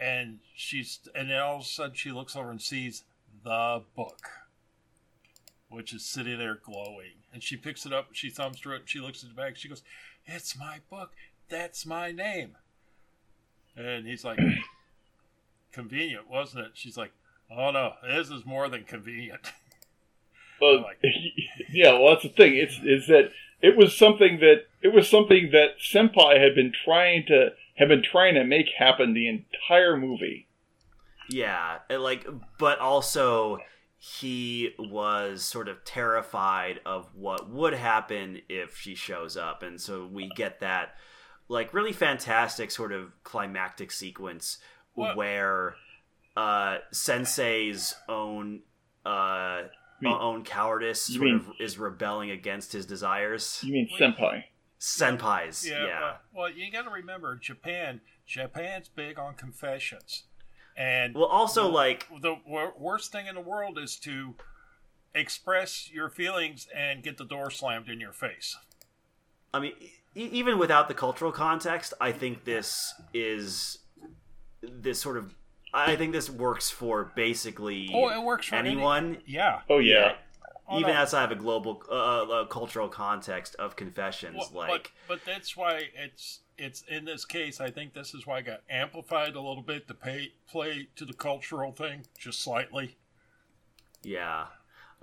and 0.01 0.39
she's 0.55 1.01
and 1.15 1.31
then 1.31 1.41
all 1.41 1.57
of 1.57 1.63
a 1.63 1.65
sudden 1.65 1.95
she 1.95 2.11
looks 2.11 2.37
over 2.37 2.51
and 2.51 2.61
sees 2.61 3.05
the 3.45 3.83
book 3.95 4.29
which 5.69 5.93
is 5.93 6.05
sitting 6.05 6.39
there 6.39 6.59
glowing 6.63 7.23
and 7.33 7.43
she 7.43 7.57
picks 7.57 7.87
it 7.87 7.93
up 7.93 8.09
she 8.13 8.31
thumbs 8.31 8.59
through 8.59 8.75
it 8.75 8.81
and 8.81 8.89
she 8.89 9.01
looks 9.01 9.23
at 9.23 9.29
the 9.29 9.35
back 9.35 9.57
she 9.57 9.69
goes 9.69 9.83
it's 10.27 10.57
my 10.59 10.79
book 10.91 11.13
that's 11.49 11.85
my 11.87 12.11
name 12.11 12.57
and 13.77 14.07
he's 14.07 14.25
like 14.25 14.39
convenient 15.73 16.29
wasn't 16.29 16.65
it 16.65 16.73
she's 16.75 16.97
like 16.97 17.13
oh 17.51 17.71
no 17.71 17.93
this 18.07 18.31
is 18.31 18.45
more 18.45 18.69
than 18.69 18.85
convenient 18.85 19.53
Well, 20.61 20.83
like 20.83 20.99
yeah. 21.73 21.93
Well, 21.93 22.11
that's 22.11 22.23
the 22.23 22.29
thing. 22.29 22.55
It's 22.57 22.79
is 22.83 23.07
that 23.09 23.31
it 23.61 23.77
was 23.77 23.97
something 23.97 24.41
that 24.41 24.67
it 24.83 24.93
was 24.93 25.09
something 25.09 25.51
that 25.53 25.79
Senpai 25.79 26.41
had 26.41 26.55
been 26.55 26.73
trying 26.73 27.27
to 27.27 27.51
had 27.75 27.89
been 27.89 28.03
trying 28.03 28.35
to 28.35 28.45
make 28.45 28.67
happen 28.79 29.15
the 29.15 29.29
entire 29.29 29.97
movie. 29.97 30.49
Yeah, 31.31 31.79
like, 31.91 32.27
but 32.59 32.79
also 32.79 33.59
he 33.99 34.71
was 34.79 35.43
sort 35.45 35.69
of 35.69 35.85
terrified 35.85 36.81
of 36.85 37.09
what 37.15 37.49
would 37.51 37.73
happen 37.75 38.41
if 38.49 38.77
she 38.77 38.95
shows 38.95 39.37
up, 39.37 39.63
and 39.63 39.81
so 39.81 40.07
we 40.07 40.29
get 40.37 40.61
that 40.61 40.95
like 41.49 41.73
really 41.75 41.93
fantastic 41.93 42.71
sort 42.71 42.93
of 42.93 43.13
climactic 43.23 43.91
sequence 43.91 44.59
What? 44.95 45.17
where 45.17 45.75
uh, 46.37 46.79
Sensei's 46.93 47.95
own 48.09 48.61
uh, 49.07 49.63
mean- 50.01 50.13
own 50.21 50.45
cowardice 50.45 51.03
sort 51.03 51.23
mean- 51.23 51.35
of 51.37 51.49
is 51.61 51.79
rebelling 51.79 52.31
against 52.31 52.73
his 52.73 52.85
desires. 52.87 53.61
You 53.63 53.73
mean. 53.73 53.89
Senpai? 53.99 54.45
Senpais, 54.85 55.65
Yeah. 55.69 55.87
yeah. 55.87 56.01
Well, 56.01 56.17
well, 56.33 56.51
you 56.51 56.71
got 56.71 56.83
to 56.83 56.91
remember, 56.91 57.37
Japan. 57.37 58.01
Japan's 58.27 58.89
big 58.89 59.19
on 59.19 59.35
confessions, 59.35 60.25
and 60.77 61.15
Well, 61.15 61.25
also 61.27 61.69
like 61.69 62.07
the 62.21 62.37
wor- 62.47 62.75
worst 62.79 63.13
thing 63.13 63.27
in 63.27 63.35
the 63.35 63.41
world 63.41 63.79
is 63.79 63.97
to 64.01 64.35
express 65.15 65.91
your 65.91 66.09
feelings 66.11 66.67
and 66.75 67.03
get 67.03 67.17
the 67.19 67.25
door 67.25 67.51
slammed 67.51 67.89
in 67.89 68.01
your 68.01 68.13
face. 68.13 68.57
I 69.53 69.61
mean, 69.61 69.73
e- 70.15 70.29
even 70.33 70.59
without 70.59 70.89
the 70.89 70.95
cultural 70.95 71.33
context, 71.33 71.93
I 72.01 72.13
think 72.13 72.45
this 72.45 72.95
is 73.13 73.79
this 74.63 75.01
sort 75.01 75.17
of. 75.17 75.35
I 75.73 75.97
think 75.97 76.13
this 76.13 76.31
works 76.31 76.71
for 76.71 77.13
basically 77.17 77.91
Oh, 77.93 78.09
it 78.09 78.23
works 78.23 78.47
for 78.49 78.55
any- 78.57 78.71
anyone, 78.71 79.23
Yeah. 79.27 79.63
Oh 79.69 79.79
yeah. 79.79 80.17
Even 80.73 80.95
no. 80.95 81.01
outside 81.01 81.25
of 81.25 81.39
a 81.39 81.41
global 81.41 81.83
uh, 81.91 82.23
uh, 82.23 82.47
cultural 82.47 82.89
context 82.89 83.55
of 83.57 83.77
confessions. 83.77 84.37
Well, 84.37 84.69
like, 84.69 84.93
but, 85.07 85.21
but 85.21 85.25
that's 85.27 85.57
why 85.57 85.89
it's 85.95 86.41
it's 86.57 86.83
in 86.89 87.05
this 87.05 87.25
case. 87.25 87.61
I 87.61 87.71
think 87.71 87.93
this 87.93 88.15
is 88.15 88.27
why 88.27 88.39
it 88.39 88.47
got 88.47 88.63
amplified 88.71 89.35
a 89.35 89.41
little 89.41 89.63
bit 89.63 89.89
to 89.89 89.95
pay 89.95 90.33
play 90.51 90.89
to 90.97 91.05
the 91.05 91.13
cultural 91.13 91.73
thing 91.73 92.07
just 92.19 92.43
slightly. 92.43 92.97
Yeah. 94.03 94.47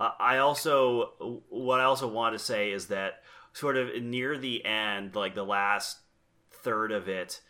Uh, 0.00 0.10
I 0.18 0.38
also, 0.38 1.42
what 1.48 1.80
I 1.80 1.84
also 1.84 2.08
want 2.08 2.34
to 2.34 2.38
say 2.38 2.72
is 2.72 2.88
that 2.88 3.22
sort 3.52 3.76
of 3.76 4.02
near 4.02 4.36
the 4.38 4.64
end, 4.64 5.14
like 5.14 5.34
the 5.34 5.44
last 5.44 5.98
third 6.50 6.90
of 6.90 7.08
it, 7.08 7.40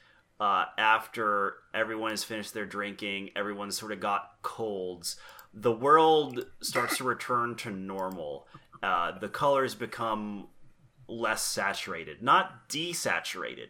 uh, 0.40 0.64
after 0.77 1.55
everyone 1.72 2.11
has 2.11 2.25
finished 2.25 2.53
their 2.53 2.66
drinking, 2.66 3.31
everyone's 3.37 3.79
sort 3.79 3.92
of 3.92 4.01
got 4.01 4.42
colds, 4.42 5.16
the 5.54 5.72
world 5.72 6.46
starts 6.60 6.96
to 6.98 7.04
return 7.04 7.54
to 7.56 7.70
normal. 7.70 8.46
Uh, 8.82 9.18
the 9.18 9.28
colors 9.28 9.74
become 9.74 10.48
less 11.08 11.42
saturated, 11.42 12.22
not 12.22 12.68
desaturated, 12.68 13.68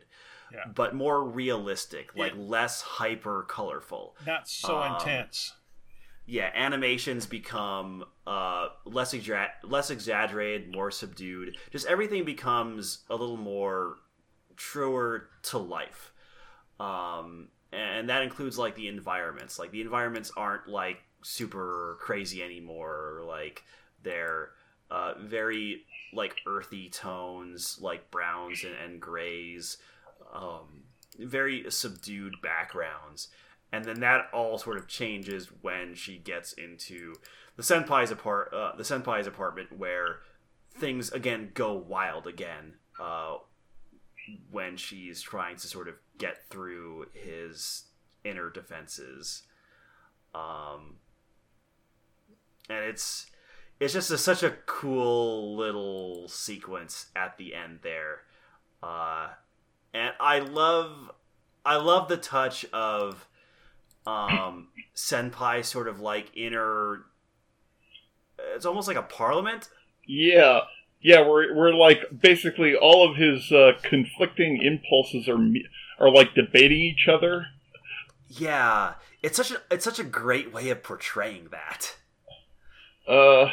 Yeah. 0.52 0.66
but 0.74 0.94
more 0.94 1.24
realistic, 1.24 2.14
like 2.16 2.32
Yeah. 2.34 2.40
less 2.40 2.82
hyper 2.82 3.42
colorful 3.48 4.16
Not 4.26 4.48
so 4.48 4.80
Um, 4.80 4.94
intense. 4.94 5.54
yeah, 6.24 6.50
animations 6.54 7.26
become 7.26 8.04
uh, 8.26 8.68
less 8.84 9.12
exa- 9.12 9.50
less 9.64 9.90
exaggerated, 9.90 10.72
more 10.72 10.92
subdued. 10.92 11.56
Just 11.72 11.86
everything 11.86 12.24
becomes 12.24 13.04
a 13.10 13.16
little 13.16 13.36
more 13.36 13.98
truer 14.56 15.28
to 15.42 15.58
life, 15.58 16.12
um, 16.78 17.48
and 17.72 18.08
that 18.08 18.22
includes 18.22 18.56
like 18.58 18.76
the 18.76 18.86
environments. 18.86 19.58
Like 19.58 19.72
the 19.72 19.80
environments 19.80 20.30
aren't 20.36 20.68
like 20.68 21.02
super 21.22 21.96
crazy 22.00 22.42
anymore. 22.42 23.22
Like 23.26 23.62
they're 24.02 24.50
uh, 24.90 25.14
very 25.18 25.84
like 26.12 26.36
earthy 26.46 26.88
tones, 26.90 27.78
like 27.80 28.10
browns 28.10 28.64
and, 28.64 28.74
and 28.74 29.00
grays, 29.00 29.78
um, 30.34 30.84
very 31.18 31.64
subdued 31.70 32.34
backgrounds 32.42 33.28
and 33.72 33.84
then 33.84 34.00
that 34.00 34.28
all 34.32 34.58
sort 34.58 34.76
of 34.76 34.86
changes 34.86 35.48
when 35.62 35.94
she 35.94 36.18
gets 36.18 36.52
into 36.52 37.14
the 37.56 37.62
senpai's 37.62 38.10
apart 38.10 38.52
uh, 38.52 38.72
the 38.76 38.82
senpai's 38.82 39.26
apartment 39.26 39.72
where 39.76 40.18
things 40.74 41.10
again 41.10 41.50
go 41.54 41.72
wild 41.72 42.26
again 42.26 42.74
uh, 43.00 43.36
when 44.50 44.76
she's 44.76 45.20
trying 45.20 45.56
to 45.56 45.66
sort 45.66 45.88
of 45.88 45.94
get 46.18 46.48
through 46.48 47.06
his 47.12 47.84
inner 48.24 48.50
defenses 48.50 49.42
um 50.34 50.96
and 52.72 52.84
it's 52.84 53.26
it's 53.80 53.92
just 53.92 54.10
a, 54.10 54.18
such 54.18 54.42
a 54.42 54.50
cool 54.66 55.56
little 55.56 56.28
sequence 56.28 57.06
at 57.16 57.36
the 57.38 57.54
end 57.54 57.80
there 57.82 58.20
uh 58.82 59.28
and 59.92 60.12
i 60.20 60.38
love 60.38 61.10
i 61.64 61.76
love 61.76 62.08
the 62.08 62.16
touch 62.16 62.64
of 62.72 63.26
um 64.06 64.68
senpai 64.96 65.64
sort 65.64 65.88
of 65.88 66.00
like 66.00 66.30
inner 66.34 67.04
it's 68.54 68.66
almost 68.66 68.88
like 68.88 68.96
a 68.96 69.02
parliament 69.02 69.68
Yeah. 70.06 70.60
Yeah. 71.00 71.20
We're 71.26 71.54
we're 71.54 71.74
like 71.74 72.00
basically 72.20 72.74
all 72.74 73.08
of 73.08 73.16
his 73.16 73.52
uh, 73.52 73.72
conflicting 73.82 74.60
impulses 74.62 75.28
are 75.28 75.38
are 76.00 76.10
like 76.10 76.34
debating 76.34 76.80
each 76.80 77.06
other. 77.08 77.46
yeah 78.28 78.94
it's 79.22 79.36
such 79.36 79.52
a 79.52 79.58
it's 79.70 79.84
such 79.84 80.00
a 80.00 80.04
great 80.04 80.52
way 80.52 80.70
of 80.70 80.82
portraying 80.82 81.48
that 81.52 81.96
Uh. 83.08 83.50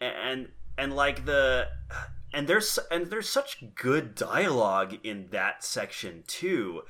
and 0.00 0.48
and 0.76 0.94
like 0.94 1.24
the 1.24 1.68
and 2.32 2.46
there's 2.46 2.78
and 2.90 3.06
there's 3.06 3.28
such 3.28 3.62
good 3.74 4.14
dialogue 4.14 4.96
in 5.02 5.28
that 5.30 5.64
section 5.64 6.24
too 6.26 6.82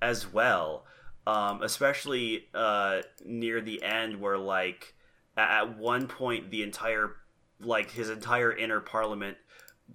as 0.00 0.30
well 0.30 0.84
um 1.26 1.62
especially 1.62 2.46
uh 2.54 3.00
near 3.24 3.60
the 3.60 3.82
end 3.82 4.20
where 4.20 4.38
like 4.38 4.94
at 5.36 5.78
one 5.78 6.06
point 6.06 6.50
the 6.50 6.62
entire 6.62 7.16
like 7.60 7.90
his 7.90 8.10
entire 8.10 8.52
inner 8.52 8.80
parliament 8.80 9.36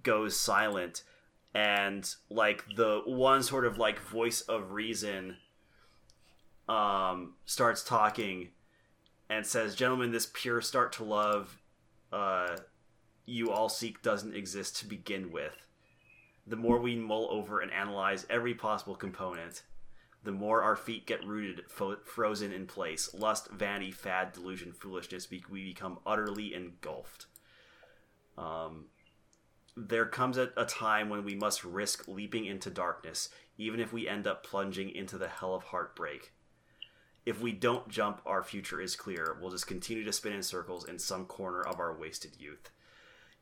goes 0.04 0.40
silent 0.40 1.04
and 1.54 2.16
like 2.30 2.64
the 2.76 3.02
one 3.06 3.44
sort 3.44 3.66
of 3.66 3.78
like 3.78 4.00
voice 4.00 4.42
of 4.42 4.72
reason 4.72 5.38
um 6.70 7.34
starts 7.46 7.84
talking 7.84 8.50
and 9.32 9.46
says 9.46 9.74
gentlemen 9.74 10.12
this 10.12 10.30
pure 10.32 10.62
start 10.62 10.92
to 10.92 11.04
love 11.04 11.58
uh 12.12 12.56
you 13.26 13.52
all 13.52 13.70
seek 13.70 14.02
doesn't 14.02 14.36
exist 14.36 14.78
to 14.78 14.86
begin 14.86 15.32
with. 15.32 15.66
The 16.48 16.56
more 16.56 16.80
we 16.80 16.96
mull 16.96 17.28
over 17.32 17.60
and 17.60 17.72
analyze 17.72 18.26
every 18.30 18.54
possible 18.54 18.96
component, 18.96 19.64
the 20.24 20.32
more 20.32 20.62
our 20.62 20.76
feet 20.76 21.06
get 21.06 21.26
rooted, 21.26 21.64
fo- 21.70 22.00
frozen 22.04 22.52
in 22.52 22.66
place. 22.68 23.14
Lust, 23.14 23.50
vanity, 23.52 23.92
fad, 23.92 24.34
delusion, 24.34 24.74
foolishness, 24.74 25.30
we, 25.30 25.44
we 25.50 25.64
become 25.66 26.00
utterly 26.06 26.54
engulfed. 26.54 27.28
Um, 28.38 28.86
there 29.78 30.06
comes 30.06 30.38
a, 30.38 30.50
a 30.58 30.66
time 30.66 31.10
when 31.10 31.24
we 31.24 31.36
must 31.36 31.64
risk 31.64 32.08
leaping 32.08 32.46
into 32.46 32.70
darkness, 32.70 33.30
even 33.58 33.80
if 33.80 33.94
we 33.94 34.08
end 34.08 34.28
up 34.28 34.44
plunging 34.44 34.90
into 34.90 35.18
the 35.18 35.28
hell 35.28 35.56
of 35.56 35.64
heartbreak. 35.66 36.34
If 37.26 37.42
we 37.42 37.52
don't 37.52 37.88
jump, 37.88 38.22
our 38.26 38.44
future 38.44 38.82
is 38.82 38.96
clear. 38.96 39.38
We'll 39.40 39.52
just 39.52 39.68
continue 39.68 40.04
to 40.04 40.14
spin 40.14 40.34
in 40.34 40.44
circles 40.44 40.88
in 40.88 40.98
some 41.00 41.26
corner 41.26 41.62
of 41.62 41.80
our 41.80 41.96
wasted 41.96 42.32
youth 42.40 42.72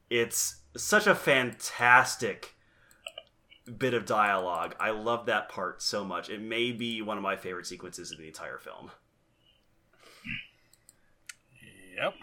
it's 0.10 0.62
such 0.76 1.08
a 1.08 1.16
fantastic 1.16 2.56
bit 3.78 3.94
of 3.94 4.06
dialogue. 4.06 4.76
I 4.80 4.90
love 4.92 5.28
that 5.28 5.50
part 5.50 5.82
so 5.82 6.04
much. 6.04 6.30
It 6.30 6.42
may 6.42 6.72
be 6.72 7.02
one 7.02 7.18
of 7.18 7.24
my 7.24 7.36
favorite 7.36 7.68
sequences 7.68 8.12
in 8.12 8.18
the 8.18 8.28
entire 8.28 8.58
film. 8.58 8.92
Yep. 11.96 12.14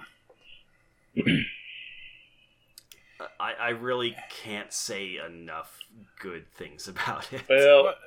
I, 3.40 3.52
I 3.52 3.68
really 3.70 4.16
can't 4.30 4.72
say 4.72 5.18
enough 5.24 5.78
good 6.18 6.52
things 6.52 6.88
about 6.88 7.32
it. 7.32 7.42
Well, 7.48 7.84
But, 7.84 7.98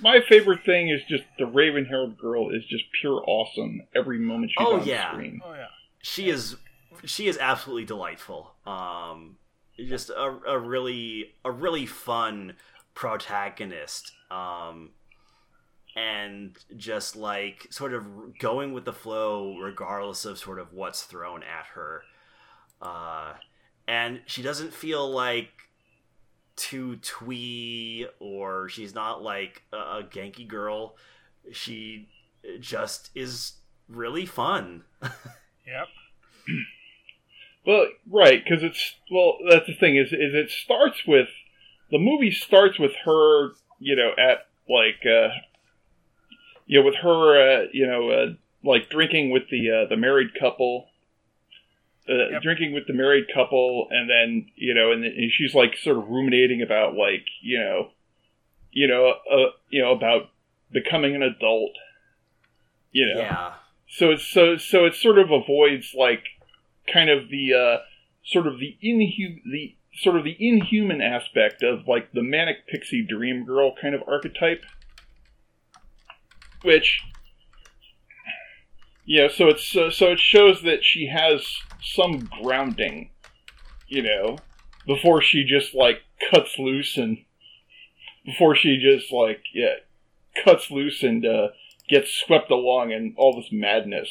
my 0.00 0.20
favorite 0.28 0.64
thing 0.64 0.88
is 0.88 1.00
just 1.08 1.24
the 1.38 1.46
raven-haired 1.46 2.18
girl 2.18 2.50
is 2.50 2.64
just 2.66 2.84
pure 3.00 3.22
awesome 3.26 3.82
every 3.94 4.18
moment 4.18 4.52
she's 4.56 4.66
Oh, 4.66 4.80
on 4.80 4.86
yeah. 4.86 5.12
screen. 5.12 5.40
oh 5.44 5.52
yeah. 5.54 5.66
she 6.02 6.28
is 6.30 6.56
she 7.04 7.28
is 7.28 7.38
absolutely 7.38 7.84
delightful. 7.84 8.52
Um, 8.66 9.36
just 9.78 10.10
a, 10.10 10.38
a 10.46 10.58
really 10.58 11.32
a 11.44 11.50
really 11.50 11.86
fun 11.86 12.54
protagonist. 12.94 14.12
Um, 14.30 14.90
and 15.96 16.56
just 16.76 17.16
like 17.16 17.66
sort 17.70 17.92
of 17.94 18.04
going 18.38 18.72
with 18.72 18.84
the 18.84 18.92
flow, 18.92 19.56
regardless 19.58 20.24
of 20.24 20.38
sort 20.38 20.58
of 20.60 20.72
what's 20.72 21.02
thrown 21.02 21.42
at 21.42 21.66
her. 21.74 22.02
Uh, 22.80 23.32
and 23.88 24.20
she 24.26 24.40
doesn't 24.42 24.72
feel 24.72 25.10
like 25.10 25.48
too 26.60 26.96
twee 26.96 28.06
or 28.18 28.68
she's 28.68 28.94
not 28.94 29.22
like 29.22 29.62
a, 29.72 29.76
a 29.76 30.02
genki 30.08 30.46
girl. 30.46 30.96
She 31.52 32.08
just 32.60 33.10
is 33.14 33.54
really 33.88 34.26
fun. 34.26 34.84
Yep. 35.66 35.88
Well, 37.66 37.86
right, 38.10 38.42
because 38.42 38.64
it's 38.64 38.94
well. 39.10 39.36
That's 39.48 39.66
the 39.66 39.74
thing 39.74 39.96
is, 39.96 40.08
is 40.08 40.34
it 40.34 40.50
starts 40.50 41.06
with 41.06 41.28
the 41.90 41.98
movie 41.98 42.32
starts 42.32 42.78
with 42.78 42.92
her, 43.04 43.50
you 43.78 43.94
know, 43.94 44.10
at 44.18 44.46
like, 44.68 45.04
uh, 45.04 45.28
you 46.66 46.80
know, 46.80 46.86
with 46.86 46.96
her, 46.96 47.62
uh, 47.62 47.66
you 47.72 47.86
know, 47.86 48.10
uh, 48.10 48.26
like 48.64 48.88
drinking 48.88 49.30
with 49.30 49.44
the 49.50 49.70
uh, 49.70 49.88
the 49.88 49.96
married 49.96 50.30
couple, 50.40 50.88
uh, 52.08 52.30
Yep. 52.30 52.42
drinking 52.42 52.72
with 52.72 52.86
the 52.86 52.92
married 52.92 53.26
couple, 53.32 53.88
and 53.90 54.08
then 54.08 54.50
you 54.56 54.74
know, 54.74 54.90
and, 54.92 55.04
and 55.04 55.30
she's 55.32 55.54
like 55.54 55.76
sort 55.76 55.98
of 55.98 56.08
ruminating 56.08 56.62
about 56.62 56.94
like, 56.94 57.26
you 57.42 57.58
know, 57.58 57.90
you 58.72 58.86
know, 58.88 59.14
uh, 59.30 59.50
you 59.68 59.80
know, 59.82 59.92
about 59.92 60.30
becoming 60.72 61.14
an 61.14 61.22
adult, 61.22 61.72
you 62.92 63.06
know, 63.06 63.20
Yeah. 63.20 63.52
so 63.88 64.10
it's 64.10 64.26
so 64.26 64.56
so 64.56 64.86
it 64.86 64.94
sort 64.94 65.18
of 65.18 65.30
avoids 65.30 65.94
like 65.94 66.24
kind 66.92 67.10
of 67.10 67.28
the 67.28 67.54
uh, 67.54 67.78
sort 68.24 68.46
of 68.46 68.58
the 68.58 68.76
inhu 68.82 69.40
the 69.44 69.74
sort 69.94 70.16
of 70.16 70.24
the 70.24 70.36
inhuman 70.38 71.00
aspect 71.00 71.62
of 71.62 71.86
like 71.88 72.12
the 72.12 72.22
manic 72.22 72.66
pixie 72.68 73.04
dream 73.06 73.44
girl 73.44 73.74
kind 73.80 73.94
of 73.94 74.02
archetype, 74.08 74.62
which 76.62 77.02
yeah. 79.04 79.28
So 79.28 79.48
it's 79.48 79.66
so, 79.66 79.90
so 79.90 80.12
it 80.12 80.18
shows 80.20 80.62
that 80.62 80.84
she 80.84 81.06
has 81.08 81.44
some 81.82 82.28
grounding, 82.42 83.10
you 83.88 84.02
know, 84.02 84.38
before 84.86 85.22
she 85.22 85.44
just 85.44 85.74
like 85.74 86.02
cuts 86.30 86.58
loose 86.58 86.96
and 86.96 87.18
before 88.24 88.54
she 88.54 88.76
just 88.76 89.12
like 89.12 89.42
yeah 89.54 89.76
cuts 90.44 90.70
loose 90.70 91.02
and 91.02 91.24
uh, 91.26 91.48
gets 91.88 92.12
swept 92.12 92.50
along 92.50 92.92
in 92.92 93.14
all 93.16 93.36
this 93.36 93.50
madness. 93.52 94.08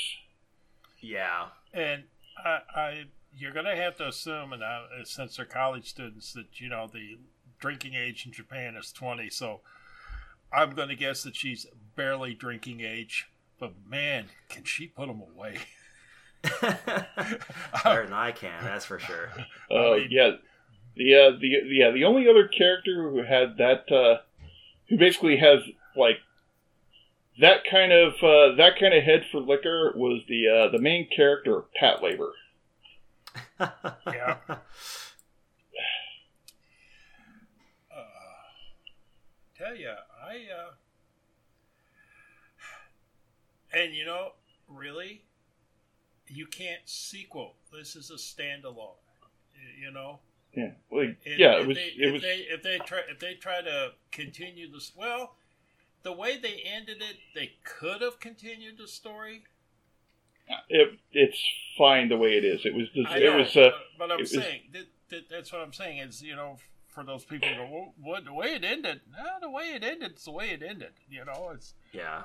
Yeah. 0.99 1.47
And 1.73 2.03
I, 2.37 2.59
I 2.75 3.03
you're 3.35 3.53
going 3.53 3.65
to 3.65 3.75
have 3.75 3.95
to 3.97 4.07
assume, 4.07 4.53
and 4.53 4.63
uh, 4.63 4.81
since 5.03 5.37
they're 5.37 5.45
college 5.45 5.89
students, 5.89 6.33
that 6.33 6.59
you 6.59 6.69
know 6.69 6.89
the 6.91 7.17
drinking 7.59 7.93
age 7.93 8.25
in 8.25 8.31
Japan 8.31 8.75
is 8.75 8.91
20. 8.91 9.29
So 9.29 9.61
I'm 10.51 10.71
going 10.71 10.89
to 10.89 10.95
guess 10.95 11.23
that 11.23 11.35
she's 11.35 11.67
barely 11.95 12.33
drinking 12.33 12.81
age. 12.81 13.27
But 13.59 13.73
man, 13.87 14.25
can 14.49 14.63
she 14.63 14.87
put 14.87 15.07
them 15.07 15.21
away? 15.21 15.57
Better 17.83 18.03
than 18.05 18.13
I 18.13 18.31
can, 18.31 18.63
that's 18.63 18.85
for 18.85 18.99
sure. 18.99 19.31
Uh, 19.71 19.93
yeah, 20.09 20.31
the 20.95 21.13
uh, 21.13 21.31
the 21.39 21.47
yeah 21.67 21.91
the 21.91 22.03
only 22.03 22.27
other 22.27 22.47
character 22.47 23.07
who 23.11 23.21
had 23.21 23.57
that 23.57 23.91
uh, 23.91 24.17
who 24.89 24.97
basically 24.97 25.37
has 25.37 25.59
like 25.95 26.17
that 27.39 27.63
kind 27.69 27.91
of 27.91 28.13
uh, 28.23 28.55
that 28.55 28.79
kind 28.79 28.95
of 28.95 29.03
head 29.03 29.25
for 29.31 29.39
liquor 29.41 29.93
was 29.95 30.21
the 30.27 30.47
uh, 30.47 30.71
the 30.71 30.79
main 30.79 31.07
character 31.15 31.63
Patlabor. 31.79 32.31
Yeah. 34.07 34.37
Uh, 34.47 34.55
tell 39.57 39.75
you, 39.75 39.89
I 39.89 40.35
uh, 40.51 40.71
and 43.73 43.93
you 43.93 44.05
know, 44.05 44.31
really, 44.67 45.23
you 46.29 46.45
can't 46.45 46.81
sequel. 46.85 47.55
This 47.73 47.95
is 47.95 48.09
a 48.11 48.15
standalone. 48.15 48.95
You 49.81 49.91
know, 49.91 50.19
Yeah, 50.55 50.71
like 50.91 51.17
If- 51.25 51.37
yeah, 51.39 51.55
if 51.57 51.61
it 51.63 51.67
was 51.67 51.77
They, 51.77 51.83
it 51.83 51.93
if 52.07 52.13
was 52.13 52.21
they 52.21 52.35
if 52.49 52.63
they 52.63 52.77
try 52.79 52.99
if 53.09 53.19
they 53.19 53.33
try 53.35 53.61
to 53.61 53.91
continue 54.11 54.71
this, 54.71 54.91
well, 54.95 55.35
the 56.03 56.13
way 56.13 56.37
they 56.39 56.61
ended 56.65 56.97
it, 57.01 57.17
they 57.35 57.51
could 57.63 58.01
have 58.01 58.19
continued 58.19 58.77
the 58.77 58.87
story. 58.87 59.43
it, 60.69 60.97
it's 61.11 61.43
fine 61.77 62.09
the 62.09 62.17
way 62.17 62.37
it 62.37 62.45
is. 62.45 62.65
It 62.65 62.73
was 62.73 62.87
I 63.07 63.17
it 63.19 63.23
know, 63.25 63.37
was 63.37 63.55
uh, 63.57 63.71
but, 63.97 64.07
but 64.07 64.11
I'm 64.11 64.19
it 64.19 64.21
was- 64.21 64.31
saying 64.31 64.61
that, 64.73 64.85
that, 65.09 65.29
that's 65.29 65.51
what 65.51 65.61
I'm 65.61 65.73
saying 65.73 65.99
is 65.99 66.21
you 66.21 66.35
know 66.35 66.57
for 66.87 67.03
those 67.03 67.23
people 67.25 67.47
who 67.49 67.55
go, 67.55 67.69
well, 67.71 67.93
what 68.01 68.25
the 68.25 68.33
way 68.33 68.53
it 68.55 68.63
ended? 68.63 69.01
No, 69.11 69.25
the 69.41 69.49
way 69.49 69.73
it 69.75 69.83
ended 69.83 70.17
is 70.17 70.23
the 70.25 70.31
way 70.31 70.49
it 70.49 70.63
ended. 70.63 70.93
You 71.09 71.25
know, 71.25 71.51
it's 71.53 71.73
yeah. 71.91 72.23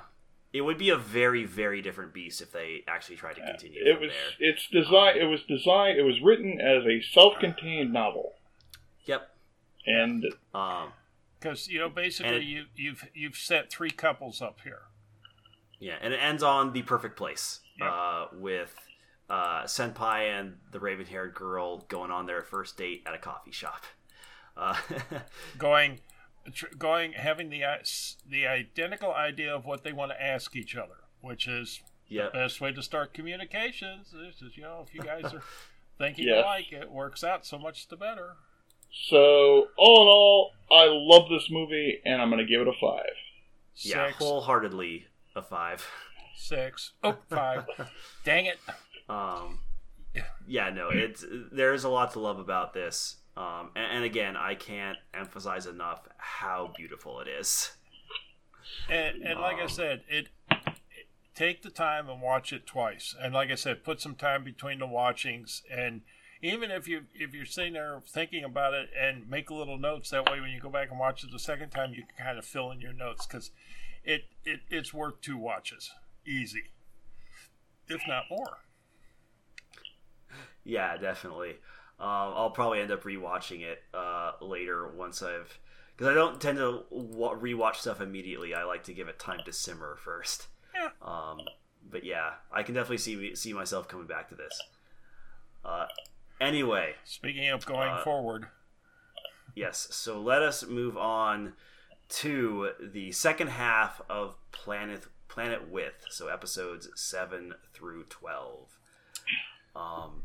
It 0.55 0.61
would 0.61 0.77
be 0.77 0.89
a 0.89 0.97
very, 0.97 1.43
very 1.43 1.81
different 1.81 2.13
beast 2.13 2.41
if 2.41 2.51
they 2.51 2.83
actually 2.87 3.17
tried 3.17 3.35
to 3.35 3.41
continue 3.45 3.81
it 3.83 3.93
from 3.93 4.03
was 4.03 4.11
there. 4.39 4.49
it's 4.51 4.67
design 4.67 5.17
it 5.17 5.25
was 5.25 5.41
designed 5.43 5.97
it 5.99 6.03
was 6.03 6.21
written 6.21 6.59
as 6.61 6.85
a 6.85 7.01
self-contained 7.01 7.91
novel 7.91 8.33
Yep. 9.05 9.35
and 9.85 10.23
Um, 10.53 10.93
because 11.39 11.67
you 11.67 11.79
know 11.79 11.89
basically 11.89 12.27
And 12.33 12.37
it- 12.43 12.47
you 12.47 12.65
you've 12.75 13.03
you've 13.13 13.35
set 13.35 13.69
three 13.69 13.91
couples 13.91 14.41
up 14.41 14.61
here. 14.61 14.83
yeah, 15.79 15.97
and 16.01 16.13
it 16.13 16.17
ends 16.17 16.41
on 16.43 16.73
the 16.73 16.81
perfect 16.83 17.17
place 17.17 17.59
Yep. 17.79 17.89
uh, 17.91 18.25
with 18.33 18.75
uh, 19.29 19.63
Senpai 19.63 20.29
and 20.39 20.57
the 20.71 20.79
raven-haired 20.79 21.33
girl 21.33 21.79
going 21.89 22.11
on 22.11 22.27
their 22.27 22.43
first 22.43 22.77
date 22.77 23.01
at 23.07 23.13
a 23.13 23.17
coffee 23.17 23.51
shop. 23.51 23.83
Uh, 24.55 24.77
going 25.57 25.97
tr- 25.97 26.01
going 26.77 27.13
having 27.13 27.49
the 27.49 27.63
the 28.29 28.45
identical 28.45 29.13
idea 29.13 29.53
of 29.53 29.65
what 29.65 29.83
they 29.83 29.91
want 29.91 30.11
to 30.11 30.21
ask 30.23 30.55
each 30.55 30.75
other 30.75 30.95
which 31.21 31.47
is 31.47 31.81
yep. 32.07 32.31
the 32.31 32.37
best 32.39 32.61
way 32.61 32.71
to 32.71 32.81
start 32.83 33.13
communications 33.13 34.11
this 34.13 34.41
is 34.41 34.55
you 34.57 34.63
know 34.63 34.85
if 34.87 34.93
you 34.93 35.01
guys 35.01 35.33
are 35.33 35.41
thinking 35.97 36.27
Yes. 36.27 36.43
alike 36.43 36.71
it 36.71 36.91
works 36.91 37.23
out 37.23 37.45
so 37.45 37.57
much 37.57 37.87
the 37.87 37.95
better 37.97 38.35
so 38.91 39.67
all 39.77 40.01
in 40.03 40.07
all 40.07 40.51
I 40.71 40.85
love 40.89 41.29
this 41.29 41.49
movie 41.49 42.01
and 42.05 42.21
I'm 42.21 42.29
gonna 42.29 42.45
give 42.45 42.61
it 42.61 42.67
a 42.67 42.73
five. 42.79 43.03
Yeah, 43.77 44.09
wholeheartedly 44.11 45.07
a 45.35 45.41
five. 45.41 45.85
six 46.35 46.93
oh 47.03 47.17
five 47.29 47.65
dang 48.23 48.45
it 48.45 48.57
Um, 49.09 49.59
yeah, 50.47 50.69
no, 50.69 50.89
it's 50.89 51.25
there's 51.51 51.83
a 51.83 51.89
lot 51.89 52.13
to 52.13 52.19
love 52.19 52.39
about 52.39 52.73
this. 52.73 53.17
Um, 53.37 53.71
and, 53.75 53.97
and 53.97 54.03
again, 54.05 54.37
I 54.37 54.55
can't 54.55 54.97
emphasize 55.13 55.65
enough 55.65 56.07
how 56.17 56.71
beautiful 56.75 57.19
it 57.19 57.27
is. 57.27 57.71
and, 58.89 59.21
and 59.23 59.39
like 59.39 59.57
i 59.57 59.63
Um, 59.63 59.69
said 59.69 60.03
it, 60.07 60.29
it 60.49 60.75
take 61.35 61.61
the 61.61 61.69
time 61.69 62.09
and 62.09 62.21
watch 62.21 62.53
it 62.53 62.65
twice. 62.65 63.15
And 63.19 63.33
like 63.33 63.51
i 63.51 63.55
said 63.55 63.83
put 63.83 64.01
some 64.01 64.15
time 64.15 64.43
between 64.43 64.79
the 64.79 64.87
watchings. 64.87 65.63
And 65.71 66.01
even 66.41 66.71
if 66.71 66.87
you 66.87 67.05
if 67.13 67.33
you're 67.33 67.45
sitting 67.45 67.73
there 67.73 68.01
thinking 68.07 68.43
about 68.43 68.73
it 68.73 68.89
and 68.99 69.29
make 69.29 69.51
little 69.51 69.77
notes 69.77 70.09
that 70.11 70.29
way 70.29 70.39
when 70.39 70.51
you 70.51 70.59
go 70.59 70.69
back 70.69 70.89
and 70.91 70.99
watch 70.99 71.23
it 71.23 71.31
the 71.31 71.39
second 71.39 71.69
time 71.71 71.93
you 71.93 72.03
can 72.03 72.25
kind 72.25 72.37
of 72.37 72.45
fill 72.45 72.71
in 72.71 72.81
your 72.81 72.93
notes. 72.93 73.25
Because 73.25 73.51
it, 74.03 74.23
it 74.45 74.61
it's 74.69 74.93
worth 74.93 75.21
two 75.21 75.37
watches. 75.37 75.91
Easy. 76.25 76.63
If 77.87 78.01
not 78.07 78.25
more. 78.29 78.59
Yeah, 80.63 80.97
definitely. 80.97 81.55
Um, 81.99 82.07
I'll 82.35 82.49
probably 82.49 82.81
end 82.81 82.91
up 82.91 83.03
rewatching 83.03 83.61
it 83.61 83.81
uh, 83.93 84.33
later 84.41 84.87
once 84.87 85.23
I've 85.23 85.59
because 85.95 86.07
I 86.11 86.13
don't 86.13 86.41
tend 86.41 86.57
to 86.57 86.83
wa- 86.89 87.35
rewatch 87.35 87.75
stuff 87.75 88.01
immediately. 88.01 88.53
I 88.53 88.63
like 88.65 88.83
to 88.83 88.93
give 88.93 89.07
it 89.07 89.17
time 89.17 89.39
to 89.45 89.53
simmer 89.53 89.95
first. 89.95 90.47
Yeah. 90.73 90.89
Um, 91.01 91.39
but 91.89 92.03
yeah, 92.03 92.31
I 92.51 92.63
can 92.63 92.75
definitely 92.75 92.97
see 92.97 93.35
see 93.35 93.53
myself 93.53 93.87
coming 93.87 94.07
back 94.07 94.27
to 94.29 94.35
this. 94.35 94.61
Uh, 95.63 95.85
anyway, 96.41 96.95
speaking 97.05 97.49
of 97.49 97.65
going 97.65 97.89
Uh, 97.91 98.03
forward 98.03 98.47
Yes, 99.55 99.87
so 99.91 100.19
let 100.19 100.41
us 100.41 100.65
move 100.67 100.97
on 100.97 101.53
to 102.09 102.71
the 102.81 103.13
second 103.13 103.47
half 103.47 104.01
of 104.09 104.35
Planet 104.51 105.05
Planet 105.29 105.69
With, 105.69 105.93
so 106.09 106.27
episodes 106.27 106.89
seven 106.95 107.53
through 107.73 108.03
twelve. 108.09 108.77
Um, 109.73 110.23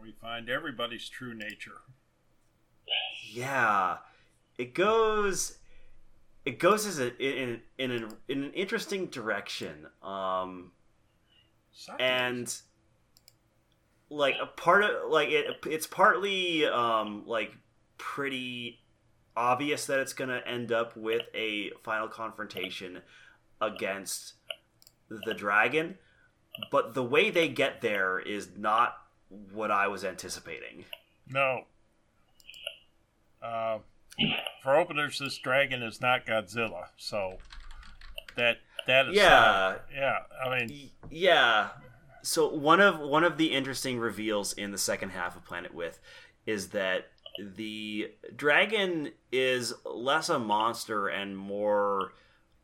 we 0.00 0.12
find 0.12 0.48
everybody's 0.48 1.08
true 1.08 1.34
nature 1.34 1.82
yeah, 3.32 3.98
it 4.56 4.74
goes 4.74 5.58
it 6.44 6.58
goes 6.58 6.86
as 6.86 6.98
a, 6.98 7.16
in 7.16 7.60
in 7.78 7.90
an 7.90 8.08
in 8.28 8.44
an 8.44 8.52
interesting 8.52 9.06
direction. 9.06 9.86
Um, 10.02 10.72
and 11.98 12.52
like 14.10 14.36
a 14.40 14.46
part 14.46 14.84
of 14.84 15.10
like 15.10 15.28
it 15.28 15.46
it's 15.66 15.86
partly 15.86 16.64
um 16.64 17.24
like 17.26 17.52
pretty 17.98 18.80
obvious 19.36 19.86
that 19.86 20.00
it's 20.00 20.12
going 20.12 20.30
to 20.30 20.46
end 20.48 20.72
up 20.72 20.96
with 20.96 21.22
a 21.34 21.70
final 21.84 22.08
confrontation 22.08 23.00
against 23.60 24.32
the 25.08 25.34
dragon 25.34 25.96
but 26.72 26.94
the 26.94 27.04
way 27.04 27.30
they 27.30 27.48
get 27.48 27.80
there 27.80 28.18
is 28.18 28.48
not 28.56 28.96
what 29.28 29.70
I 29.70 29.88
was 29.88 30.04
anticipating. 30.04 30.84
No. 31.30 31.64
Uh, 33.42 33.78
for 34.62 34.76
openers, 34.76 35.18
this 35.18 35.38
dragon 35.38 35.82
is 35.82 36.00
not 36.00 36.26
Godzilla, 36.26 36.86
so 36.96 37.38
that 38.36 38.58
that 38.86 39.08
is 39.08 39.14
yeah 39.14 39.76
yeah. 39.94 40.18
I 40.44 40.58
mean 40.58 40.90
yeah. 41.10 41.68
So 42.22 42.52
one 42.52 42.80
of 42.80 42.98
one 42.98 43.24
of 43.24 43.36
the 43.36 43.52
interesting 43.52 43.98
reveals 43.98 44.52
in 44.52 44.72
the 44.72 44.78
second 44.78 45.10
half 45.10 45.36
of 45.36 45.44
Planet 45.44 45.72
With 45.72 46.00
is 46.46 46.68
that 46.68 47.08
the 47.38 48.10
dragon 48.34 49.12
is 49.30 49.72
less 49.84 50.28
a 50.28 50.38
monster 50.38 51.06
and 51.06 51.36
more 51.36 52.12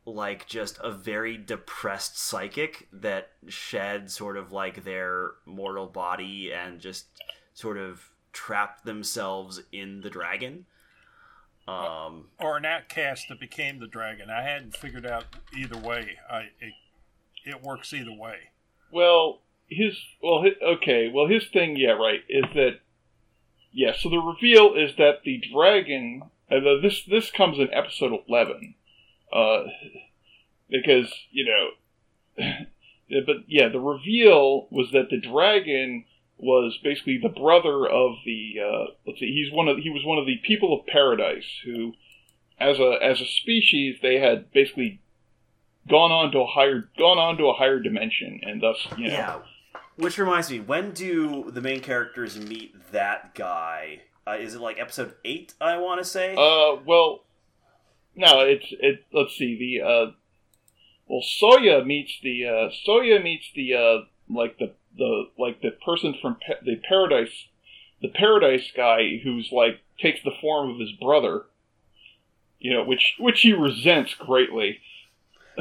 like 0.05 0.47
just 0.47 0.79
a 0.83 0.91
very 0.91 1.35
depressed 1.37 2.19
psychic 2.19 2.87
that 2.93 3.31
shed 3.47 4.11
sort 4.11 4.37
of 4.37 4.51
like 4.51 4.83
their 4.83 5.31
mortal 5.45 5.87
body 5.87 6.51
and 6.53 6.79
just 6.79 7.07
sort 7.53 7.77
of 7.77 8.11
trapped 8.31 8.85
themselves 8.85 9.61
in 9.71 10.01
the 10.01 10.09
dragon. 10.09 10.65
Um, 11.67 12.27
or 12.39 12.57
an 12.57 12.65
outcast 12.65 13.25
that 13.29 13.39
became 13.39 13.79
the 13.79 13.87
dragon. 13.87 14.29
I 14.29 14.43
hadn't 14.43 14.77
figured 14.77 15.05
out 15.05 15.25
either 15.57 15.77
way. 15.77 16.17
I 16.29 16.49
it, 16.59 16.73
it 17.43 17.63
works 17.63 17.91
either 17.91 18.13
way. 18.13 18.51
Well, 18.91 19.41
his 19.67 19.97
well, 20.21 20.43
his, 20.43 20.53
okay. 20.61 21.09
Well, 21.11 21.25
his 21.25 21.47
thing, 21.47 21.75
yeah, 21.75 21.93
right, 21.93 22.21
is 22.29 22.45
that 22.53 22.81
yeah. 23.71 23.93
So 23.97 24.09
the 24.09 24.19
reveal 24.19 24.75
is 24.75 24.95
that 24.97 25.23
the 25.23 25.41
dragon. 25.51 26.29
Uh, 26.51 26.59
this 26.79 27.03
this 27.03 27.31
comes 27.31 27.57
in 27.57 27.73
episode 27.73 28.11
eleven 28.27 28.75
uh, 29.35 29.63
because 30.69 31.13
you 31.31 31.45
know, 31.45 32.45
but 33.25 33.35
yeah, 33.47 33.69
the 33.69 33.79
reveal 33.79 34.67
was 34.71 34.91
that 34.91 35.09
the 35.09 35.19
dragon 35.19 36.05
was 36.37 36.77
basically 36.83 37.17
the 37.21 37.29
brother 37.29 37.87
of 37.87 38.15
the 38.25 38.55
uh, 38.63 38.91
let's 39.05 39.19
see, 39.19 39.31
he's 39.31 39.53
one 39.53 39.67
of 39.67 39.77
he 39.77 39.89
was 39.89 40.03
one 40.05 40.17
of 40.17 40.25
the 40.25 40.37
people 40.45 40.77
of 40.77 40.85
paradise 40.85 41.45
who, 41.63 41.93
as 42.59 42.79
a 42.79 42.97
as 43.01 43.21
a 43.21 43.25
species, 43.25 43.97
they 44.01 44.19
had 44.19 44.51
basically 44.51 44.99
gone 45.89 46.11
on 46.11 46.31
to 46.31 46.39
a 46.39 46.47
higher 46.47 46.89
gone 46.97 47.17
on 47.17 47.37
to 47.37 47.45
a 47.45 47.53
higher 47.53 47.79
dimension, 47.79 48.39
and 48.43 48.61
thus 48.61 48.87
you 48.97 49.07
know. 49.07 49.13
Yeah. 49.13 49.39
Which 49.97 50.17
reminds 50.17 50.51
me, 50.51 50.59
when 50.59 50.91
do 50.91 51.49
the 51.51 51.61
main 51.61 51.79
characters 51.79 52.37
meet 52.37 52.91
that 52.91 53.33
guy? 53.33 54.01
Uh, 54.27 54.35
is 54.37 54.53
it 54.53 54.59
like 54.59 54.77
episode 54.77 55.13
eight? 55.23 55.53
I 55.61 55.77
want 55.77 56.01
to 56.01 56.05
say. 56.05 56.33
Uh, 56.33 56.81
well, 56.85 57.24
no, 58.15 58.39
it's 58.41 58.67
it. 58.71 59.03
Let's 59.11 59.35
see. 59.35 59.57
The 59.57 59.85
uh, 59.85 60.11
well, 61.07 61.21
Soya 61.21 61.85
meets 61.85 62.19
the 62.21 62.45
uh, 62.45 62.69
Soya 62.87 63.23
meets 63.23 63.51
the 63.55 63.73
uh, 63.73 63.97
like 64.29 64.57
the 64.57 64.73
the 64.97 65.29
like 65.37 65.61
the 65.61 65.71
person 65.71 66.15
from 66.21 66.35
pa- 66.35 66.63
the 66.63 66.77
paradise, 66.87 67.47
the 68.01 68.09
paradise 68.09 68.71
guy 68.75 69.17
who's 69.23 69.49
like 69.51 69.81
takes 69.99 70.23
the 70.23 70.33
form 70.41 70.69
of 70.69 70.79
his 70.79 70.91
brother. 70.91 71.45
You 72.59 72.73
know, 72.73 72.83
which 72.83 73.15
which 73.19 73.41
he 73.41 73.53
resents 73.53 74.13
greatly. 74.15 74.79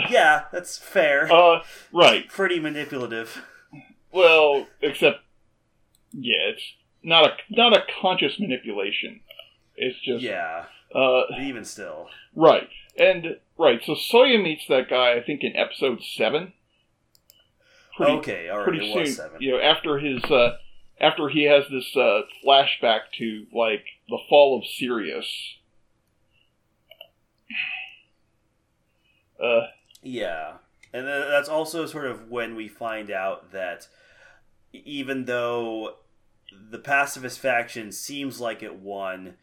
Yeah, 0.08 0.44
that's 0.52 0.78
fair. 0.78 1.30
uh, 1.32 1.62
right. 1.92 2.28
Pretty 2.28 2.58
manipulative. 2.58 3.44
Well, 4.12 4.66
except 4.80 5.20
yeah, 6.12 6.50
it's 6.52 6.74
not 7.02 7.26
a 7.26 7.30
not 7.50 7.76
a 7.76 7.82
conscious 8.00 8.38
manipulation. 8.38 9.20
It's 9.76 9.98
just 10.00 10.22
yeah. 10.22 10.66
Uh, 10.94 11.22
even 11.40 11.64
still, 11.64 12.08
right 12.34 12.68
and 12.96 13.36
right. 13.58 13.80
So 13.84 13.94
Soya 13.94 14.42
meets 14.42 14.66
that 14.68 14.88
guy. 14.88 15.14
I 15.14 15.22
think 15.22 15.42
in 15.42 15.56
episode 15.56 16.02
seven. 16.02 16.52
Pretty, 17.96 18.12
okay, 18.12 18.48
all 18.48 18.58
right. 18.58 18.68
Pretty 18.68 18.92
soon, 18.92 19.06
seven. 19.06 19.40
you 19.40 19.52
know, 19.52 19.60
after 19.60 19.98
his 19.98 20.22
uh, 20.24 20.56
after 21.00 21.28
he 21.28 21.44
has 21.44 21.64
this 21.70 21.96
uh, 21.96 22.22
flashback 22.44 23.00
to 23.18 23.46
like 23.52 23.84
the 24.08 24.18
fall 24.28 24.58
of 24.58 24.66
Sirius. 24.66 25.26
Uh, 29.42 29.66
yeah, 30.00 30.52
and 30.92 31.08
that's 31.08 31.48
also 31.48 31.86
sort 31.86 32.06
of 32.06 32.30
when 32.30 32.54
we 32.54 32.68
find 32.68 33.10
out 33.10 33.50
that 33.50 33.88
even 34.72 35.24
though 35.24 35.96
the 36.70 36.78
pacifist 36.78 37.40
faction 37.40 37.90
seems 37.90 38.40
like 38.40 38.62
it 38.62 38.76
won, 38.76 39.34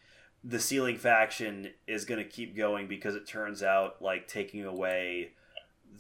the 0.44 0.60
sealing 0.60 0.98
faction 0.98 1.70
is 1.88 2.06
going 2.06 2.18
to 2.18 2.30
keep 2.30 2.56
going 2.56 2.88
because 2.88 3.16
it 3.16 3.28
turns 3.28 3.62
out 3.62 4.02
like 4.02 4.28
taking 4.28 4.66
away 4.66 5.34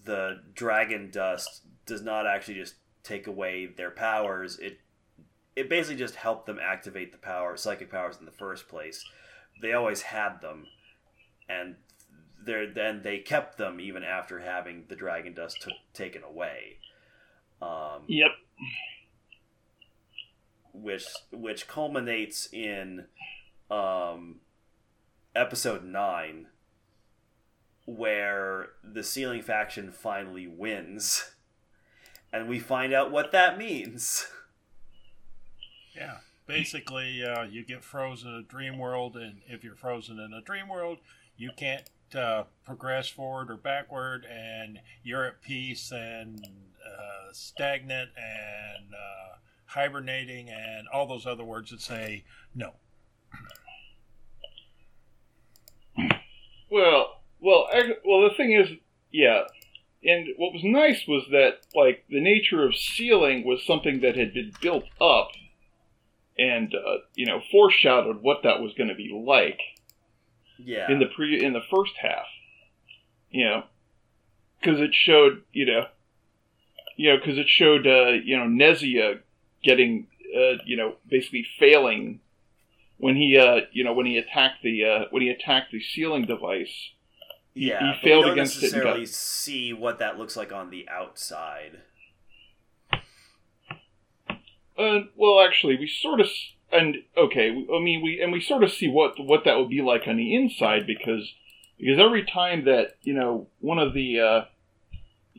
the 0.05 0.41
dragon 0.53 1.09
dust 1.11 1.61
does 1.85 2.01
not 2.01 2.25
actually 2.25 2.55
just 2.55 2.75
take 3.03 3.27
away 3.27 3.65
their 3.67 3.91
powers. 3.91 4.57
It 4.59 4.79
it 5.55 5.69
basically 5.69 5.97
just 5.97 6.15
helped 6.15 6.45
them 6.45 6.59
activate 6.61 7.11
the 7.11 7.17
power 7.17 7.57
psychic 7.57 7.91
powers 7.91 8.17
in 8.19 8.25
the 8.25 8.31
first 8.31 8.67
place. 8.67 9.03
They 9.61 9.73
always 9.73 10.01
had 10.01 10.41
them 10.41 10.65
and 11.47 11.75
then 12.45 13.01
they 13.03 13.19
kept 13.19 13.57
them 13.57 13.79
even 13.79 14.03
after 14.03 14.39
having 14.39 14.85
the 14.87 14.95
dragon 14.95 15.33
dust 15.33 15.61
t- 15.63 15.75
taken 15.93 16.23
away. 16.23 16.77
Um, 17.61 18.03
yep. 18.07 18.31
which 20.73 21.05
which 21.31 21.67
culminates 21.67 22.51
in 22.51 23.05
um, 23.71 24.41
episode 25.35 25.83
nine, 25.83 26.47
where 27.85 28.69
the 28.83 29.03
sealing 29.03 29.41
faction 29.41 29.91
finally 29.91 30.45
wins, 30.45 31.31
and 32.31 32.47
we 32.47 32.59
find 32.59 32.93
out 32.93 33.11
what 33.11 33.31
that 33.31 33.57
means. 33.57 34.27
Yeah, 35.95 36.17
basically, 36.45 37.23
uh, 37.23 37.43
you 37.43 37.65
get 37.65 37.83
frozen 37.83 38.29
in 38.29 38.35
a 38.35 38.43
dream 38.43 38.77
world, 38.77 39.15
and 39.15 39.41
if 39.47 39.63
you're 39.63 39.75
frozen 39.75 40.19
in 40.19 40.33
a 40.33 40.41
dream 40.41 40.67
world, 40.67 40.99
you 41.37 41.51
can't 41.55 41.89
uh, 42.15 42.43
progress 42.65 43.07
forward 43.07 43.49
or 43.49 43.55
backward, 43.55 44.25
and 44.25 44.79
you're 45.03 45.25
at 45.25 45.41
peace 45.41 45.91
and 45.91 46.45
uh, 46.85 47.31
stagnant 47.31 48.09
and 48.17 48.93
uh, 48.93 49.37
hibernating, 49.65 50.49
and 50.49 50.87
all 50.93 51.07
those 51.07 51.25
other 51.25 51.43
words 51.43 51.71
that 51.71 51.81
say 51.81 52.23
no. 52.53 52.73
Well, 56.71 57.21
well, 57.39 57.67
well. 58.05 58.29
The 58.29 58.35
thing 58.35 58.53
is, 58.53 58.69
yeah. 59.11 59.41
And 60.03 60.29
what 60.37 60.53
was 60.53 60.63
nice 60.63 61.05
was 61.07 61.25
that, 61.31 61.59
like, 61.75 62.05
the 62.09 62.21
nature 62.21 62.65
of 62.65 62.75
sealing 62.75 63.45
was 63.45 63.63
something 63.63 64.01
that 64.01 64.15
had 64.15 64.33
been 64.33 64.51
built 64.61 64.85
up, 64.99 65.29
and 66.39 66.73
uh, 66.73 66.99
you 67.13 67.25
know, 67.25 67.41
foreshadowed 67.51 68.23
what 68.23 68.43
that 68.43 68.61
was 68.61 68.73
going 68.73 68.89
to 68.89 68.95
be 68.95 69.11
like. 69.13 69.59
Yeah. 70.57 70.89
In 70.91 70.99
the 70.99 71.07
pre, 71.07 71.43
in 71.43 71.53
the 71.53 71.61
first 71.69 71.93
half, 72.01 72.25
you 73.29 73.45
know, 73.45 73.63
because 74.59 74.79
it 74.79 74.93
showed, 74.93 75.43
you 75.51 75.65
know, 75.65 75.87
you 76.95 77.09
know, 77.09 77.17
because 77.17 77.37
it 77.37 77.49
showed, 77.49 77.87
uh, 77.87 78.11
you 78.23 78.37
know, 78.37 78.45
Nezia 78.45 79.19
getting, 79.63 80.07
uh, 80.35 80.61
you 80.65 80.77
know, 80.77 80.95
basically 81.09 81.45
failing 81.59 82.19
when 83.01 83.15
he 83.15 83.35
uh, 83.35 83.61
you 83.71 83.83
know 83.83 83.93
when 83.93 84.05
he 84.05 84.17
attacked 84.17 84.61
the 84.63 84.85
uh, 84.85 85.05
when 85.09 85.23
he 85.23 85.29
attacked 85.29 85.71
the 85.71 85.81
sealing 85.81 86.25
device. 86.25 86.91
Yeah, 87.53 87.95
he 87.95 88.07
failed 88.07 88.27
against 88.27 88.57
it. 88.57 88.61
Necessarily 88.61 89.01
got... 89.01 89.09
see 89.09 89.73
what 89.73 89.99
that 89.99 90.17
looks 90.17 90.37
like 90.37 90.53
on 90.53 90.69
the 90.69 90.87
outside. 90.87 91.81
Uh, 94.77 95.01
well, 95.17 95.45
actually, 95.45 95.77
we 95.77 95.87
sort 95.87 96.21
of 96.21 96.29
and 96.71 96.97
okay. 97.17 97.49
I 97.49 97.79
mean, 97.79 98.01
we 98.03 98.21
and 98.21 98.31
we 98.31 98.39
sort 98.39 98.63
of 98.63 98.71
see 98.71 98.87
what 98.87 99.19
what 99.19 99.43
that 99.45 99.57
would 99.57 99.69
be 99.69 99.81
like 99.81 100.03
on 100.07 100.17
the 100.17 100.35
inside 100.35 100.85
because 100.85 101.33
because 101.79 101.99
every 101.99 102.23
time 102.23 102.65
that 102.65 102.97
you 103.01 103.13
know 103.13 103.47
one 103.59 103.79
of 103.79 103.93
the 103.95 104.19
uh, 104.19 104.41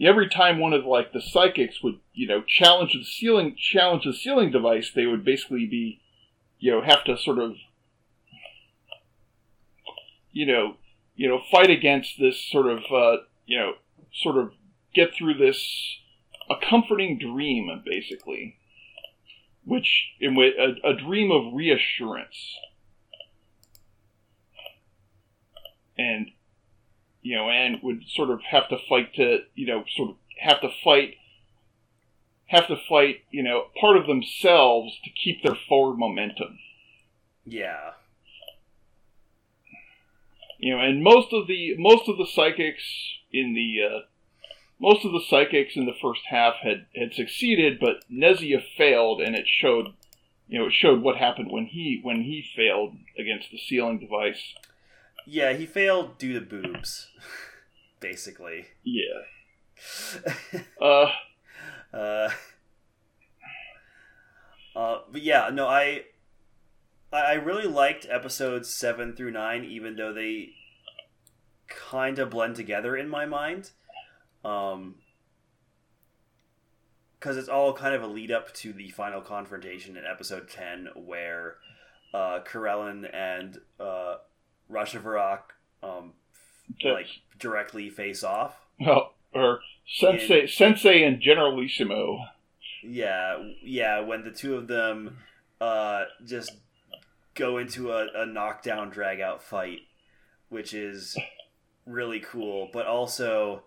every 0.05 0.29
time 0.29 0.59
one 0.59 0.73
of 0.73 0.85
like 0.85 1.13
the 1.13 1.23
psychics 1.23 1.81
would 1.83 2.01
you 2.13 2.27
know 2.27 2.43
challenge 2.43 2.93
the 2.93 3.05
sealing 3.05 3.57
challenge 3.57 4.05
the 4.05 4.13
sealing 4.13 4.51
device, 4.51 4.91
they 4.93 5.07
would 5.07 5.25
basically 5.25 5.65
be 5.65 6.02
you 6.63 6.71
know 6.71 6.81
have 6.83 7.05
to 7.05 7.17
sort 7.19 7.39
of 7.39 7.53
you 10.31 10.47
know 10.47 10.77
you 11.15 11.29
know 11.29 11.41
fight 11.51 11.71
against 11.71 12.19
this 12.19 12.41
sort 12.51 12.67
of 12.67 12.79
uh, 12.93 13.23
you 13.47 13.59
know 13.59 13.73
sort 14.13 14.37
of 14.37 14.53
get 14.95 15.15
through 15.15 15.35
this 15.35 15.99
a 16.51 16.55
comforting 16.69 17.19
dream 17.19 17.69
basically 17.85 18.57
which 19.65 20.09
in 20.21 20.37
a, 20.37 20.89
a 20.89 20.95
dream 20.95 21.31
of 21.31 21.55
reassurance. 21.55 22.57
And 25.99 26.29
you 27.21 27.37
know, 27.37 27.49
and 27.49 27.79
would 27.83 28.03
sort 28.09 28.31
of 28.31 28.41
have 28.43 28.69
to 28.71 28.79
fight 28.89 29.15
to 29.15 29.41
you 29.55 29.67
know 29.67 29.85
sort 29.97 30.11
of 30.11 30.17
have 30.41 30.61
to 30.63 30.71
fight 30.83 31.15
have 32.53 32.69
to 32.69 32.77
fight 32.77 33.25
you 33.31 33.43
know 33.43 33.65
part 33.81 33.97
of 33.97 34.07
themselves 34.07 34.99
to 35.05 35.11
keep 35.11 35.43
their 35.43 35.57
forward 35.69 35.99
momentum. 35.99 36.59
Yeah. 37.45 37.93
You 40.59 40.77
know, 40.77 40.81
and 40.81 41.03
most 41.03 41.33
of 41.33 41.49
the 41.49 41.75
most 41.77 42.09
of 42.09 42.19
the 42.19 42.27
psychics 42.27 42.85
in 43.33 43.55
the 43.55 43.79
uh, 43.83 44.01
most 44.79 45.05
of 45.05 45.13
the 45.13 45.23
psychics 45.29 45.75
in 45.75 45.87
the 45.87 45.97
first 46.01 46.21
half 46.29 46.55
had 46.63 46.87
had 46.95 47.15
succeeded, 47.15 47.81
but 47.81 48.05
Nesia 48.11 48.63
failed, 48.77 49.21
and 49.21 49.35
it 49.35 49.47
showed 49.49 49.95
you 50.49 50.59
know, 50.59 50.67
it 50.67 50.73
showed 50.75 51.01
what 51.01 51.17
happened 51.17 51.51
when 51.51 51.65
he 51.65 52.01
when 52.03 52.23
he 52.23 52.45
failed 52.55 52.95
against 53.19 53.51
the 53.51 53.59
sealing 53.59 53.99
device. 53.99 54.55
Yeah, 55.27 55.55
he 55.55 55.65
failed 55.65 56.19
due 56.19 56.39
to 56.39 56.41
boobs, 56.45 57.09
basically. 58.01 58.67
Yeah. 58.85 59.23
uh. 60.81 61.11
Uh. 61.93 62.31
Uh. 64.75 65.01
But 65.13 65.21
yeah, 65.21 65.51
no, 65.53 65.69
I. 65.69 66.05
I 67.13 67.35
really 67.35 67.67
liked 67.67 68.07
episodes 68.09 68.75
seven 68.75 69.15
through 69.15 69.33
nine, 69.33 69.65
even 69.67 69.97
though 69.97 70.15
they 70.15 70.55
kind 71.69 72.19
of 72.19 72.31
blend 72.31 72.57
together 72.57 72.97
in 72.97 73.07
my 73.07 73.27
mind. 73.27 73.73
Um, 74.47 74.95
because 77.23 77.37
it's 77.37 77.49
all 77.49 77.73
kind 77.73 77.95
of 77.95 78.03
a 78.03 78.07
lead 78.09 78.33
up 78.33 78.53
to 78.53 78.73
the 78.73 78.91
final 78.91 79.21
confrontation 79.21 79.97
in 79.97 80.05
episode 80.05 80.49
10 80.49 80.89
where 80.97 81.57
uh 82.13 82.41
Karelin 82.45 83.09
and 83.15 83.59
uh 83.79 84.17
Rasha 84.69 85.39
um 85.85 86.15
like 86.85 87.07
directly 87.39 87.91
face 87.91 88.25
off. 88.25 88.57
Oh, 88.85 89.13
or 89.33 89.61
Sensei 89.87 90.43
in, 90.43 90.49
Sensei 90.49 91.03
and 91.03 91.21
Generalissimo. 91.21 92.19
Yeah, 92.83 93.51
yeah, 93.63 94.01
when 94.01 94.25
the 94.25 94.31
two 94.31 94.57
of 94.57 94.69
them 94.69 95.19
uh 95.61 96.05
just 96.27 96.53
go 97.35 97.59
into 97.59 97.93
a, 97.93 98.09
a 98.15 98.27
knockdown 98.27 98.91
drag 98.91 99.21
out 99.21 99.43
fight, 99.43 99.81
which 100.49 100.75
is 100.75 101.17
really 101.87 102.21
cool, 102.21 102.69
but 102.73 102.87
also 102.87 103.63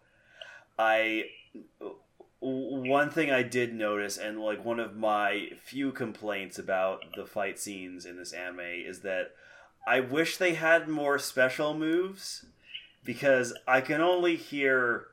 I 0.77 1.25
one 2.39 3.09
thing 3.09 3.31
I 3.31 3.41
did 3.41 3.73
notice, 3.73 4.17
and 4.17 4.39
like 4.39 4.63
one 4.63 4.79
of 4.79 4.95
my 4.95 5.49
few 5.63 5.91
complaints 5.91 6.59
about 6.59 7.01
the 7.15 7.25
fight 7.25 7.57
scenes 7.57 8.05
in 8.05 8.17
this 8.17 8.33
anime, 8.33 8.59
is 8.59 8.99
that 8.99 9.31
I 9.87 9.99
wish 9.99 10.37
they 10.37 10.53
had 10.53 10.87
more 10.87 11.17
special 11.17 11.73
moves 11.73 12.45
because 13.03 13.53
I 13.67 13.81
can 13.81 14.01
only 14.01 14.35
hear, 14.35 15.07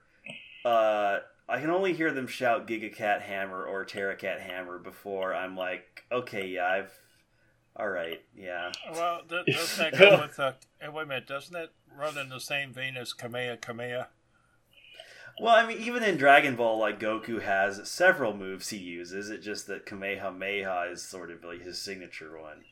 uh, 0.64 1.18
I 1.48 1.60
can 1.60 1.70
only 1.70 1.92
hear 1.92 2.12
them 2.12 2.26
shout 2.26 2.66
Giga 2.66 2.94
Cat 2.94 3.22
Hammer 3.22 3.64
or 3.64 3.84
Terra 3.84 4.16
Cat 4.16 4.40
Hammer 4.40 4.78
before 4.78 5.34
I'm 5.34 5.56
like, 5.56 6.04
okay, 6.10 6.46
yeah, 6.46 6.66
I've, 6.66 6.92
all 7.76 7.88
right, 7.88 8.22
yeah. 8.36 8.72
Well, 8.92 9.22
doesn't 9.28 9.92
that 9.92 9.98
go 9.98 10.20
with? 10.20 10.38
Uh, 10.38 10.52
wait 10.92 11.02
a 11.02 11.06
minute, 11.06 11.26
doesn't 11.26 11.54
it 11.54 11.70
run 11.96 12.16
in 12.18 12.28
the 12.28 12.40
same 12.40 12.72
vein 12.72 12.96
as 12.96 13.12
Kamehameha? 13.12 14.08
Well, 15.40 15.54
I 15.54 15.66
mean, 15.66 15.78
even 15.78 16.02
in 16.02 16.16
Dragon 16.16 16.56
Ball, 16.56 16.78
like 16.78 17.00
Goku 17.00 17.42
has 17.42 17.88
several 17.88 18.34
moves 18.34 18.68
he 18.68 18.76
uses. 18.76 19.30
It's 19.30 19.44
just 19.44 19.66
that 19.66 19.86
Kamehameha 19.86 20.90
is 20.92 21.02
sort 21.02 21.30
of 21.30 21.42
like 21.42 21.62
his 21.62 21.78
signature 21.78 22.38
one. 22.38 22.64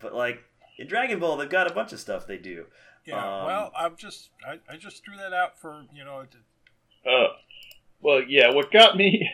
But 0.00 0.14
like 0.14 0.42
in 0.78 0.88
Dragon 0.88 1.20
Ball, 1.20 1.36
they've 1.36 1.48
got 1.48 1.70
a 1.70 1.74
bunch 1.74 1.92
of 1.92 2.00
stuff 2.00 2.26
they 2.26 2.38
do. 2.38 2.66
Yeah. 3.06 3.16
Um, 3.16 3.46
well, 3.46 3.72
I'm 3.76 3.96
just 3.96 4.30
I, 4.46 4.58
I 4.68 4.76
just 4.76 5.04
threw 5.04 5.16
that 5.16 5.32
out 5.32 5.58
for 5.58 5.84
you 5.94 6.04
know. 6.04 6.24
Uh, 7.06 7.28
well, 8.00 8.22
yeah. 8.26 8.52
What 8.52 8.72
got 8.72 8.96
me. 8.96 9.30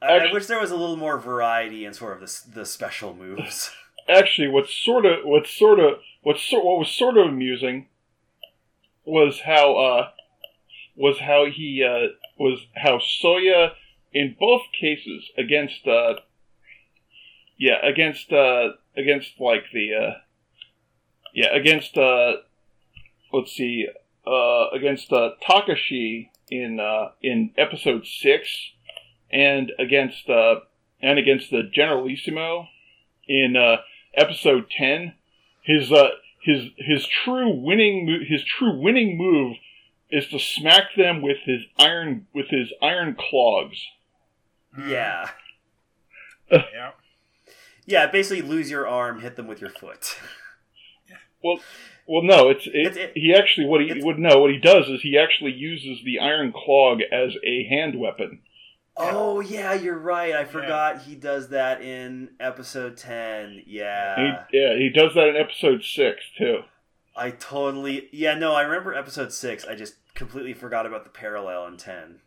I, 0.00 0.16
actually, 0.16 0.30
I 0.30 0.32
wish 0.34 0.46
there 0.46 0.60
was 0.60 0.70
a 0.70 0.76
little 0.76 0.96
more 0.96 1.18
variety 1.18 1.84
in 1.84 1.94
sort 1.94 2.20
of 2.20 2.20
the 2.20 2.60
the 2.60 2.66
special 2.66 3.14
moves. 3.14 3.70
Actually, 4.08 4.48
what's 4.48 4.74
sort 4.74 5.06
of 5.06 5.24
what's 5.24 5.50
sort 5.50 5.80
of 5.80 5.94
what's 6.22 6.42
sort 6.42 6.64
what 6.64 6.78
was 6.78 6.90
sort 6.90 7.16
of 7.16 7.26
amusing 7.26 7.86
was 9.06 9.40
how 9.40 9.76
uh 9.76 10.08
was 10.96 11.18
how 11.20 11.46
he 11.46 11.82
uh, 11.82 12.08
was 12.38 12.66
how 12.76 12.98
Soya 12.98 13.72
in 14.12 14.36
both 14.38 14.62
cases 14.78 15.30
against 15.36 15.86
uh, 15.86 16.14
yeah 17.58 17.84
against 17.84 18.32
uh, 18.32 18.70
against 18.96 19.40
like 19.40 19.64
the 19.72 19.94
uh, 19.94 20.12
yeah 21.32 21.54
against 21.54 21.96
uh, 21.96 22.34
let's 23.32 23.52
see 23.52 23.88
uh, 24.26 24.68
against 24.72 25.12
uh, 25.12 25.30
Takashi 25.46 26.28
in 26.50 26.80
uh, 26.80 27.10
in 27.22 27.50
episode 27.56 28.06
six 28.06 28.72
and 29.30 29.72
against 29.78 30.28
uh, 30.28 30.56
and 31.02 31.18
against 31.18 31.50
the 31.50 31.62
Generalissimo 31.72 32.68
in 33.28 33.56
uh, 33.56 33.78
episode 34.16 34.70
ten 34.70 35.14
his 35.62 35.90
uh, 35.92 36.08
his 36.42 36.70
his 36.76 37.06
true 37.06 37.50
winning 37.50 38.26
his 38.28 38.44
true 38.44 38.78
winning 38.78 39.16
move 39.16 39.56
is 40.10 40.28
to 40.28 40.38
smack 40.38 40.94
them 40.96 41.22
with 41.22 41.38
his 41.44 41.62
iron 41.78 42.26
with 42.34 42.48
his 42.48 42.72
iron 42.82 43.16
clogs. 43.18 43.78
Yeah. 44.78 45.30
yeah. 46.50 46.90
Yeah, 47.86 48.06
basically 48.06 48.40
lose 48.40 48.70
your 48.70 48.88
arm, 48.88 49.20
hit 49.20 49.36
them 49.36 49.46
with 49.46 49.60
your 49.60 49.68
foot. 49.68 50.16
Well, 51.42 51.60
well, 52.06 52.22
no. 52.22 52.50
It's, 52.50 52.66
it, 52.66 52.72
it's 52.74 52.96
it, 52.96 53.12
he 53.14 53.34
actually 53.34 53.66
what 53.66 53.80
he 53.80 54.02
would 54.02 54.18
know. 54.18 54.38
What 54.40 54.50
he 54.50 54.58
does 54.58 54.88
is 54.88 55.02
he 55.02 55.18
actually 55.18 55.52
uses 55.52 56.04
the 56.04 56.18
iron 56.18 56.52
clog 56.52 57.00
as 57.12 57.32
a 57.44 57.66
hand 57.68 57.98
weapon. 57.98 58.40
Oh 58.96 59.40
yeah, 59.40 59.74
you're 59.74 59.98
right. 59.98 60.34
I 60.34 60.44
forgot 60.44 60.96
yeah. 60.96 61.02
he 61.02 61.14
does 61.16 61.48
that 61.48 61.82
in 61.82 62.30
episode 62.38 62.96
ten. 62.96 63.62
Yeah, 63.66 64.46
he, 64.50 64.58
yeah, 64.58 64.76
he 64.76 64.90
does 64.94 65.14
that 65.14 65.28
in 65.28 65.36
episode 65.36 65.82
six 65.82 66.22
too. 66.38 66.60
I 67.16 67.30
totally 67.30 68.08
yeah 68.12 68.34
no 68.34 68.54
I 68.54 68.62
remember 68.62 68.94
episode 68.94 69.32
six. 69.32 69.64
I 69.64 69.74
just 69.74 69.94
completely 70.14 70.52
forgot 70.52 70.86
about 70.86 71.04
the 71.04 71.10
parallel 71.10 71.66
in 71.66 71.76
ten. 71.76 72.20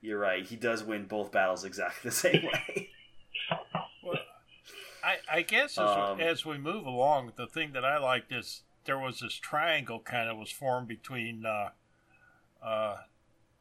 You're 0.00 0.18
right. 0.18 0.44
He 0.44 0.56
does 0.56 0.82
win 0.82 1.06
both 1.06 1.30
battles 1.30 1.64
exactly 1.64 2.10
the 2.10 2.14
same 2.14 2.42
way. 2.52 2.90
I 5.06 5.18
I 5.30 5.42
guess 5.42 5.78
as, 5.78 5.88
um, 5.88 6.20
as 6.20 6.44
we 6.44 6.58
move 6.58 6.84
along, 6.84 7.32
the 7.36 7.46
thing 7.46 7.72
that 7.72 7.84
I 7.84 7.98
liked 7.98 8.32
is 8.32 8.62
there 8.84 8.98
was 8.98 9.20
this 9.20 9.34
triangle 9.34 10.00
kind 10.00 10.28
of 10.28 10.36
was 10.36 10.50
formed 10.50 10.88
between 10.88 11.46
uh, 11.46 11.70
uh, 12.62 12.96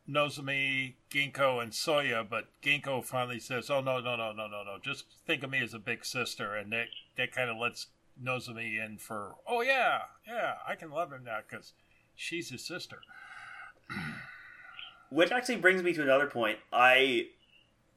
Nozomi, 0.09 0.93
Ginko, 1.11 1.61
and 1.61 1.71
Soya, 1.71 2.27
but 2.27 2.47
Ginko 2.63 3.03
finally 3.03 3.39
says, 3.39 3.69
"Oh 3.69 3.81
no, 3.81 3.99
no, 3.99 4.15
no, 4.15 4.31
no, 4.31 4.47
no, 4.47 4.63
no! 4.63 4.77
Just 4.81 5.05
think 5.27 5.43
of 5.43 5.51
me 5.51 5.61
as 5.61 5.73
a 5.73 5.79
big 5.79 6.03
sister," 6.03 6.55
and 6.55 6.71
that 6.71 6.87
that 7.15 7.31
kind 7.31 7.49
of 7.49 7.57
lets 7.57 7.87
Nozomi 8.21 8.83
in 8.83 8.97
for, 8.97 9.35
oh 9.47 9.61
yeah, 9.61 9.99
yeah, 10.27 10.55
I 10.67 10.75
can 10.75 10.89
love 10.89 11.11
him 11.11 11.23
now 11.25 11.39
because 11.47 11.73
she's 12.15 12.49
his 12.49 12.65
sister. 12.65 12.99
Which 15.09 15.31
actually 15.31 15.57
brings 15.57 15.83
me 15.83 15.93
to 15.93 16.01
another 16.01 16.27
point. 16.27 16.59
I, 16.73 17.27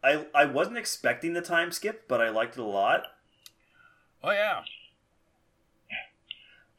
I, 0.04 0.26
I 0.34 0.44
wasn't 0.44 0.76
expecting 0.76 1.32
the 1.32 1.40
time 1.40 1.72
skip, 1.72 2.06
but 2.06 2.20
I 2.20 2.28
liked 2.28 2.56
it 2.56 2.60
a 2.60 2.64
lot. 2.64 3.06
Oh 4.22 4.30
yeah. 4.30 4.62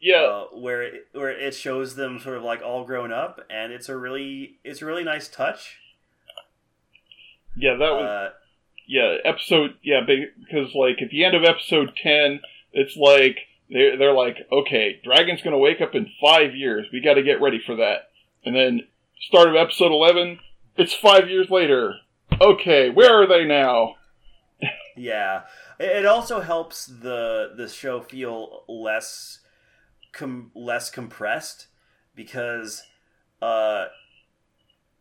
Yeah, 0.02 0.22
uh, 0.22 0.46
where 0.58 0.82
it, 0.82 1.08
where 1.12 1.30
it 1.30 1.54
shows 1.54 1.96
them 1.96 2.20
sort 2.20 2.38
of 2.38 2.44
like 2.44 2.62
all 2.62 2.86
grown 2.86 3.12
up, 3.12 3.42
and 3.50 3.74
it's 3.74 3.90
a 3.90 3.98
really 3.98 4.58
it's 4.64 4.82
a 4.82 4.86
really 4.86 5.04
nice 5.04 5.28
touch. 5.28 5.78
Yeah, 7.58 7.74
that 7.74 7.92
was 7.92 8.04
uh, 8.04 8.30
yeah 8.88 9.18
episode 9.26 9.76
yeah 9.84 10.00
because 10.06 10.74
like 10.74 11.02
at 11.02 11.10
the 11.10 11.26
end 11.26 11.36
of 11.36 11.44
episode 11.44 11.92
ten, 12.02 12.40
it's 12.72 12.96
like 12.96 13.40
they're 13.70 13.98
they're 13.98 14.14
like, 14.14 14.48
okay, 14.52 15.02
Dragon's 15.04 15.42
gonna 15.42 15.58
wake 15.58 15.82
up 15.82 15.96
in 15.96 16.10
five 16.22 16.56
years. 16.56 16.88
We 16.94 17.02
got 17.02 17.16
to 17.16 17.24
get 17.24 17.42
ready 17.42 17.62
for 17.66 17.76
that. 17.76 18.10
And 18.46 18.56
then 18.56 18.88
start 19.20 19.50
of 19.50 19.56
episode 19.56 19.92
eleven, 19.92 20.40
it's 20.78 20.94
five 20.94 21.30
years 21.30 21.50
later. 21.50 21.96
Okay, 22.40 22.90
where 22.90 23.22
are 23.22 23.28
they 23.28 23.44
now? 23.44 23.96
yeah, 24.96 25.42
it 25.80 26.06
also 26.06 26.42
helps 26.42 26.86
the 26.86 27.54
the 27.56 27.68
show 27.68 28.02
feel 28.02 28.64
less 28.68 29.40
com- 30.12 30.52
less 30.54 30.90
compressed 30.90 31.68
because 32.16 32.84
uh 33.42 33.86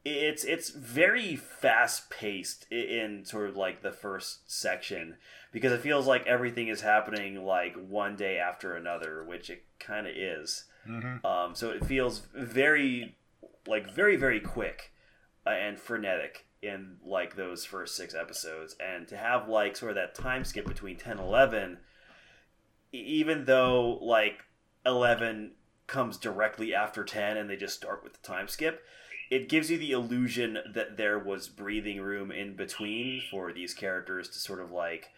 it's 0.04 0.44
it's 0.44 0.70
very 0.70 1.36
fast 1.36 2.10
paced 2.10 2.70
in 2.72 3.24
sort 3.24 3.48
of 3.48 3.56
like 3.56 3.82
the 3.82 3.92
first 3.92 4.50
section 4.50 5.16
because 5.52 5.72
it 5.72 5.80
feels 5.80 6.06
like 6.06 6.26
everything 6.26 6.68
is 6.68 6.80
happening 6.80 7.44
like 7.44 7.74
one 7.74 8.16
day 8.16 8.38
after 8.38 8.74
another, 8.74 9.24
which 9.24 9.50
it 9.50 9.64
kind 9.78 10.06
of 10.06 10.14
is. 10.16 10.64
Mm-hmm. 10.88 11.26
Um, 11.26 11.54
so 11.54 11.70
it 11.70 11.84
feels 11.84 12.22
very 12.34 13.16
like 13.66 13.92
very 13.92 14.16
very 14.16 14.40
quick 14.40 14.92
uh, 15.46 15.50
and 15.50 15.78
frenetic 15.78 16.46
in 16.62 16.96
like 17.04 17.36
those 17.36 17.64
first 17.64 17.96
six 17.96 18.14
episodes, 18.14 18.76
and 18.80 19.06
to 19.08 19.16
have 19.16 19.48
like 19.48 19.76
sort 19.76 19.90
of 19.90 19.96
that 19.96 20.14
time 20.14 20.44
skip 20.44 20.66
between 20.66 20.96
10 20.96 21.12
and 21.12 21.20
11 21.20 21.78
even 22.92 23.44
though 23.44 23.98
like 24.02 24.44
11 24.86 25.52
comes 25.86 26.16
directly 26.16 26.74
after 26.74 27.04
10 27.04 27.36
and 27.36 27.48
they 27.48 27.56
just 27.56 27.76
start 27.76 28.02
with 28.02 28.12
the 28.14 28.26
time 28.26 28.48
skip 28.48 28.82
it 29.30 29.48
gives 29.48 29.70
you 29.70 29.76
the 29.76 29.92
illusion 29.92 30.58
that 30.72 30.96
there 30.96 31.18
was 31.18 31.48
breathing 31.48 32.00
room 32.00 32.30
in 32.30 32.56
between 32.56 33.20
for 33.30 33.52
these 33.52 33.74
characters 33.74 34.28
to 34.28 34.38
sort 34.38 34.60
of 34.60 34.70
like 34.70 35.08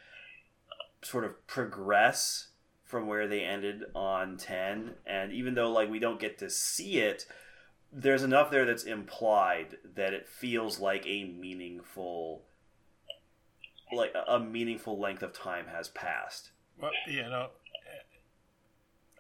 sort 1.03 1.25
of 1.25 1.47
progress 1.47 2.49
from 2.85 3.07
where 3.07 3.29
they 3.29 3.43
ended 3.43 3.85
on 3.95 4.37
10 4.37 4.95
and 5.07 5.33
even 5.33 5.55
though 5.55 5.71
like 5.71 5.91
we 5.91 5.99
don't 5.99 6.21
get 6.21 6.39
to 6.39 6.51
see 6.51 6.99
it 6.99 7.27
there's 7.93 8.23
enough 8.23 8.51
there 8.51 8.65
that's 8.65 8.85
implied 8.85 9.77
that 9.97 10.13
it 10.13 10.29
feels 10.29 10.79
like 10.79 11.07
a 11.07 11.25
meaningful 11.25 12.43
like 13.93 14.15
a 14.29 14.39
meaningful 14.39 15.01
length 15.01 15.23
of 15.23 15.33
time 15.33 15.67
has 15.67 15.89
passed. 15.89 16.51
Well 16.81 16.93
you 17.07 17.23
know 17.23 17.49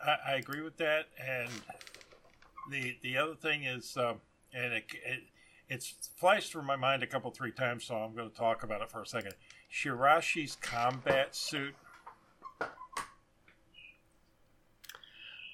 i, 0.04 0.32
I 0.32 0.34
agree 0.36 0.62
with 0.62 0.76
that 0.78 1.06
and 1.18 1.50
the 2.70 2.96
the 3.02 3.18
other 3.18 3.34
thing 3.34 3.64
is 3.64 3.96
um, 3.96 4.20
and 4.54 4.72
it, 4.72 4.84
it 5.04 5.20
it's 5.68 6.10
flashed 6.16 6.52
through 6.52 6.62
my 6.62 6.76
mind 6.76 7.02
a 7.02 7.06
couple 7.06 7.30
three 7.30 7.52
times 7.52 7.84
so 7.84 7.96
i'm 7.96 8.14
going 8.14 8.30
to 8.30 8.36
talk 8.36 8.62
about 8.62 8.80
it 8.80 8.90
for 8.90 9.02
a 9.02 9.06
second. 9.06 9.34
Shiraishi's 9.72 10.56
combat 10.56 11.36
suit. 11.36 11.74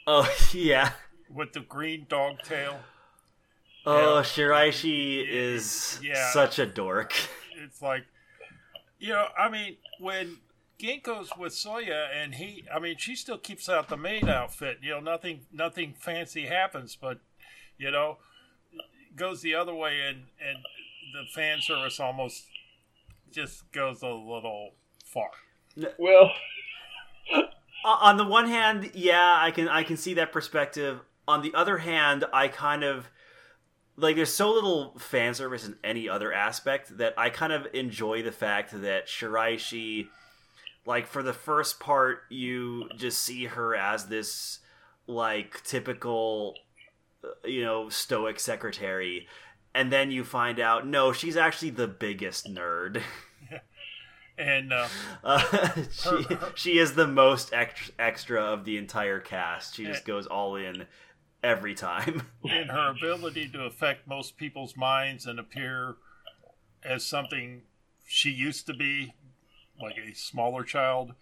Oh 0.07 0.33
yeah. 0.53 0.93
With 1.29 1.53
the 1.53 1.61
green 1.61 2.07
dog 2.09 2.39
tail 2.43 2.81
Oh, 3.87 4.17
yeah. 4.17 4.23
Shiraishi 4.23 5.25
is 5.27 6.01
yeah. 6.03 6.33
such 6.33 6.59
a 6.59 6.67
dork. 6.67 7.15
It's 7.59 7.81
like, 7.83 8.05
you 9.01 9.09
know, 9.09 9.27
I 9.37 9.49
mean, 9.49 9.79
when 9.99 10.37
Ginko's 10.79 11.31
with 11.37 11.53
Soya, 11.53 12.07
and 12.15 12.35
he, 12.35 12.65
I 12.73 12.79
mean, 12.79 12.97
she 12.99 13.17
still 13.17 13.39
keeps 13.39 13.69
out 13.69 13.89
the 13.89 13.97
maid 13.97 14.29
outfit. 14.29 14.79
You 14.83 14.91
know, 14.91 15.01
nothing, 15.01 15.41
nothing 15.53 15.95
fancy 15.99 16.47
happens, 16.47 16.97
but 17.01 17.19
you 17.79 17.91
know, 17.91 18.19
goes 19.17 19.41
the 19.41 19.55
other 19.55 19.75
way, 19.75 20.01
and 20.07 20.25
and 20.39 20.59
the 21.13 21.25
fan 21.35 21.61
service 21.61 21.99
almost 21.99 22.45
just 23.33 23.73
goes 23.73 24.03
a 24.03 24.09
little 24.09 24.75
far. 25.05 25.31
Well, 25.99 26.33
on 27.85 28.17
the 28.17 28.25
one 28.25 28.49
hand, 28.49 28.91
yeah, 28.95 29.39
I 29.41 29.51
can 29.51 29.69
I 29.69 29.83
can 29.83 29.97
see 29.97 30.15
that 30.15 30.31
perspective. 30.31 31.01
On 31.27 31.43
the 31.43 31.53
other 31.55 31.79
hand, 31.79 32.25
I 32.33 32.49
kind 32.49 32.85
of 32.85 33.09
like 33.97 34.17
there's 34.17 34.35
so 34.35 34.53
little 34.53 34.99
fan 34.99 35.35
service 35.35 35.67
in 35.67 35.77
any 35.83 36.09
other 36.09 36.33
aspect 36.33 36.99
that 36.99 37.15
I 37.17 37.31
kind 37.31 37.53
of 37.53 37.67
enjoy 37.73 38.23
the 38.23 38.33
fact 38.33 38.73
that 38.83 39.07
Shiraishi 39.07 40.09
like 40.85 41.07
for 41.07 41.23
the 41.23 41.33
first 41.33 41.81
part 41.81 42.21
you 42.29 42.89
just 42.97 43.23
see 43.23 43.47
her 43.47 43.75
as 43.75 44.07
this 44.07 44.61
like 45.07 45.63
typical 45.65 46.55
uh, 47.25 47.29
you 47.49 47.65
know 47.65 47.89
stoic 47.89 48.39
secretary 48.39 49.27
and 49.75 49.93
then 49.93 50.11
you 50.11 50.25
find 50.25 50.61
out 50.61 50.87
no 50.87 51.13
she's 51.13 51.37
actually 51.37 51.71
the 51.71 51.89
biggest 51.89 52.47
nerd. 52.47 53.03
And 54.39 54.71
uh, 54.73 54.89
uh, 55.25 55.39
she, 55.91 56.09
her, 56.09 56.23
her, 56.37 56.53
she 56.55 56.79
is 56.79 56.95
the 56.95 57.07
most 57.07 57.53
extra, 57.53 57.95
extra 57.99 58.43
of 58.43 58.65
the 58.65 58.77
entire 58.77 59.19
cast. 59.19 59.77
She 59.77 59.85
just 59.85 60.05
goes 60.05 60.27
all 60.27 60.57
in 60.57 60.87
every 61.43 61.75
time. 61.75 62.23
in 62.45 62.69
her 62.69 62.91
ability 62.91 63.49
to 63.49 63.65
affect 63.65 64.07
most 64.07 64.37
people's 64.37 64.77
minds 64.77 65.27
and 65.27 65.39
appear 65.39 65.97
as 66.85 67.05
something 67.05 67.63
she 68.07 68.31
used 68.31 68.67
to 68.67 68.75
be, 68.75 69.15
like 69.81 69.97
a 69.97 70.15
smaller 70.15 70.63
child. 70.63 71.15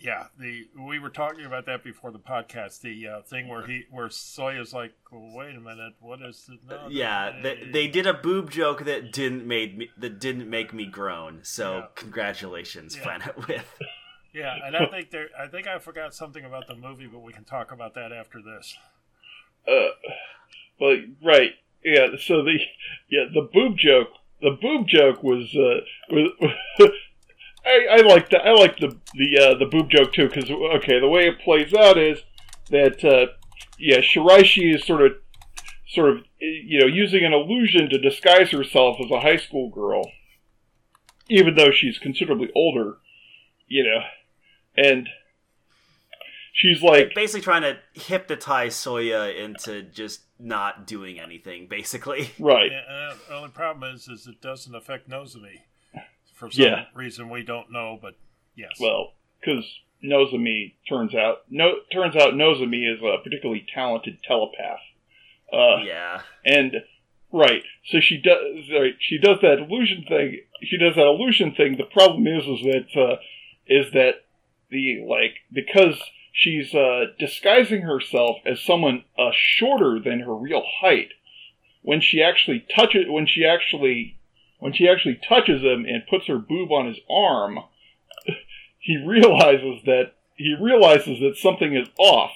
Yeah, 0.00 0.26
the 0.38 0.68
we 0.78 1.00
were 1.00 1.10
talking 1.10 1.44
about 1.44 1.66
that 1.66 1.82
before 1.82 2.12
the 2.12 2.20
podcast. 2.20 2.82
The 2.82 3.08
uh, 3.08 3.22
thing 3.22 3.48
where 3.48 3.66
he 3.66 3.84
where 3.90 4.08
Soya's 4.08 4.72
like, 4.72 4.92
well, 5.10 5.32
"Wait 5.34 5.56
a 5.56 5.60
minute, 5.60 5.94
what 5.98 6.22
is 6.22 6.48
it?" 6.52 6.60
No, 6.68 6.86
yeah, 6.88 7.40
they, 7.42 7.68
they 7.72 7.88
did 7.88 8.06
a 8.06 8.14
boob 8.14 8.48
joke 8.48 8.84
that 8.84 9.12
didn't 9.12 9.44
made 9.44 9.76
me 9.76 9.90
that 9.98 10.20
didn't 10.20 10.48
make 10.48 10.72
me 10.72 10.86
groan. 10.86 11.40
So 11.42 11.78
yeah. 11.78 11.86
congratulations, 11.96 12.94
yeah. 12.94 13.02
Planet 13.02 13.48
With. 13.48 13.74
Yeah, 14.32 14.54
and 14.64 14.76
I 14.76 14.86
think 14.86 15.10
there. 15.10 15.28
I 15.38 15.46
think 15.46 15.66
I 15.66 15.78
forgot 15.78 16.14
something 16.14 16.44
about 16.44 16.66
the 16.66 16.74
movie, 16.74 17.06
but 17.06 17.20
we 17.20 17.32
can 17.32 17.44
talk 17.44 17.72
about 17.72 17.94
that 17.94 18.12
after 18.12 18.40
this. 18.42 18.76
Uh, 19.66 19.88
well, 20.80 20.96
right, 21.24 21.52
yeah. 21.84 22.08
So 22.20 22.42
the 22.44 22.58
yeah 23.10 23.24
the 23.32 23.48
boob 23.52 23.78
joke. 23.78 24.08
The 24.40 24.56
boob 24.60 24.86
joke 24.86 25.22
was 25.22 25.54
uh, 25.56 25.80
was. 26.10 26.32
I, 27.66 27.86
I 27.90 27.96
like 28.02 28.30
that. 28.30 28.46
I 28.46 28.52
like 28.52 28.78
the 28.78 28.96
the 29.14 29.38
uh, 29.38 29.58
the 29.58 29.66
boob 29.66 29.90
joke 29.90 30.12
too 30.12 30.28
because 30.28 30.50
okay, 30.50 31.00
the 31.00 31.08
way 31.08 31.26
it 31.26 31.40
plays 31.40 31.74
out 31.74 31.98
is 31.98 32.20
that 32.70 33.02
uh, 33.04 33.32
yeah, 33.78 33.98
Shiraishi 33.98 34.74
is 34.74 34.84
sort 34.84 35.02
of 35.02 35.12
sort 35.88 36.10
of 36.10 36.18
you 36.38 36.80
know 36.80 36.86
using 36.86 37.24
an 37.24 37.32
illusion 37.32 37.88
to 37.90 37.98
disguise 37.98 38.50
herself 38.50 38.98
as 39.02 39.10
a 39.10 39.20
high 39.20 39.36
school 39.36 39.70
girl, 39.70 40.02
even 41.28 41.56
though 41.56 41.70
she's 41.70 41.98
considerably 41.98 42.50
older, 42.54 42.98
you 43.66 43.82
know 43.82 44.02
and 44.84 45.08
she's 46.52 46.82
like 46.82 47.14
basically 47.14 47.40
trying 47.40 47.62
to 47.62 47.78
hypnotize 47.94 48.74
Soya 48.74 49.36
into 49.36 49.82
just 49.82 50.22
not 50.38 50.86
doing 50.86 51.18
anything, 51.18 51.66
basically. 51.68 52.30
Right. 52.38 52.70
Yeah, 52.70 53.14
the 53.28 53.34
only 53.34 53.50
problem 53.50 53.94
is, 53.94 54.08
is 54.08 54.26
it 54.26 54.40
doesn't 54.40 54.74
affect 54.74 55.08
Nozomi 55.08 55.62
for 56.34 56.50
some 56.50 56.64
yeah. 56.64 56.84
reason 56.94 57.30
we 57.30 57.42
don't 57.42 57.70
know, 57.72 57.98
but 58.00 58.14
yes. 58.54 58.72
Well, 58.80 59.12
because 59.40 59.64
Nozomi 60.04 60.74
turns 60.88 61.14
out 61.14 61.38
no 61.50 61.74
turns 61.92 62.14
out 62.16 62.34
Nozomi 62.34 62.92
is 62.92 63.00
a 63.02 63.22
particularly 63.22 63.66
talented 63.74 64.18
telepath. 64.22 64.80
Uh, 65.52 65.82
yeah. 65.82 66.20
And 66.44 66.76
right, 67.32 67.62
so 67.86 68.00
she 68.00 68.18
does 68.18 68.70
right, 68.72 68.94
she 69.00 69.18
does 69.18 69.38
that 69.42 69.58
illusion 69.58 70.04
thing. 70.08 70.40
She 70.62 70.78
does 70.78 70.94
that 70.94 71.06
illusion 71.06 71.54
thing. 71.54 71.76
The 71.76 71.84
problem 71.84 72.26
is, 72.26 72.44
is 72.44 72.62
that 72.62 73.00
uh, 73.00 73.16
is 73.66 73.92
that 73.92 74.24
the 74.70 75.04
like 75.08 75.38
because 75.52 76.00
she's 76.32 76.74
uh, 76.74 77.06
disguising 77.18 77.82
herself 77.82 78.36
as 78.46 78.62
someone 78.62 79.04
uh, 79.18 79.30
shorter 79.32 79.98
than 80.02 80.20
her 80.20 80.34
real 80.34 80.62
height. 80.80 81.10
When 81.82 82.00
she 82.00 82.22
actually 82.22 82.66
touches, 82.74 83.06
when 83.08 83.26
she 83.26 83.44
actually, 83.44 84.18
when 84.58 84.72
she 84.72 84.88
actually 84.88 85.20
touches 85.28 85.62
him 85.62 85.84
and 85.86 86.02
puts 86.08 86.26
her 86.26 86.38
boob 86.38 86.70
on 86.70 86.86
his 86.86 86.98
arm, 87.10 87.58
he 88.78 89.02
realizes 89.06 89.82
that 89.86 90.12
he 90.36 90.54
realizes 90.60 91.18
that 91.20 91.36
something 91.36 91.74
is 91.74 91.88
off. 91.98 92.32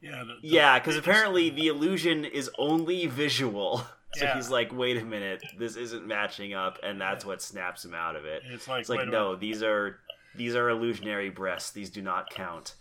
Yeah, 0.00 0.24
the, 0.24 0.34
the, 0.42 0.48
yeah, 0.48 0.78
because 0.78 0.96
apparently 0.96 1.50
the 1.50 1.68
illusion 1.68 2.24
is 2.24 2.50
only 2.58 3.06
visual. 3.06 3.84
So 4.14 4.26
yeah. 4.26 4.34
he's 4.34 4.50
like, 4.50 4.74
"Wait 4.74 4.98
a 4.98 5.04
minute, 5.06 5.42
this 5.58 5.74
isn't 5.74 6.06
matching 6.06 6.52
up," 6.52 6.78
and 6.82 7.00
that's 7.00 7.24
what 7.24 7.40
snaps 7.40 7.82
him 7.82 7.94
out 7.94 8.14
of 8.14 8.26
it. 8.26 8.42
It's 8.44 8.68
like, 8.68 8.80
it's 8.80 8.90
like 8.90 9.08
no, 9.08 9.36
these 9.36 9.62
are 9.62 10.00
these 10.36 10.54
are 10.54 10.68
illusionary 10.68 11.30
breasts. 11.30 11.70
These 11.70 11.90
do 11.90 12.02
not 12.02 12.30
count. 12.30 12.74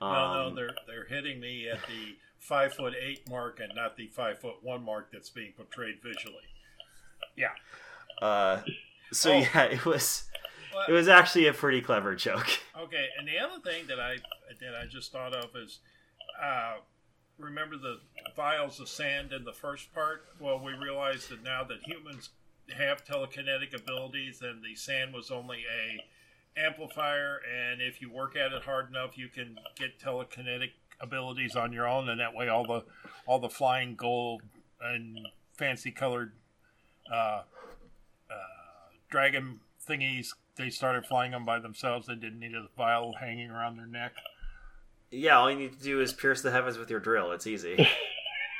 Um, 0.00 0.12
no, 0.12 0.48
no, 0.48 0.54
they're 0.54 0.74
they're 0.86 1.06
hitting 1.06 1.40
me 1.40 1.68
at 1.68 1.80
the 1.86 2.16
five 2.38 2.72
foot 2.72 2.94
eight 3.00 3.28
mark 3.28 3.60
and 3.60 3.72
not 3.74 3.96
the 3.96 4.06
five 4.08 4.38
foot 4.38 4.56
one 4.62 4.84
mark 4.84 5.10
that's 5.12 5.30
being 5.30 5.52
portrayed 5.56 5.96
visually. 6.02 6.44
Yeah. 7.36 7.50
Uh, 8.22 8.62
so 9.12 9.32
oh. 9.32 9.38
yeah, 9.38 9.64
it 9.64 9.84
was. 9.84 10.24
Well, 10.74 10.84
it 10.88 10.92
was 10.92 11.08
actually 11.08 11.46
a 11.46 11.52
pretty 11.52 11.80
clever 11.80 12.14
joke. 12.14 12.48
Okay, 12.78 13.08
and 13.18 13.26
the 13.26 13.36
other 13.36 13.58
thing 13.58 13.88
that 13.88 13.98
I 13.98 14.18
that 14.60 14.74
I 14.80 14.86
just 14.86 15.10
thought 15.10 15.34
of 15.34 15.50
is, 15.56 15.80
uh, 16.40 16.74
remember 17.36 17.76
the 17.76 17.98
vials 18.36 18.78
of 18.78 18.88
sand 18.88 19.32
in 19.32 19.42
the 19.42 19.52
first 19.52 19.92
part? 19.92 20.26
Well, 20.38 20.60
we 20.60 20.74
realized 20.74 21.28
that 21.30 21.42
now 21.42 21.64
that 21.64 21.78
humans 21.84 22.30
have 22.76 23.04
telekinetic 23.04 23.74
abilities, 23.74 24.42
and 24.42 24.62
the 24.62 24.76
sand 24.76 25.12
was 25.12 25.32
only 25.32 25.64
a 25.68 26.04
amplifier, 26.56 27.40
and 27.46 27.80
if 27.80 28.00
you 28.00 28.10
work 28.10 28.36
at 28.36 28.52
it 28.52 28.62
hard 28.62 28.88
enough, 28.90 29.16
you 29.16 29.28
can 29.28 29.58
get 29.76 29.98
telekinetic 30.00 30.70
abilities 31.00 31.54
on 31.54 31.72
your 31.72 31.86
own, 31.86 32.08
and 32.08 32.20
that 32.20 32.34
way 32.34 32.48
all 32.48 32.66
the 32.66 32.84
all 33.26 33.38
the 33.38 33.48
flying 33.48 33.94
gold 33.94 34.42
and 34.80 35.18
fancy 35.56 35.90
colored 35.90 36.32
uh, 37.12 37.42
uh, 38.30 38.34
dragon 39.10 39.60
thingies 39.88 40.32
they 40.58 40.68
started 40.68 41.06
flying 41.06 41.30
them 41.30 41.46
by 41.46 41.60
themselves. 41.60 42.08
They 42.08 42.16
didn't 42.16 42.40
need 42.40 42.54
a 42.54 42.66
vial 42.76 43.14
hanging 43.20 43.50
around 43.50 43.78
their 43.78 43.86
neck. 43.86 44.12
Yeah, 45.10 45.38
all 45.38 45.50
you 45.50 45.56
need 45.56 45.78
to 45.78 45.82
do 45.82 46.00
is 46.00 46.12
pierce 46.12 46.42
the 46.42 46.50
heavens 46.50 46.76
with 46.76 46.90
your 46.90 47.00
drill. 47.00 47.32
It's 47.32 47.46
easy. 47.46 47.88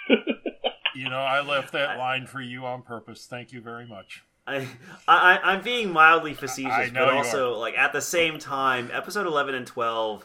you 0.95 1.11
know, 1.11 1.18
I 1.18 1.41
left 1.43 1.72
that 1.72 1.99
line 1.99 2.26
for 2.26 2.41
you 2.41 2.64
on 2.64 2.82
purpose. 2.82 3.26
Thank 3.28 3.53
you 3.53 3.61
very 3.61 3.86
much. 3.86 4.22
I, 4.49 4.68
I 5.07 5.38
I'm 5.44 5.62
being 5.62 5.92
mildly 5.92 6.34
facetious, 6.34 6.90
but 6.90 7.09
also 7.09 7.59
like 7.59 7.76
at 7.76 7.92
the 7.92 8.01
same 8.01 8.38
time, 8.38 8.90
episode 8.92 9.26
eleven 9.26 9.55
and 9.55 9.66
twelve 9.66 10.24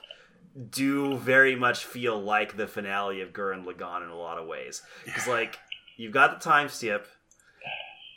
do 0.69 1.17
very 1.17 1.55
much 1.55 1.85
feel 1.85 2.19
like 2.21 2.55
the 2.55 2.67
finale 2.67 3.21
of 3.21 3.33
Gurren 3.33 3.65
Lagann 3.65 4.03
in 4.03 4.09
a 4.09 4.15
lot 4.15 4.37
of 4.37 4.47
ways. 4.47 4.81
Because 5.03 5.27
like 5.27 5.59
you've 5.97 6.13
got 6.13 6.39
the 6.39 6.43
time 6.43 6.69
skip, 6.69 7.07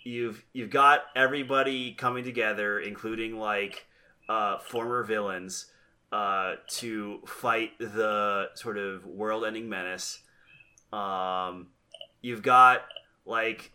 you've 0.05 0.45
you've 0.53 0.71
got 0.71 1.01
everybody 1.17 1.93
coming 1.93 2.25
together, 2.25 2.79
including 2.79 3.39
like 3.39 3.87
uh, 4.29 4.59
former 4.59 5.03
villains. 5.03 5.67
uh, 6.13 6.55
to 6.69 7.21
fight 7.27 7.73
the 7.79 8.49
sort 8.55 8.79
of 8.79 9.05
world-ending 9.07 9.69
menace. 9.69 10.21
Um, 10.93 11.69
you've 12.23 12.43
got 12.43 12.83
like 13.25 13.73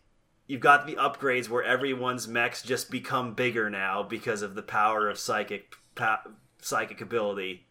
you've 0.51 0.59
got 0.59 0.85
the 0.85 0.95
upgrades 0.95 1.47
where 1.47 1.63
everyone's 1.63 2.27
mechs 2.27 2.61
just 2.61 2.91
become 2.91 3.33
bigger 3.33 3.69
now 3.69 4.03
because 4.03 4.41
of 4.41 4.53
the 4.53 4.61
power 4.61 5.09
of 5.09 5.17
psychic 5.17 5.75
pa- 5.95 6.23
psychic 6.61 6.99
ability. 6.99 7.65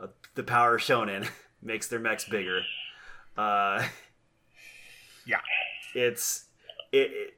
Uh, 0.00 0.06
the 0.36 0.44
power 0.44 0.76
of 0.76 0.80
shonen 0.82 1.28
makes 1.62 1.88
their 1.88 1.98
mechs 1.98 2.24
bigger. 2.24 2.62
Uh, 3.36 3.84
Yeah. 5.26 5.40
it's 5.94 6.44
it, 6.92 7.10
it 7.12 7.34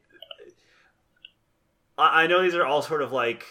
I 1.97 2.27
know 2.27 2.43
these 2.43 2.55
are 2.55 2.65
all 2.67 2.83
sort 2.83 3.01
of 3.01 3.11
like 3.11 3.45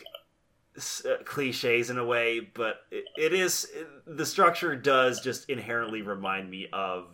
uh, 0.77 1.15
cliches 1.25 1.89
in 1.89 1.97
a 1.97 2.05
way, 2.05 2.39
but 2.39 2.81
it, 2.91 3.05
it 3.17 3.33
is 3.33 3.67
the 4.05 4.25
structure 4.25 4.75
does 4.75 5.19
just 5.19 5.49
inherently 5.49 6.03
remind 6.03 6.49
me 6.51 6.67
of 6.71 7.07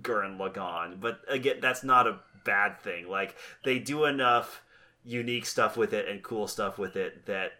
Gurren 0.00 0.38
Lagann. 0.38 0.98
But 0.98 1.20
again, 1.28 1.58
that's 1.60 1.84
not 1.84 2.06
a 2.06 2.20
bad 2.44 2.80
thing. 2.80 3.08
Like 3.08 3.34
they 3.64 3.78
do 3.78 4.04
enough 4.04 4.62
unique 5.04 5.46
stuff 5.46 5.76
with 5.76 5.92
it 5.92 6.08
and 6.08 6.22
cool 6.22 6.46
stuff 6.46 6.78
with 6.78 6.96
it 6.96 7.26
that 7.26 7.52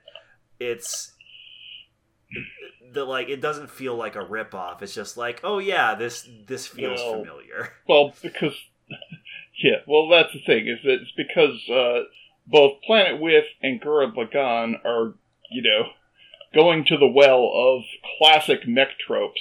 it's 0.61 1.13
the 2.93 3.05
like 3.05 3.29
it 3.29 3.41
doesn't 3.41 3.71
feel 3.71 3.95
like 3.95 4.17
a 4.17 4.25
rip 4.25 4.55
off. 4.55 4.83
It's 4.83 4.95
just 4.95 5.17
like, 5.17 5.41
oh 5.45 5.59
yeah, 5.59 5.95
this 5.95 6.29
this 6.47 6.67
feels 6.67 7.01
Well, 7.01 7.21
familiar. 7.21 7.73
Well, 7.89 8.15
because 8.23 8.55
yeah, 9.63 9.79
well 9.87 10.09
that's 10.09 10.33
the 10.33 10.41
thing 10.45 10.69
is 10.69 10.79
that 10.85 11.01
it's 11.01 11.13
because 11.17 11.69
uh, 11.71 12.05
both 12.47 12.81
Planet 12.87 13.21
With 13.21 13.45
and 13.63 13.81
Gurren 13.81 14.15
Lagann 14.15 14.85
are 14.85 15.15
you 15.51 15.63
know 15.63 15.89
going 16.55 16.85
to 16.87 16.97
the 16.97 17.07
well 17.07 17.51
of 17.55 17.83
classic 18.19 18.67
mech 18.67 18.99
tropes. 18.99 19.41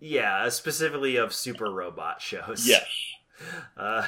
Yeah, 0.00 0.48
specifically 0.50 1.16
of 1.16 1.32
super 1.32 1.70
robot 1.70 2.20
shows. 2.20 2.66
Yes. 2.66 2.86
Uh, 3.76 4.06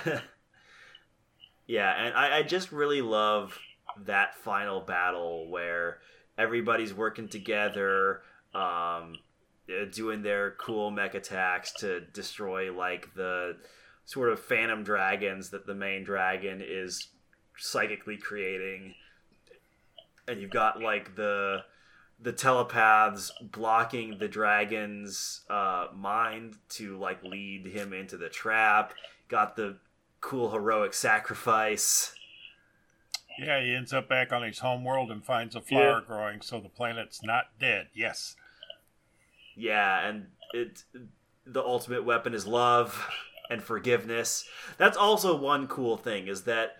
yeah, 1.66 1.92
and 2.04 2.14
I, 2.14 2.38
I 2.38 2.42
just 2.42 2.72
really 2.72 3.02
love 3.02 3.58
that 4.04 4.36
final 4.36 4.80
battle 4.80 5.48
where 5.50 5.98
everybody's 6.38 6.94
working 6.94 7.28
together, 7.28 8.22
um, 8.54 9.16
uh, 9.68 9.84
doing 9.90 10.22
their 10.22 10.52
cool 10.52 10.90
mech 10.90 11.14
attacks 11.14 11.72
to 11.80 12.00
destroy 12.00 12.72
like 12.72 13.14
the 13.14 13.56
sort 14.04 14.30
of 14.30 14.38
phantom 14.38 14.84
dragons 14.84 15.50
that 15.50 15.66
the 15.66 15.74
main 15.74 16.04
dragon 16.04 16.62
is 16.64 17.08
psychically 17.56 18.16
creating, 18.16 18.94
and 20.28 20.40
you've 20.40 20.50
got 20.50 20.80
like 20.80 21.16
the 21.16 21.64
the 22.20 22.32
telepaths 22.32 23.30
blocking 23.42 24.18
the 24.18 24.28
dragon's 24.28 25.42
uh, 25.50 25.88
mind 25.94 26.56
to 26.68 26.96
like 26.98 27.22
lead 27.22 27.66
him 27.66 27.92
into 27.92 28.16
the 28.16 28.28
trap. 28.28 28.94
Got 29.28 29.56
the 29.56 29.76
cool 30.26 30.50
heroic 30.50 30.92
sacrifice. 30.92 32.12
Yeah, 33.38 33.60
he 33.60 33.72
ends 33.74 33.92
up 33.92 34.08
back 34.08 34.32
on 34.32 34.42
his 34.42 34.58
home 34.58 34.82
world 34.82 35.10
and 35.12 35.24
finds 35.24 35.54
a 35.54 35.60
flower 35.60 36.00
Yeah. 36.00 36.04
growing, 36.04 36.40
so 36.40 36.58
the 36.60 36.68
planet's 36.68 37.22
not 37.22 37.56
dead. 37.60 37.90
Yes. 37.94 38.34
Yeah, 39.54 40.04
and 40.06 40.32
it 40.52 40.82
the 41.46 41.62
ultimate 41.62 42.04
weapon 42.04 42.34
is 42.34 42.44
love 42.44 43.08
and 43.48 43.62
forgiveness. 43.62 44.48
That's 44.78 44.96
also 44.96 45.36
one 45.36 45.68
cool 45.68 45.96
thing 45.96 46.26
is 46.26 46.42
that 46.42 46.76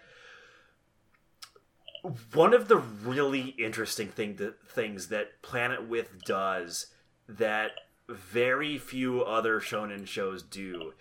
one 2.34 2.53
of 2.53 2.66
the 2.66 2.76
really 2.78 3.51
interesting 3.51 4.09
thing 4.09 4.36
that, 4.36 4.68
things 4.68 5.07
that 5.09 5.40
Planet 5.42 5.86
With 5.86 6.24
does 6.24 6.86
that 7.28 7.72
very 8.09 8.76
few 8.76 9.22
other 9.22 9.61
shonen 9.61 10.05
shows 10.07 10.42
do 10.42 10.94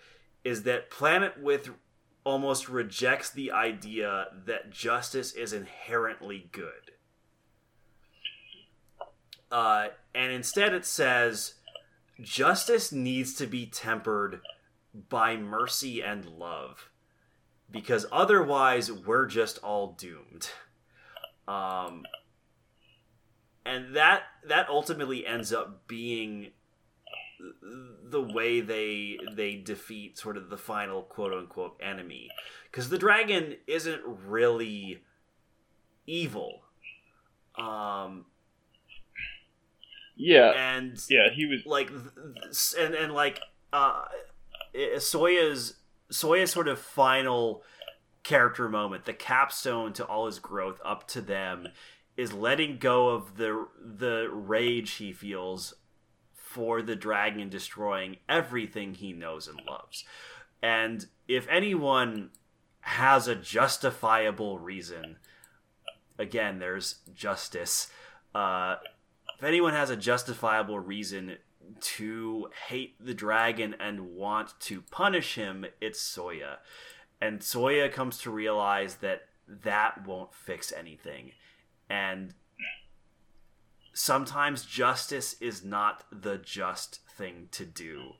is 0.44 0.62
that 0.62 0.90
Planet 0.90 1.40
With 1.42 1.70
almost 2.26 2.68
rejects 2.68 3.30
the 3.30 3.52
idea 3.52 4.26
that 4.46 4.68
justice 4.68 5.32
is 5.32 5.52
inherently 5.52 6.48
good. 6.50 6.90
Uh, 9.52 9.86
and 10.12 10.32
instead 10.32 10.74
it 10.74 10.84
says 10.84 11.54
justice 12.20 12.90
needs 12.90 13.32
to 13.34 13.46
be 13.46 13.64
tempered 13.64 14.40
by 15.08 15.36
mercy 15.36 16.02
and 16.02 16.26
love 16.26 16.90
because 17.70 18.06
otherwise 18.10 18.90
we're 18.90 19.26
just 19.26 19.58
all 19.58 19.92
doomed 19.98 20.48
um 21.46 22.02
and 23.66 23.94
that 23.94 24.22
that 24.48 24.68
ultimately 24.70 25.26
ends 25.26 25.52
up 25.52 25.86
being 25.86 26.50
the 28.04 28.22
way 28.22 28.60
they 28.60 29.18
they 29.32 29.56
defeat 29.56 30.16
sort 30.18 30.36
of 30.36 30.48
the 30.48 30.56
final 30.56 31.02
quote 31.02 31.32
unquote 31.32 31.76
enemy 31.82 32.28
because 32.70 32.88
the 32.88 32.98
dragon 32.98 33.56
isn't 33.66 34.00
really 34.04 35.02
evil 36.06 36.62
um 37.58 38.24
Yeah. 40.16 40.52
and 40.56 40.98
Yeah, 41.08 41.30
he 41.32 41.46
was. 41.46 41.64
like 41.66 41.90
and 42.78 42.94
and 42.94 43.12
like 43.12 43.40
uh 43.72 44.04
Soya's 44.98 45.74
Soya's 46.10 46.50
sort 46.52 46.68
of 46.68 46.78
final 46.78 47.62
character 48.22 48.68
moment, 48.68 49.04
the 49.04 49.12
capstone 49.14 49.92
to 49.94 50.04
all 50.04 50.26
his 50.26 50.38
growth 50.38 50.80
up 50.84 51.06
to 51.08 51.20
them 51.20 51.68
is 52.16 52.32
letting 52.32 52.78
go 52.78 53.08
of 53.10 53.36
the 53.36 53.66
the 53.78 54.28
rage 54.32 54.92
he 54.92 55.12
feels 55.12 55.74
for 56.56 56.80
the 56.80 56.96
dragon 56.96 57.50
destroying 57.50 58.16
everything 58.30 58.94
he 58.94 59.12
knows 59.12 59.46
and 59.46 59.60
loves. 59.68 60.06
And 60.62 61.04
if 61.28 61.46
anyone 61.50 62.30
has 62.80 63.28
a 63.28 63.34
justifiable 63.34 64.58
reason, 64.58 65.18
again, 66.18 66.58
there's 66.58 67.00
justice. 67.14 67.90
Uh, 68.34 68.76
if 69.36 69.44
anyone 69.44 69.74
has 69.74 69.90
a 69.90 69.98
justifiable 69.98 70.78
reason 70.80 71.36
to 71.78 72.48
hate 72.68 72.94
the 73.04 73.12
dragon 73.12 73.76
and 73.78 74.14
want 74.14 74.58
to 74.60 74.80
punish 74.80 75.34
him, 75.34 75.66
it's 75.82 76.00
Soya. 76.00 76.56
And 77.20 77.40
Soya 77.40 77.92
comes 77.92 78.16
to 78.20 78.30
realize 78.30 78.96
that 78.96 79.28
that 79.46 80.06
won't 80.06 80.32
fix 80.32 80.72
anything. 80.72 81.32
And 81.90 82.32
sometimes 83.96 84.66
justice 84.66 85.36
is 85.40 85.64
not 85.64 86.04
the 86.12 86.36
just 86.36 87.00
thing 87.16 87.48
to 87.50 87.64
do. 87.64 88.12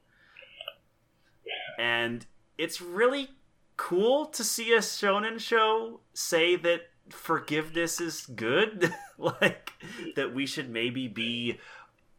And 1.79 2.24
it's 2.57 2.81
really 2.81 3.29
cool 3.77 4.24
to 4.24 4.43
see 4.43 4.72
a 4.72 4.79
shonen 4.79 5.39
show 5.39 6.01
say 6.14 6.57
that 6.57 6.89
forgiveness 7.11 8.01
is 8.01 8.24
good. 8.24 8.95
like, 9.18 9.72
that 10.16 10.35
we 10.35 10.47
should 10.47 10.70
maybe 10.70 11.09
be 11.09 11.59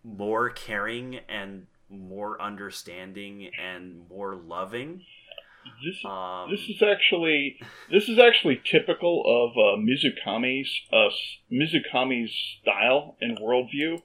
more 0.03 0.51
caring 0.51 1.21
and 1.27 1.65
more 1.89 2.39
understanding 2.39 3.49
and 3.59 4.07
more 4.07 4.35
loving. 4.35 5.01
This, 5.83 6.03
Um, 6.05 6.49
this 6.49 6.69
is 6.69 6.81
actually 6.81 7.59
this 7.91 8.09
is 8.09 8.19
actually 8.19 8.61
typical 8.63 9.23
of 9.25 9.51
uh, 9.57 9.77
Mizukami's 9.79 10.81
uh, 10.91 11.09
Mizukami's 11.51 12.33
style 12.61 13.15
and 13.21 13.37
worldview, 13.37 14.01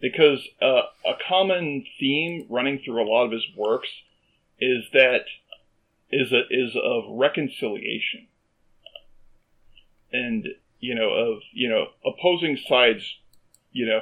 because 0.00 0.46
uh, 0.60 0.82
a 1.04 1.14
common 1.28 1.84
theme 1.98 2.46
running 2.48 2.80
through 2.84 3.02
a 3.02 3.08
lot 3.08 3.26
of 3.26 3.32
his 3.32 3.46
works 3.56 3.88
is 4.60 4.84
that 4.92 5.24
is 6.10 6.32
a, 6.32 6.42
is 6.50 6.76
of 6.76 7.04
reconciliation, 7.08 8.28
and 10.12 10.48
you 10.80 10.94
know 10.94 11.10
of 11.10 11.42
you 11.52 11.68
know 11.68 11.86
opposing 12.04 12.56
sides, 12.56 13.04
you 13.72 13.86
know, 13.86 14.00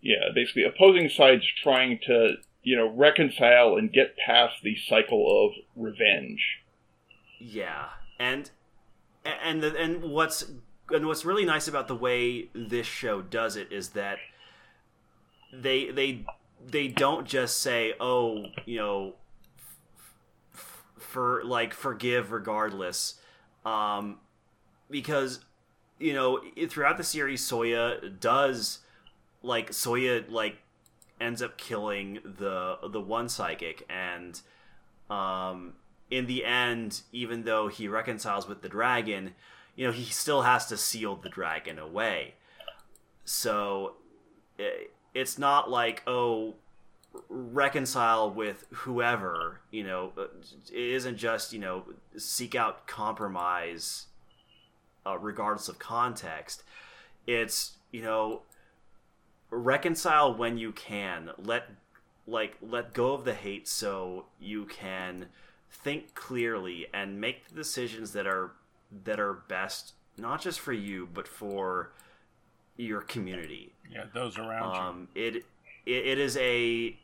yeah, 0.00 0.28
basically 0.34 0.64
opposing 0.64 1.08
sides 1.08 1.44
trying 1.62 1.98
to 2.06 2.36
you 2.62 2.76
know 2.76 2.88
reconcile 2.88 3.76
and 3.76 3.92
get 3.92 4.16
past 4.16 4.56
the 4.62 4.76
cycle 4.76 5.46
of 5.46 5.52
revenge. 5.76 6.60
Yeah, 7.38 7.88
and 8.18 8.50
and 9.24 9.62
the, 9.62 9.76
and 9.76 10.02
what's 10.02 10.44
and 10.90 11.06
what's 11.06 11.24
really 11.24 11.44
nice 11.44 11.68
about 11.68 11.88
the 11.88 11.96
way 11.96 12.48
this 12.54 12.86
show 12.86 13.22
does 13.22 13.56
it 13.56 13.72
is 13.72 13.90
that 13.90 14.18
they 15.52 15.90
they 15.90 16.24
they 16.64 16.88
don't 16.88 17.26
just 17.26 17.60
say, 17.60 17.94
"Oh, 18.00 18.46
you 18.64 18.78
know, 18.78 19.14
for 20.98 21.42
like 21.44 21.74
forgive 21.74 22.30
regardless," 22.30 23.20
um, 23.64 24.18
because 24.88 25.40
you 25.98 26.14
know 26.14 26.40
throughout 26.68 26.96
the 26.96 27.04
series, 27.04 27.42
Soya 27.42 28.20
does 28.20 28.78
like 29.42 29.70
Soya 29.70 30.30
like 30.30 30.58
ends 31.22 31.40
up 31.40 31.56
killing 31.56 32.18
the 32.24 32.78
the 32.90 33.00
one 33.00 33.28
psychic 33.28 33.86
and 33.88 34.40
um 35.08 35.74
in 36.10 36.26
the 36.26 36.44
end 36.44 37.02
even 37.12 37.44
though 37.44 37.68
he 37.68 37.88
reconciles 37.88 38.46
with 38.48 38.60
the 38.62 38.68
dragon 38.68 39.32
you 39.76 39.86
know 39.86 39.92
he 39.92 40.04
still 40.04 40.42
has 40.42 40.66
to 40.66 40.76
seal 40.76 41.16
the 41.16 41.28
dragon 41.28 41.78
away. 41.78 42.34
So 43.24 43.94
eh, 44.58 44.86
it's 45.14 45.38
not 45.38 45.70
like 45.70 46.02
oh 46.06 46.54
reconcile 47.28 48.30
with 48.30 48.64
whoever 48.70 49.60
you 49.70 49.84
know 49.84 50.12
it 50.16 50.72
isn't 50.72 51.16
just 51.18 51.52
you 51.52 51.58
know 51.58 51.84
seek 52.16 52.54
out 52.54 52.86
compromise 52.86 54.06
uh, 55.06 55.18
regardless 55.18 55.68
of 55.68 55.78
context. 55.78 56.62
It's 57.26 57.76
you 57.90 58.02
know 58.02 58.42
reconcile 59.52 60.34
when 60.34 60.58
you 60.58 60.72
can. 60.72 61.30
Let 61.38 61.68
like 62.26 62.56
let 62.60 62.94
go 62.94 63.14
of 63.14 63.24
the 63.24 63.34
hate 63.34 63.68
so 63.68 64.26
you 64.40 64.64
can 64.64 65.26
think 65.70 66.14
clearly 66.14 66.86
and 66.92 67.20
make 67.20 67.48
the 67.48 67.54
decisions 67.54 68.12
that 68.12 68.26
are 68.26 68.52
that 69.04 69.18
are 69.18 69.34
best 69.48 69.94
not 70.18 70.40
just 70.40 70.60
for 70.60 70.72
you 70.72 71.08
but 71.12 71.26
for 71.26 71.92
your 72.76 73.00
community. 73.00 73.72
Yeah, 73.90 74.04
those 74.14 74.38
around 74.38 74.76
um, 74.76 75.08
it, 75.14 75.36
it 75.36 75.44
it 75.86 76.18
is 76.18 76.36
a 76.36 76.96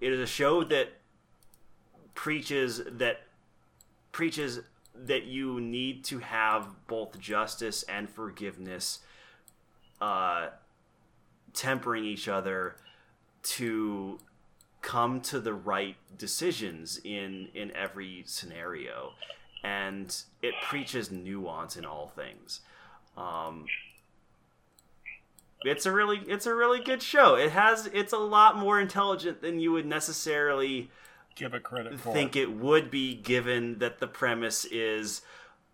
it 0.00 0.12
is 0.12 0.20
a 0.20 0.26
show 0.26 0.64
that 0.64 0.92
preaches 2.14 2.82
that 2.86 3.22
preaches 4.12 4.60
that 4.94 5.24
you 5.24 5.60
need 5.60 6.04
to 6.04 6.18
have 6.18 6.68
both 6.86 7.18
justice 7.20 7.84
and 7.84 8.08
forgiveness 8.08 9.00
uh, 10.00 10.48
tempering 11.54 12.04
each 12.04 12.28
other 12.28 12.76
to 13.42 14.18
come 14.80 15.20
to 15.20 15.40
the 15.40 15.52
right 15.52 15.96
decisions 16.16 17.00
in 17.04 17.48
in 17.54 17.74
every 17.74 18.22
scenario 18.26 19.12
and 19.64 20.22
it 20.40 20.54
preaches 20.62 21.10
nuance 21.10 21.76
in 21.76 21.84
all 21.84 22.12
things 22.14 22.60
um, 23.16 23.66
it's 25.64 25.86
a 25.86 25.92
really 25.92 26.20
it's 26.26 26.46
a 26.46 26.54
really 26.54 26.80
good 26.80 27.02
show 27.02 27.34
it 27.34 27.50
has 27.50 27.86
it's 27.92 28.12
a 28.12 28.18
lot 28.18 28.56
more 28.56 28.80
intelligent 28.80 29.40
than 29.42 29.58
you 29.58 29.72
would 29.72 29.86
necessarily. 29.86 30.90
Give 31.34 31.54
it 31.54 31.62
credit 31.62 31.98
for. 32.00 32.12
think 32.12 32.34
it 32.36 32.52
would 32.52 32.90
be 32.90 33.14
given 33.14 33.78
that 33.78 34.00
the 34.00 34.06
premise 34.08 34.64
is 34.64 35.22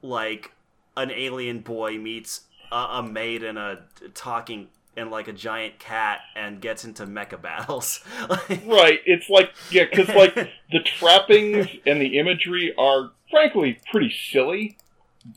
like 0.03 0.53
an 0.97 1.11
alien 1.11 1.61
boy 1.61 1.99
meets 1.99 2.43
a, 2.71 2.77
a 2.77 3.03
maid 3.03 3.43
and 3.43 3.59
a 3.59 3.81
talking 4.15 4.69
and 4.97 5.11
like 5.11 5.29
a 5.29 5.33
giant 5.33 5.79
cat 5.79 6.21
and 6.37 6.61
gets 6.61 6.85
into 6.85 7.07
mecha 7.07 7.41
battles. 7.41 8.01
Right. 8.67 9.01
It's 9.07 9.29
like 9.29 9.53
yeah, 9.71 9.85
because 9.91 10.09
like 10.15 10.35
the 10.73 10.81
trappings 10.81 11.69
and 11.87 12.01
the 12.01 12.19
imagery 12.19 12.75
are 12.77 13.13
frankly 13.31 13.79
pretty 13.91 14.11
silly, 14.11 14.77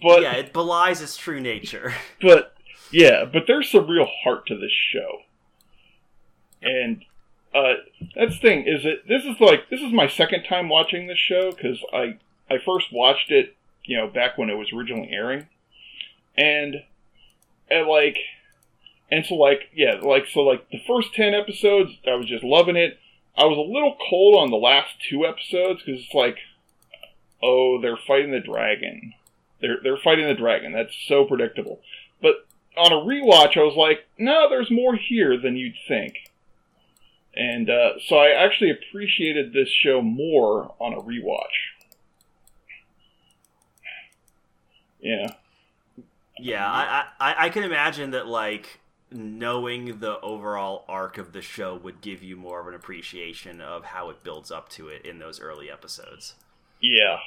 but 0.02 0.22
yeah, 0.22 0.34
it 0.34 0.54
belies 0.54 1.02
its 1.02 1.18
true 1.18 1.40
nature. 1.40 1.94
but 2.22 2.56
yeah, 2.92 3.26
but 3.26 3.44
there's 3.48 3.72
some 3.72 3.88
real 3.88 4.08
heart 4.24 4.48
to 4.48 4.58
this 4.58 4.72
show, 4.72 5.20
and 6.62 7.04
uh, 7.54 7.76
that's 8.16 8.36
the 8.36 8.40
thing 8.42 8.68
is 8.68 8.84
that 8.84 9.08
this 9.08 9.24
is 9.26 9.40
like 9.40 9.70
this 9.70 9.82
is 9.82 9.92
my 9.94 10.08
second 10.08 10.44
time 10.44 10.70
watching 10.70 11.08
this 11.08 11.18
show 11.18 11.52
because 11.52 11.80
I 11.94 12.18
I 12.50 12.58
first 12.64 12.88
watched 12.92 13.32
it 13.32 13.56
you 13.84 13.98
know 13.98 14.08
back 14.08 14.38
when 14.38 14.50
it 14.50 14.58
was 14.58 14.72
originally 14.74 15.10
airing, 15.12 15.48
and 16.38 16.84
and 17.70 17.88
like 17.88 18.18
and 19.12 19.26
so 19.26 19.36
like 19.36 19.70
yeah 19.74 20.00
like 20.02 20.28
so 20.28 20.42
like 20.42 20.70
the 20.72 20.82
first 20.88 21.14
ten 21.14 21.34
episodes 21.34 21.92
I 22.08 22.16
was 22.16 22.28
just 22.28 22.44
loving 22.44 22.76
it. 22.76 23.00
I 23.38 23.46
was 23.46 23.58
a 23.58 23.62
little 23.74 23.96
cold 24.10 24.36
on 24.36 24.50
the 24.50 24.58
last 24.58 24.96
two 25.08 25.24
episodes 25.26 25.84
because 25.86 26.02
it's 26.04 26.14
like, 26.14 26.40
oh, 27.44 27.80
they're 27.80 27.98
fighting 27.98 28.32
the 28.32 28.40
dragon. 28.40 29.14
They're 29.62 29.78
they're 29.84 29.98
fighting 29.98 30.28
the 30.28 30.34
dragon. 30.34 30.74
That's 30.74 30.96
so 31.08 31.24
predictable. 31.26 31.82
But 32.22 32.48
on 32.76 32.92
a 32.92 32.96
rewatch, 32.96 33.58
I 33.58 33.64
was 33.64 33.76
like, 33.76 34.08
no, 34.18 34.50
there's 34.50 34.72
more 34.72 34.96
here 34.96 35.38
than 35.38 35.56
you'd 35.56 35.76
think. 35.88 36.32
And 37.36 37.70
uh, 37.70 38.00
so 38.04 38.18
I 38.18 38.30
actually 38.30 38.72
appreciated 38.72 39.54
this 39.54 39.70
show 39.70 40.02
more 40.02 40.74
on 40.80 40.94
a 40.94 41.02
rewatch. 41.02 41.46
Yeah. 45.00 45.28
Yeah, 46.40 46.68
I, 46.68 47.06
I 47.20 47.46
I 47.46 47.50
can 47.50 47.64
imagine 47.64 48.12
that 48.12 48.28
like 48.28 48.80
knowing 49.12 50.00
the 50.00 50.20
overall 50.22 50.84
arc 50.88 51.18
of 51.18 51.32
the 51.32 51.42
show 51.42 51.76
would 51.76 52.02
give 52.02 52.22
you 52.22 52.36
more 52.36 52.60
of 52.60 52.68
an 52.68 52.74
appreciation 52.74 53.62
of 53.62 53.86
how 53.86 54.10
it 54.10 54.24
builds 54.24 54.52
up 54.52 54.70
to 54.70 54.90
it 54.90 55.06
in 55.06 55.20
those 55.20 55.40
early 55.40 55.72
episodes. 55.72 56.36
Yeah. 56.82 57.18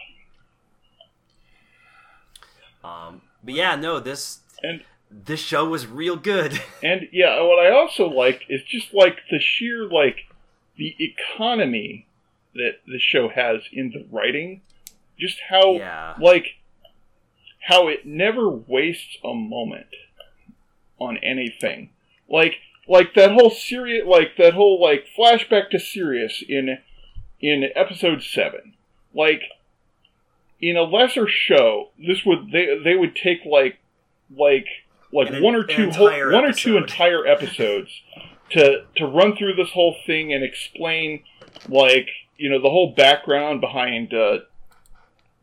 Um, 2.84 3.22
but 3.42 3.54
yeah, 3.54 3.76
no, 3.76 4.00
this 4.00 4.40
And 4.62 4.82
this 5.10 5.40
show 5.40 5.68
was 5.68 5.86
real 5.86 6.16
good. 6.16 6.60
And 6.82 7.08
yeah, 7.12 7.40
what 7.42 7.58
I 7.58 7.70
also 7.70 8.08
like 8.08 8.42
is 8.48 8.62
just 8.62 8.94
like 8.94 9.18
the 9.30 9.38
sheer 9.38 9.84
like 9.84 10.26
the 10.76 10.96
economy 10.98 12.06
that 12.54 12.80
the 12.86 12.98
show 12.98 13.28
has 13.28 13.62
in 13.72 13.90
the 13.90 14.06
writing. 14.10 14.62
Just 15.18 15.38
how 15.50 15.74
yeah, 15.74 16.14
like 16.18 16.56
how 17.68 17.88
it 17.88 18.06
never 18.06 18.48
wastes 18.48 19.18
a 19.22 19.34
moment 19.34 19.86
on 21.00 21.16
anything. 21.18 21.90
Like 22.28 22.56
like 22.86 23.14
that 23.14 23.32
whole 23.32 23.50
Sirius 23.50 24.06
like 24.06 24.36
that 24.38 24.54
whole 24.54 24.80
like 24.80 25.06
flashback 25.18 25.70
to 25.70 25.80
Sirius 25.80 26.42
in 26.48 26.78
in 27.40 27.64
episode 27.74 28.22
7. 28.22 28.74
Like 29.14 29.42
in 30.60 30.76
a 30.76 30.82
lesser 30.82 31.26
show, 31.26 31.88
this 31.98 32.24
would 32.24 32.52
they 32.52 32.78
they 32.82 32.94
would 32.94 33.16
take 33.16 33.40
like 33.44 33.78
like 34.36 34.66
like 35.12 35.30
An- 35.30 35.42
one 35.42 35.54
or 35.54 35.64
two 35.64 35.90
whole, 35.90 36.08
one 36.08 36.44
or 36.44 36.52
two 36.52 36.76
entire 36.76 37.26
episodes 37.26 37.90
to 38.50 38.84
to 38.96 39.06
run 39.06 39.36
through 39.36 39.54
this 39.54 39.70
whole 39.70 39.96
thing 40.06 40.32
and 40.32 40.44
explain 40.44 41.22
like 41.68 42.08
you 42.36 42.50
know 42.50 42.60
the 42.60 42.70
whole 42.70 42.94
background 42.94 43.60
behind 43.60 44.12
uh, 44.12 44.38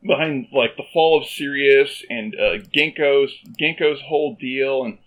behind 0.05 0.47
like 0.51 0.77
the 0.77 0.83
fall 0.93 1.21
of 1.21 1.27
Sirius 1.27 2.03
and 2.09 2.35
uh, 2.35 2.57
Ginko's 2.73 3.33
Ginko's 3.59 4.01
whole 4.01 4.35
deal 4.35 4.83
and 4.83 4.97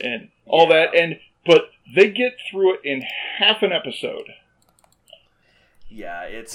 and 0.00 0.28
all 0.46 0.68
Yeah. 0.68 0.86
that 0.86 0.94
and 0.94 1.20
but 1.44 1.70
they 1.94 2.10
get 2.10 2.32
through 2.50 2.74
it 2.74 2.80
in 2.84 3.02
half 3.38 3.62
an 3.62 3.72
episode. 3.72 4.28
yeah, 5.88 6.22
it's 6.22 6.54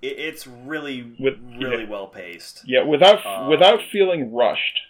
it, 0.00 0.18
it's 0.18 0.46
really 0.46 1.12
With- 1.18 1.38
really 1.60 1.84
yeah. 1.84 1.88
well 1.90 2.06
paced. 2.06 2.62
Yeah, 2.66 2.82
without 2.84 3.24
Um, 3.26 3.48
without 3.48 3.82
feeling 3.82 4.32
rushed. 4.32 4.80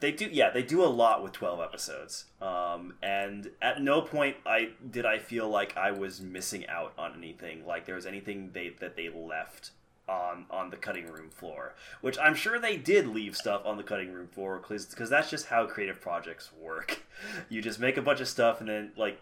They 0.00 0.10
do, 0.12 0.28
yeah, 0.30 0.50
they 0.50 0.62
do 0.62 0.84
a 0.84 0.86
lot 0.86 1.22
with 1.22 1.32
twelve 1.32 1.60
episodes, 1.60 2.26
um, 2.42 2.94
and 3.02 3.50
at 3.62 3.80
no 3.80 4.02
point 4.02 4.36
I 4.44 4.70
did 4.90 5.06
I 5.06 5.18
feel 5.18 5.48
like 5.48 5.76
I 5.76 5.92
was 5.92 6.20
missing 6.20 6.66
out 6.68 6.92
on 6.98 7.14
anything. 7.16 7.64
Like 7.66 7.86
there 7.86 7.94
was 7.94 8.04
anything 8.06 8.50
they 8.52 8.68
that 8.80 8.96
they 8.96 9.08
left 9.08 9.70
on 10.08 10.46
on 10.50 10.70
the 10.70 10.76
cutting 10.76 11.06
room 11.06 11.30
floor, 11.30 11.74
which 12.00 12.18
I'm 12.18 12.34
sure 12.34 12.58
they 12.58 12.76
did 12.76 13.06
leave 13.06 13.36
stuff 13.36 13.62
on 13.64 13.76
the 13.76 13.82
cutting 13.82 14.12
room 14.12 14.28
floor 14.28 14.60
because 14.60 15.10
that's 15.10 15.30
just 15.30 15.46
how 15.46 15.66
creative 15.66 16.00
projects 16.00 16.50
work. 16.60 17.02
You 17.48 17.62
just 17.62 17.80
make 17.80 17.96
a 17.96 18.02
bunch 18.02 18.20
of 18.20 18.28
stuff 18.28 18.60
and 18.60 18.68
then 18.68 18.90
like 18.98 19.18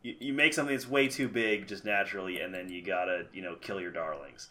you, 0.00 0.14
you 0.20 0.32
make 0.32 0.54
something 0.54 0.74
that's 0.74 0.88
way 0.88 1.08
too 1.08 1.28
big 1.28 1.66
just 1.66 1.84
naturally, 1.84 2.40
and 2.40 2.54
then 2.54 2.70
you 2.70 2.82
gotta 2.82 3.26
you 3.32 3.42
know 3.42 3.56
kill 3.56 3.80
your 3.80 3.90
darlings. 3.90 4.48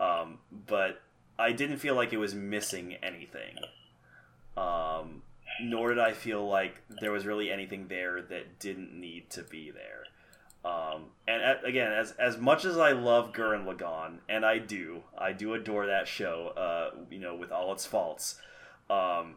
Um, 0.00 0.38
but 0.66 1.00
I 1.38 1.52
didn't 1.52 1.76
feel 1.76 1.94
like 1.94 2.12
it 2.12 2.16
was 2.16 2.34
missing 2.34 2.94
anything 3.02 3.58
um, 4.56 5.22
nor 5.62 5.90
did 5.90 5.98
I 5.98 6.12
feel 6.12 6.46
like 6.46 6.82
there 7.00 7.12
was 7.12 7.26
really 7.26 7.50
anything 7.50 7.88
there 7.88 8.20
that 8.22 8.58
didn't 8.58 8.98
need 8.98 9.30
to 9.30 9.42
be 9.42 9.70
there. 9.70 10.04
Um, 10.64 11.06
and 11.26 11.42
a 11.42 11.62
again, 11.64 11.90
as 11.92 12.12
as 12.12 12.36
much 12.36 12.64
as 12.66 12.76
I 12.76 12.92
love 12.92 13.32
Gurren 13.32 13.64
Lagann, 13.64 14.18
and 14.28 14.44
I 14.44 14.58
do, 14.58 15.02
I 15.16 15.32
do 15.32 15.54
adore 15.54 15.86
that 15.86 16.06
show. 16.06 16.48
Uh, 16.56 16.90
you 17.10 17.18
know, 17.18 17.34
with 17.34 17.50
all 17.50 17.72
its 17.72 17.86
faults, 17.86 18.36
um, 18.90 19.36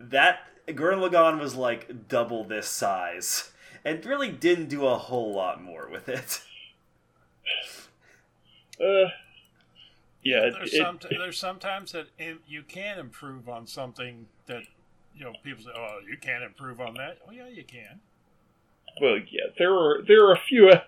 that 0.00 0.38
Gurren 0.68 1.06
Lagann 1.06 1.38
was 1.38 1.54
like 1.54 2.08
double 2.08 2.44
this 2.44 2.68
size, 2.68 3.52
and 3.84 4.04
really 4.06 4.32
didn't 4.32 4.68
do 4.68 4.86
a 4.86 4.96
whole 4.96 5.34
lot 5.34 5.62
more 5.62 5.88
with 5.90 6.08
it. 6.08 6.40
Uh, 8.80 9.10
yeah, 10.22 10.46
it, 10.46 10.54
There's 10.54 10.72
it- 10.74 10.78
some 10.78 10.98
there's 11.10 11.38
sometimes 11.38 11.92
that 11.92 12.06
if 12.18 12.38
you 12.48 12.62
can 12.62 12.98
improve 12.98 13.48
on 13.48 13.66
something 13.66 14.26
that 14.46 14.62
you 15.14 15.24
know 15.24 15.32
people 15.44 15.64
say, 15.64 15.70
oh, 15.76 15.98
you 16.08 16.16
can't 16.16 16.42
improve 16.42 16.80
on 16.80 16.94
that. 16.94 17.18
Oh 17.28 17.30
yeah, 17.32 17.48
you 17.48 17.64
can. 17.64 18.00
Well, 19.00 19.18
yeah, 19.30 19.46
there 19.58 19.74
are 19.74 20.02
there 20.06 20.26
are 20.26 20.32
a 20.32 20.38
few. 20.40 20.68
Uh, 20.70 20.80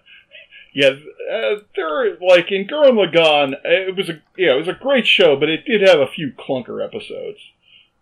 yeah, 0.72 0.88
uh, 1.30 1.56
there 1.76 1.88
are 1.88 2.16
like 2.20 2.50
in 2.50 2.66
Gurren 2.66 2.94
Lagann. 2.94 3.54
It 3.64 3.96
was 3.96 4.08
a 4.08 4.20
yeah, 4.36 4.54
it 4.54 4.58
was 4.58 4.68
a 4.68 4.72
great 4.74 5.06
show, 5.06 5.36
but 5.36 5.48
it 5.48 5.64
did 5.64 5.80
have 5.82 6.00
a 6.00 6.06
few 6.08 6.32
clunker 6.32 6.84
episodes. 6.84 7.38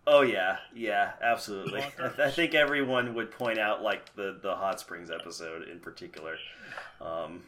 Oh 0.05 0.21
yeah, 0.21 0.57
yeah, 0.75 1.11
absolutely. 1.21 1.81
I, 1.81 1.85
Clunkers. 1.91 2.19
I 2.27 2.31
think 2.31 2.53
everyone 2.55 3.13
would 3.13 3.31
point 3.31 3.59
out 3.59 3.81
like 3.83 4.13
the 4.15 4.37
the 4.41 4.55
hot 4.55 4.79
springs 4.79 5.09
episode 5.11 5.67
in 5.69 5.79
particular. 5.79 6.35
Um, 6.99 7.43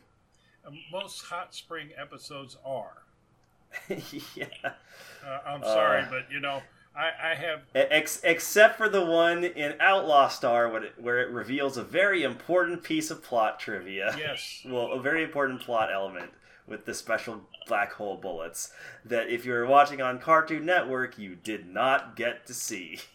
Most 0.91 1.22
hot 1.24 1.53
spring 1.56 1.89
episodes 1.97 2.58
are. 2.66 3.01
yeah, 3.89 4.45
Uh, 4.64 5.39
I'm 5.45 5.64
sorry, 5.64 6.03
Uh. 6.03 6.08
but 6.10 6.32
you 6.32 6.39
know 6.39 6.62
I, 6.97 7.31
I 7.31 7.35
have 7.35 7.61
Ex- 7.75 8.21
except 8.23 8.77
for 8.77 8.87
the 8.87 9.03
one 9.05 9.43
in 9.43 9.75
Outlaw 9.79 10.27
Star 10.29 10.69
where 10.69 10.83
it, 10.83 10.93
where 10.97 11.19
it 11.19 11.29
reveals 11.29 11.75
a 11.77 11.83
very 11.83 12.23
important 12.23 12.83
piece 12.83 13.11
of 13.11 13.21
plot 13.23 13.59
trivia. 13.59 14.15
yes. 14.17 14.61
well, 14.65 14.93
a 14.93 14.99
very 15.01 15.23
important 15.23 15.61
plot 15.61 15.91
element 15.91 16.31
with 16.67 16.85
the 16.85 16.93
special 16.93 17.41
black 17.67 17.93
hole 17.93 18.15
bullets 18.17 18.71
that 19.03 19.29
if 19.29 19.45
you 19.45 19.51
were 19.51 19.65
watching 19.65 20.01
on 20.01 20.19
Cartoon 20.19 20.65
Network, 20.65 21.17
you 21.19 21.35
did 21.35 21.67
not 21.67 22.15
get 22.15 22.45
to 22.47 22.53
see. 22.53 22.99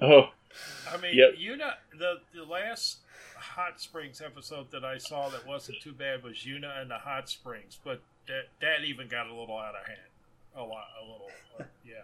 Oh, 0.00 0.30
I 0.92 0.96
mean, 0.98 1.10
Yep. 1.16 1.34
you 1.38 1.56
know, 1.56 1.70
the 1.98 2.20
the 2.32 2.44
last 2.44 2.98
Hot 3.36 3.80
Springs 3.80 4.20
episode 4.24 4.70
that 4.70 4.84
I 4.84 4.96
saw 4.96 5.28
that 5.30 5.44
wasn't 5.44 5.80
too 5.80 5.92
bad 5.92 6.22
was 6.22 6.36
Yuna 6.36 6.80
and 6.80 6.88
the 6.88 6.98
Hot 6.98 7.28
Springs, 7.28 7.78
but 7.82 8.00
that 8.28 8.44
that 8.60 8.84
even 8.84 9.08
got 9.08 9.26
a 9.26 9.34
little 9.34 9.58
out 9.58 9.74
of 9.74 9.84
hand. 9.86 9.98
A 10.56 10.62
lot, 10.62 10.86
a 11.00 11.02
little, 11.02 11.30
uh, 11.58 11.64
yeah. 11.84 11.94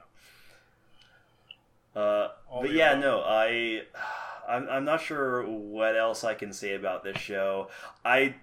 Uh, 1.95 2.28
but 2.51 2.72
yeah, 2.72 2.95
no, 2.95 3.20
I, 3.20 3.82
I'm, 4.49 4.68
I'm 4.68 4.84
not 4.84 5.01
sure 5.01 5.42
what 5.47 5.97
else 5.97 6.24
I 6.24 6.34
can 6.34 6.53
say 6.53 6.74
about 6.74 7.05
this 7.05 7.18
show. 7.18 7.68
I, 8.05 8.36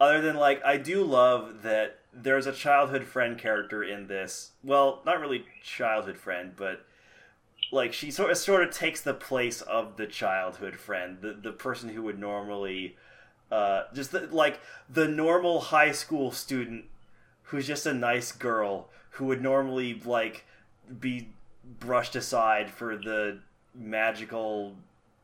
other 0.00 0.20
than 0.20 0.36
like, 0.36 0.64
I 0.64 0.76
do 0.76 1.04
love 1.04 1.62
that 1.62 1.98
there's 2.12 2.46
a 2.46 2.52
childhood 2.52 3.04
friend 3.04 3.38
character 3.38 3.82
in 3.82 4.06
this. 4.06 4.52
Well, 4.64 5.02
not 5.04 5.20
really 5.20 5.44
childhood 5.62 6.16
friend, 6.16 6.52
but 6.56 6.84
like 7.70 7.92
she 7.92 8.10
sort 8.10 8.30
of 8.30 8.38
sort 8.38 8.62
of 8.62 8.70
takes 8.70 9.00
the 9.00 9.14
place 9.14 9.60
of 9.60 9.96
the 9.96 10.06
childhood 10.06 10.76
friend, 10.76 11.18
the 11.20 11.32
the 11.34 11.52
person 11.52 11.90
who 11.90 12.02
would 12.02 12.18
normally, 12.18 12.96
uh, 13.50 13.84
just 13.94 14.12
the, 14.12 14.28
like 14.30 14.60
the 14.88 15.06
normal 15.06 15.60
high 15.60 15.92
school 15.92 16.30
student 16.32 16.86
who's 17.44 17.66
just 17.66 17.86
a 17.86 17.94
nice 17.94 18.32
girl 18.32 18.88
who 19.12 19.26
would 19.26 19.42
normally 19.42 20.00
like 20.04 20.44
be 21.00 21.28
brushed 21.80 22.16
aside 22.16 22.70
for 22.70 22.96
the 22.96 23.38
magical 23.74 24.74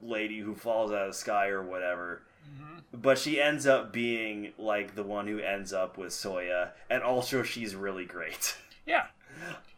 lady 0.02 0.38
who 0.40 0.54
falls 0.54 0.90
out 0.92 1.02
of 1.02 1.08
the 1.08 1.14
sky 1.18 1.48
or 1.48 1.62
whatever. 1.62 2.22
hmm 2.58 2.78
But 2.92 3.18
she 3.18 3.40
ends 3.40 3.66
up 3.66 3.92
being 3.92 4.52
like 4.58 4.94
the 4.94 5.02
one 5.02 5.26
who 5.26 5.38
ends 5.38 5.72
up 5.72 5.96
with 5.96 6.10
Soya, 6.10 6.70
and 6.90 7.02
also 7.02 7.42
she's 7.42 7.74
really 7.74 8.04
great. 8.04 8.56
Yeah, 8.86 9.06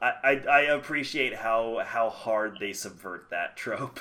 I, 0.03 0.13
I, 0.25 0.31
I 0.49 0.61
appreciate 0.63 1.37
how 1.37 1.81
how 1.87 2.11
hard 2.11 2.57
they 2.59 2.73
subvert 2.73 3.29
that 3.31 3.57
trope. 3.57 4.01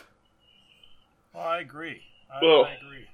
well, 1.33 1.43
I 1.45 1.59
agree. 1.59 2.01
I, 2.33 2.43
Well, 2.43 2.65
I 2.65 2.73
agree. 2.73 3.05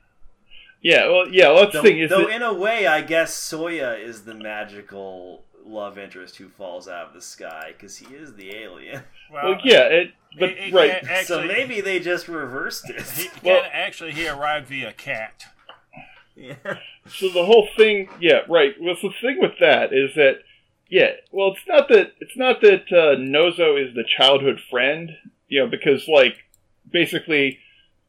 yeah. 0.81 1.07
Well, 1.09 1.27
yeah. 1.27 1.49
Well, 1.49 1.63
that's 1.63 1.73
Though, 1.73 1.81
the 1.81 1.89
thing 1.89 1.99
is 1.99 2.09
though 2.09 2.27
that, 2.27 2.35
in 2.35 2.41
a 2.43 2.53
way, 2.53 2.87
I 2.87 3.01
guess 3.01 3.35
Soya 3.35 4.01
is 4.01 4.23
the 4.23 4.33
magical 4.33 5.43
love 5.65 5.97
interest 5.97 6.37
who 6.37 6.49
falls 6.49 6.87
out 6.87 7.07
of 7.07 7.13
the 7.13 7.21
sky 7.21 7.71
because 7.73 7.97
he 7.97 8.13
is 8.13 8.33
the 8.35 8.55
alien. 8.55 9.03
well, 9.31 9.57
yeah. 9.63 9.83
It, 9.87 10.11
but 10.39 10.49
it- 10.49 10.57
it 10.59 10.73
right. 10.73 10.91
Actually, 11.03 11.23
so 11.25 11.43
maybe 11.47 11.81
they 11.81 11.99
just 11.99 12.27
reversed 12.27 12.89
it. 12.89 13.01
he 13.11 13.29
Well- 13.43 13.63
actually 13.71 14.11
he 14.13 14.27
arrived 14.27 14.67
via 14.67 14.93
cat. 14.93 15.43
yeah. 16.35 16.55
So 17.07 17.29
the 17.29 17.45
whole 17.45 17.67
thing, 17.77 18.09
yeah, 18.19 18.41
right. 18.47 18.73
Well, 18.79 18.95
so 19.01 19.09
the 19.09 19.15
thing 19.27 19.39
with 19.41 19.53
that 19.59 19.91
is 19.91 20.13
that, 20.15 20.39
yeah, 20.89 21.11
well, 21.31 21.51
it's 21.51 21.67
not 21.67 21.87
that 21.89 22.13
it's 22.19 22.37
not 22.37 22.61
that 22.61 22.83
uh, 22.91 23.15
Nozo 23.17 23.75
is 23.83 23.95
the 23.95 24.03
childhood 24.17 24.59
friend, 24.69 25.09
you 25.47 25.59
know, 25.61 25.67
because 25.67 26.07
like 26.07 26.35
basically 26.91 27.59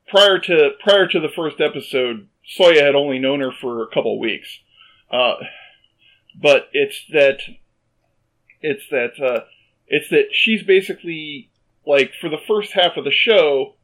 prior 0.09 0.39
to 0.41 0.71
prior 0.83 1.07
to 1.09 1.21
the 1.21 1.29
first 1.31 1.61
episode, 1.61 2.29
Soya 2.59 2.83
had 2.85 2.95
only 2.95 3.19
known 3.19 3.41
her 3.41 3.53
for 3.53 3.83
a 3.83 3.87
couple 3.89 4.19
weeks, 4.21 4.59
uh, 5.11 5.35
but 6.41 6.69
it's 6.73 7.05
that 7.13 7.39
it's 8.61 8.85
that 8.91 9.21
uh, 9.23 9.45
it's 9.89 10.09
that 10.11 10.29
she's 10.33 10.63
basically 10.63 11.51
like 11.87 12.13
for 12.21 12.29
the 12.29 12.41
first 12.47 12.73
half 12.73 12.97
of 12.97 13.05
the 13.05 13.11
show, 13.11 13.75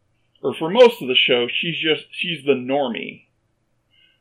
or 0.43 0.55
for 0.55 0.71
most 0.71 1.03
of 1.03 1.09
the 1.09 1.17
show, 1.17 1.49
she's 1.49 1.79
just 1.79 2.07
she's 2.13 2.45
the 2.45 2.53
normie 2.53 3.27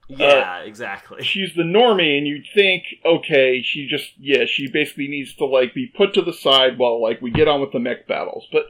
Yeah, 0.07 0.59
exactly. 0.59 1.23
she's 1.23 1.53
the 1.55 1.63
normie, 1.63 2.17
and 2.17 2.27
you'd 2.27 2.47
think, 2.53 2.83
okay, 3.05 3.61
she 3.61 3.87
just 3.87 4.11
yeah, 4.17 4.45
she 4.45 4.67
basically 4.67 5.07
needs 5.07 5.33
to 5.35 5.45
like 5.45 5.73
be 5.73 5.87
put 5.87 6.13
to 6.15 6.21
the 6.21 6.33
side 6.33 6.77
while 6.77 7.01
like 7.01 7.21
we 7.21 7.31
get 7.31 7.47
on 7.47 7.61
with 7.61 7.71
the 7.71 7.79
mech 7.79 8.07
battles. 8.07 8.47
But 8.51 8.67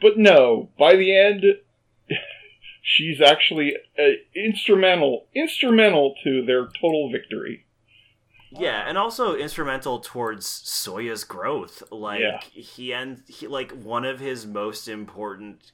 but 0.00 0.16
no, 0.16 0.70
by 0.78 0.96
the 0.96 1.16
end, 1.16 1.44
she's 2.82 3.20
actually 3.20 3.76
uh, 3.98 4.16
instrumental 4.34 5.26
instrumental 5.34 6.14
to 6.24 6.44
their 6.44 6.66
total 6.66 7.10
victory. 7.10 7.65
Yeah, 8.58 8.84
and 8.88 8.96
also 8.98 9.34
instrumental 9.34 10.00
towards 10.00 10.46
Soya's 10.46 11.24
growth. 11.24 11.82
Like 11.90 12.20
Yeah. 12.20 12.40
he 12.40 12.92
and 12.92 13.22
he 13.28 13.46
like 13.46 13.72
one 13.72 14.04
of 14.04 14.20
his 14.20 14.46
most 14.46 14.88
important 14.88 15.72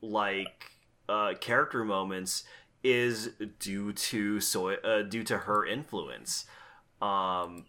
like 0.00 0.70
uh 1.08 1.34
character 1.40 1.84
moments 1.84 2.44
is 2.82 3.30
due 3.58 3.92
to 3.92 4.36
Soya 4.36 4.84
uh, 4.84 5.02
due 5.02 5.22
to 5.24 5.38
her 5.38 5.64
influence. 5.66 6.46
Um 7.02 7.66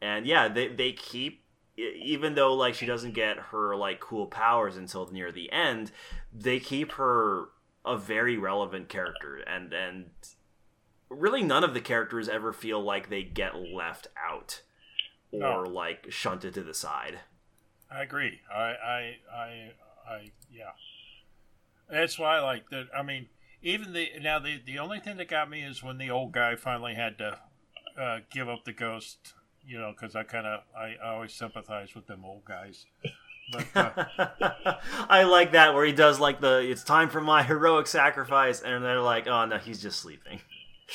and 0.00 0.26
yeah, 0.26 0.48
they 0.48 0.68
they 0.68 0.92
keep 0.92 1.44
even 1.76 2.34
though 2.34 2.54
like 2.54 2.74
she 2.74 2.86
doesn't 2.86 3.12
get 3.14 3.36
her 3.38 3.76
like 3.76 4.00
cool 4.00 4.26
powers 4.26 4.76
until 4.76 5.06
near 5.12 5.30
the 5.32 5.50
end, 5.52 5.92
they 6.32 6.58
keep 6.60 6.92
her 6.92 7.48
a 7.84 7.96
very 7.96 8.36
relevant 8.36 8.88
character 8.88 9.36
and 9.36 9.72
and 9.72 10.10
really 11.08 11.42
none 11.42 11.64
of 11.64 11.74
the 11.74 11.80
characters 11.80 12.28
ever 12.28 12.52
feel 12.52 12.80
like 12.82 13.08
they 13.08 13.22
get 13.22 13.54
left 13.56 14.08
out 14.16 14.62
or 15.32 15.38
No. 15.40 15.70
like 15.70 16.06
shunted 16.10 16.54
to 16.54 16.62
the 16.62 16.74
side. 16.74 17.20
I 17.90 18.02
agree. 18.02 18.40
I, 18.54 18.58
I, 18.62 19.16
I, 19.34 19.70
I, 20.08 20.30
yeah. 20.52 20.70
That's 21.90 22.18
why 22.18 22.36
I 22.36 22.40
like 22.40 22.68
that. 22.70 22.88
I 22.96 23.02
mean, 23.02 23.28
even 23.62 23.92
the 23.94 24.08
now 24.20 24.38
the 24.38 24.60
the 24.64 24.78
only 24.78 25.00
thing 25.00 25.16
that 25.16 25.28
got 25.28 25.48
me 25.48 25.62
is 25.62 25.82
when 25.82 25.96
the 25.98 26.10
old 26.10 26.32
guy 26.32 26.54
finally 26.54 26.94
had 26.94 27.16
to 27.18 27.38
uh, 27.98 28.18
give 28.30 28.48
up 28.48 28.64
the 28.64 28.72
ghost. 28.74 29.32
You 29.66 29.78
know, 29.78 29.92
because 29.92 30.14
I 30.16 30.22
kind 30.22 30.46
of 30.46 30.60
I, 30.76 30.96
I 31.02 31.08
always 31.14 31.32
sympathize 31.32 31.94
with 31.94 32.06
them 32.06 32.24
old 32.26 32.44
guys. 32.44 32.84
But 33.52 33.66
uh, 33.74 34.76
I 35.08 35.22
like 35.24 35.52
that 35.52 35.72
where 35.74 35.84
he 35.86 35.92
does 35.92 36.20
like 36.20 36.40
the 36.40 36.58
it's 36.70 36.84
time 36.84 37.08
for 37.08 37.20
my 37.22 37.42
heroic 37.42 37.86
sacrifice 37.86 38.60
and 38.60 38.84
they're 38.84 39.00
like, 39.00 39.26
"Oh 39.26 39.46
no, 39.46 39.56
he's 39.56 39.80
just 39.80 40.00
sleeping." 40.00 40.40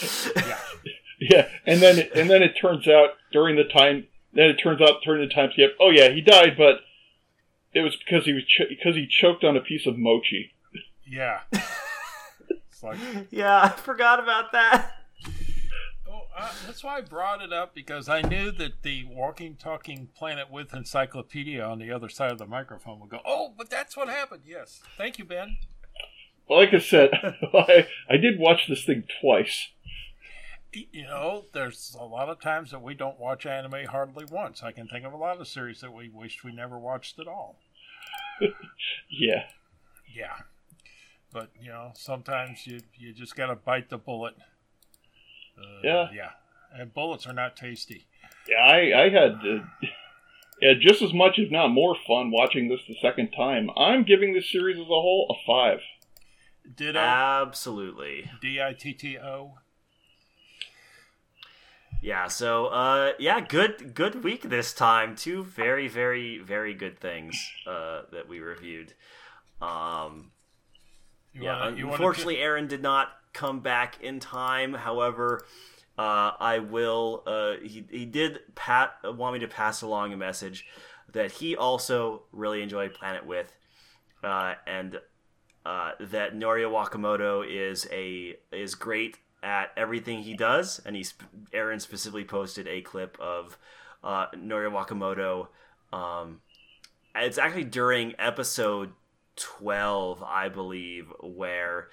Yeah, 0.02 0.60
Yeah, 1.20 1.48
and 1.66 1.82
then 1.82 2.00
it, 2.00 2.12
and 2.16 2.30
then 2.30 2.44
it 2.44 2.54
turns 2.60 2.88
out 2.88 3.12
during 3.32 3.56
the 3.56 3.64
time 3.64 4.08
then 4.34 4.50
it 4.50 4.56
turns 4.56 4.82
out 4.82 5.02
during 5.04 5.28
the 5.28 5.34
time 5.34 5.52
skip, 5.54 5.76
oh 5.80 5.92
yeah, 5.92 6.10
he 6.10 6.20
died, 6.22 6.56
but 6.58 6.80
it 7.74 7.82
was 7.82 7.96
because 7.96 8.26
he 8.26 8.34
was 8.34 8.44
ch- 8.44 8.68
because 8.68 8.96
he 8.96 9.08
choked 9.08 9.44
on 9.44 9.56
a 9.56 9.62
piece 9.62 9.86
of 9.86 9.98
mochi. 9.98 10.54
yeah. 11.06 11.42
It's 12.50 12.84
like 12.84 12.98
yeah, 13.32 13.62
I 13.62 13.70
forgot 13.70 14.20
about 14.20 14.52
that. 14.52 14.92
Oh, 16.10 16.24
uh, 16.38 16.52
that's 16.66 16.84
why 16.84 16.98
I 16.98 17.02
brought 17.02 17.42
it 17.42 17.54
up 17.54 17.74
because 17.74 18.10
I 18.10 18.22
knew 18.22 18.52
that 18.52 18.82
the 18.82 19.06
walking, 19.06 19.56
talking 19.56 20.10
planet 20.16 20.52
with 20.52 20.74
encyclopedia 20.74 21.64
on 21.64 21.80
the 21.80 21.92
other 21.92 22.10
side 22.10 22.32
of 22.32 22.40
the 22.40 22.46
microphone 22.46 23.00
would 23.00 23.10
go, 23.10 23.22
"Oh, 23.26 23.54
but 23.58 23.70
that's 23.70 23.96
what 23.96 24.10
happened." 24.10 24.44
Yes, 24.46 24.82
thank 24.98 25.18
you, 25.18 25.26
Ben. 25.26 25.58
Well, 26.48 26.60
like 26.60 26.74
I 26.74 26.80
said, 26.80 27.12
I, 27.54 27.88
I 28.10 28.18
did 28.18 28.40
watch 28.40 28.68
this 28.68 28.84
thing 28.84 29.04
twice. 29.22 29.70
You 30.74 31.04
know, 31.04 31.46
there's 31.54 31.96
a 32.00 32.04
lot 32.06 32.30
of 32.30 32.42
times 32.42 32.72
that 32.72 32.82
we 32.82 32.96
don't 32.96 33.20
watch 33.20 33.46
anime 33.46 33.86
hardly 33.86 34.26
once. 34.26 34.64
I 34.64 34.72
can 34.72 34.88
think 34.88 35.06
of 35.06 35.14
a 35.14 35.18
lot 35.18 35.40
of 35.40 35.48
series 35.48 35.82
that 35.82 35.94
we 35.94 36.10
wished 36.10 36.44
we 36.44 36.52
never 36.52 36.78
watched 36.80 37.20
at 37.20 37.28
all. 37.28 37.58
Yeah, 39.10 39.44
Yeah, 40.14 40.34
but 41.32 41.50
you 41.62 41.70
know, 41.70 41.92
sometimes 41.96 42.66
you 42.66 42.80
you 42.98 43.14
just 43.14 43.36
got 43.36 43.48
to 43.48 43.56
bite 43.56 43.90
the 43.90 43.98
bullet. 44.00 44.34
Uh, 45.58 45.80
Yeah. 45.84 46.08
yeah, 46.14 46.30
and 46.74 46.94
bullets 46.94 47.28
are 47.28 47.34
not 47.34 47.56
tasty. 47.56 48.08
yeah, 48.50 48.58
I 48.58 49.04
I 49.04 49.10
had 49.10 49.32
uh, 49.46 49.64
yeah 50.62 50.74
just 50.80 51.02
as 51.04 51.14
much, 51.14 51.38
if 51.38 51.52
not 51.52 51.68
more, 51.70 51.96
fun 52.08 52.32
watching 52.32 52.68
this 52.70 52.82
the 52.88 52.96
second 53.02 53.32
time. 53.32 53.70
I'm 53.78 54.04
giving 54.04 54.34
this 54.34 54.52
series 54.52 54.78
as 54.78 54.86
a 54.86 54.86
whole 54.88 55.28
a 55.30 55.46
five. 55.46 55.80
Ditto. 56.76 57.00
Absolutely. 57.00 58.32
D 58.42 58.60
I 58.62 58.74
T 58.74 58.94
T 58.94 59.18
O. 59.20 59.60
Yeah, 62.04 62.28
so 62.28 62.66
uh 62.68 63.14
yeah, 63.18 63.40
good 63.40 63.96
good 63.96 64.26
week 64.26 64.44
this 64.44 64.74
time. 64.74 65.16
Two 65.16 65.42
very 65.44 65.88
very 65.88 66.38
very 66.40 66.74
good 66.74 67.00
things 67.00 67.34
uh 67.66 68.02
that 68.12 68.28
we 68.28 68.42
reviewed. 68.42 68.94
Um 69.62 70.32
You 71.32 71.44
yeah, 71.44 71.60
wanna- 71.62 71.78
you 71.78 71.86
wanna 71.86 71.94
unfortunately 71.96 72.40
Aaron 72.40 72.68
did 72.68 72.82
not 72.82 73.08
come 73.32 73.62
back 73.62 74.02
in 74.04 74.20
time. 74.20 74.74
However, 74.74 75.46
uh 75.98 76.32
I 76.38 76.60
will 76.60 77.24
uh 77.26 77.54
he 77.64 77.86
he 77.90 78.06
did 78.06 78.42
pat 78.54 78.96
want 79.06 79.36
me 79.36 79.40
to 79.40 79.48
pass 79.48 79.82
along 79.82 80.12
a 80.12 80.18
message 80.18 80.66
that 81.14 81.32
he 81.32 81.56
also 81.56 82.24
really 82.34 82.62
enjoyed 82.62 82.94
Planet 82.94 83.26
with 83.26 83.56
uh 84.26 84.56
and 84.68 85.00
uh, 85.66 85.92
that 85.98 86.36
Norio 86.36 86.70
Wakamoto 86.70 87.42
is 87.48 87.88
a 87.90 88.36
is 88.52 88.76
great 88.76 89.20
at 89.44 89.72
everything 89.78 90.24
he 90.24 90.34
does, 90.34 90.82
and 90.86 90.96
he's 90.96 91.14
Aaron 91.52 91.80
specifically 91.80 92.24
posted 92.24 92.68
a 92.68 92.82
clip 92.82 93.18
of 93.20 93.58
uh, 94.04 94.28
Norio 94.36 94.72
Wakamoto 94.72 95.48
um, 95.94 96.42
it's 97.16 97.38
actually 97.38 97.66
during 97.66 98.16
episode 98.18 98.92
12, 99.36 100.24
I 100.24 100.50
believe, 100.50 101.14
where 101.22 101.90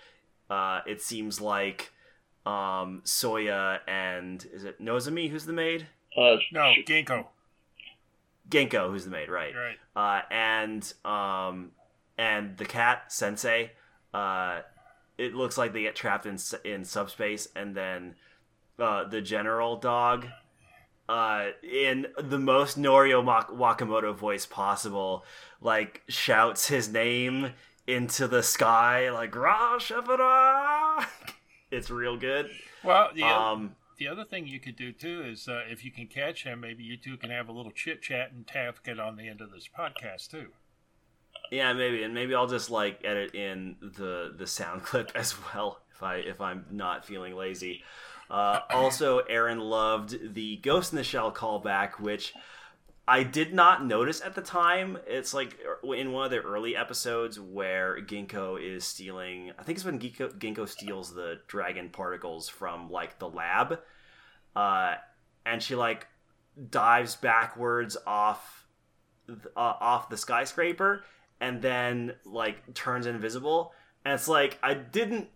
uh, 0.49 0.81
it 0.87 1.03
seems 1.03 1.41
like 1.41 1.93
um, 2.47 3.03
Soya 3.05 3.81
and 3.87 4.47
is 4.53 4.65
it 4.65 4.81
Nozomi 4.81 5.29
who's 5.29 5.45
the 5.45 5.53
maid? 5.53 5.87
Uh, 6.17 6.37
No, 6.51 6.73
Ginko. 6.87 7.27
Genko 8.49 8.91
who's 8.91 9.05
the 9.05 9.11
maid, 9.11 9.29
right? 9.29 9.53
Right. 9.55 9.77
Uh, 9.95 10.23
and 10.33 10.93
um, 11.05 11.73
and 12.19 12.57
the 12.57 12.65
cat 12.65 13.13
Sensei. 13.13 13.73
Uh, 14.13 14.61
it 15.21 15.35
looks 15.35 15.59
like 15.59 15.73
they 15.75 15.83
get 15.83 15.95
trapped 15.95 16.25
in 16.25 16.39
in 16.65 16.85
subspace, 16.85 17.49
and 17.55 17.77
then 17.77 18.15
uh, 18.79 19.05
the 19.05 19.21
general 19.21 19.77
dog, 19.77 20.27
uh, 21.09 21.49
in 21.63 22.07
the 22.19 22.39
most 22.39 22.79
Norio 22.81 23.23
Mak- 23.23 23.51
Wakamoto 23.51 24.15
voice 24.15 24.47
possible, 24.47 25.25
like 25.61 26.03
shouts 26.09 26.69
his 26.69 26.89
name 26.89 27.53
into 27.87 28.27
the 28.27 28.43
sky, 28.43 29.11
like 29.11 29.35
"Ra 29.37 29.79
Shepara." 29.79 31.07
It's 31.73 31.89
real 31.89 32.17
good. 32.17 32.51
Well, 32.83 33.11
the, 33.15 33.23
Um, 33.23 33.77
the 33.97 34.09
other 34.09 34.25
thing 34.25 34.49
you 34.49 34.59
could 34.59 34.75
do 34.75 34.91
too 34.91 35.23
is 35.25 35.47
uh, 35.47 35.63
if 35.71 35.85
you 35.85 35.93
can 35.93 36.09
catch 36.09 36.43
him, 36.43 36.61
maybe 36.61 36.83
you 36.83 36.97
two 36.97 37.17
can 37.17 37.31
have 37.31 37.49
a 37.49 37.53
little 37.53 37.71
chit 37.71 38.03
chat 38.03 38.33
and 38.33 38.45
task 38.45 38.89
it 38.89 38.99
on 38.99 39.15
the 39.15 39.29
end 39.29 39.41
of 39.41 39.53
this 39.53 39.69
podcast 39.69 40.31
too. 40.31 40.49
Yeah, 41.51 41.73
maybe, 41.73 42.05
and 42.05 42.15
maybe 42.15 42.35
I'll 42.35 42.47
just 42.47 42.71
like 42.71 43.01
edit 43.05 43.35
in 43.35 43.77
the 43.81 44.33
the 44.37 44.47
sound 44.47 44.83
clip 44.85 45.13
as 45.15 45.35
well 45.53 45.81
if 45.93 46.03
I 46.03 46.17
if 46.17 46.41
I'm 46.41 46.65
not 46.71 47.05
feeling 47.05 47.35
lazy. 47.35 47.83
Uh, 48.31 48.61
also, 48.71 49.19
Aaron 49.19 49.59
loved 49.59 50.35
the 50.35 50.57
Ghost 50.59 50.93
in 50.93 50.97
the 50.97 51.03
Shell 51.03 51.33
callback, 51.33 51.99
which 51.99 52.33
I 53.09 53.25
did 53.25 53.53
not 53.53 53.85
notice 53.85 54.21
at 54.21 54.37
the 54.37 54.41
time. 54.41 54.99
It's 55.09 55.35
like 55.35 55.59
in 55.83 56.13
one 56.13 56.27
of 56.27 56.31
the 56.31 56.39
early 56.39 56.77
episodes 56.77 57.41
where 57.41 58.01
Ginko 58.01 58.63
is 58.63 58.85
stealing. 58.85 59.51
I 59.59 59.65
think 59.65 59.79
it's 59.79 59.85
when 59.85 59.99
Ginko, 59.99 60.39
Ginko 60.39 60.69
steals 60.69 61.13
the 61.13 61.41
dragon 61.49 61.89
particles 61.91 62.49
from 62.49 62.89
like 62.89 63.19
the 63.19 63.29
lab, 63.29 63.81
uh, 64.55 64.95
and 65.45 65.61
she 65.61 65.75
like 65.75 66.07
dives 66.71 67.17
backwards 67.17 67.97
off 68.07 68.69
uh, 69.29 69.35
off 69.57 70.09
the 70.09 70.17
skyscraper 70.17 71.03
and 71.41 71.63
then 71.63 72.15
like 72.25 72.75
turns 72.75 73.07
invisible. 73.07 73.73
And 74.05 74.15
it's 74.15 74.29
like 74.29 74.59
i 74.63 74.75
didn't 74.75 75.29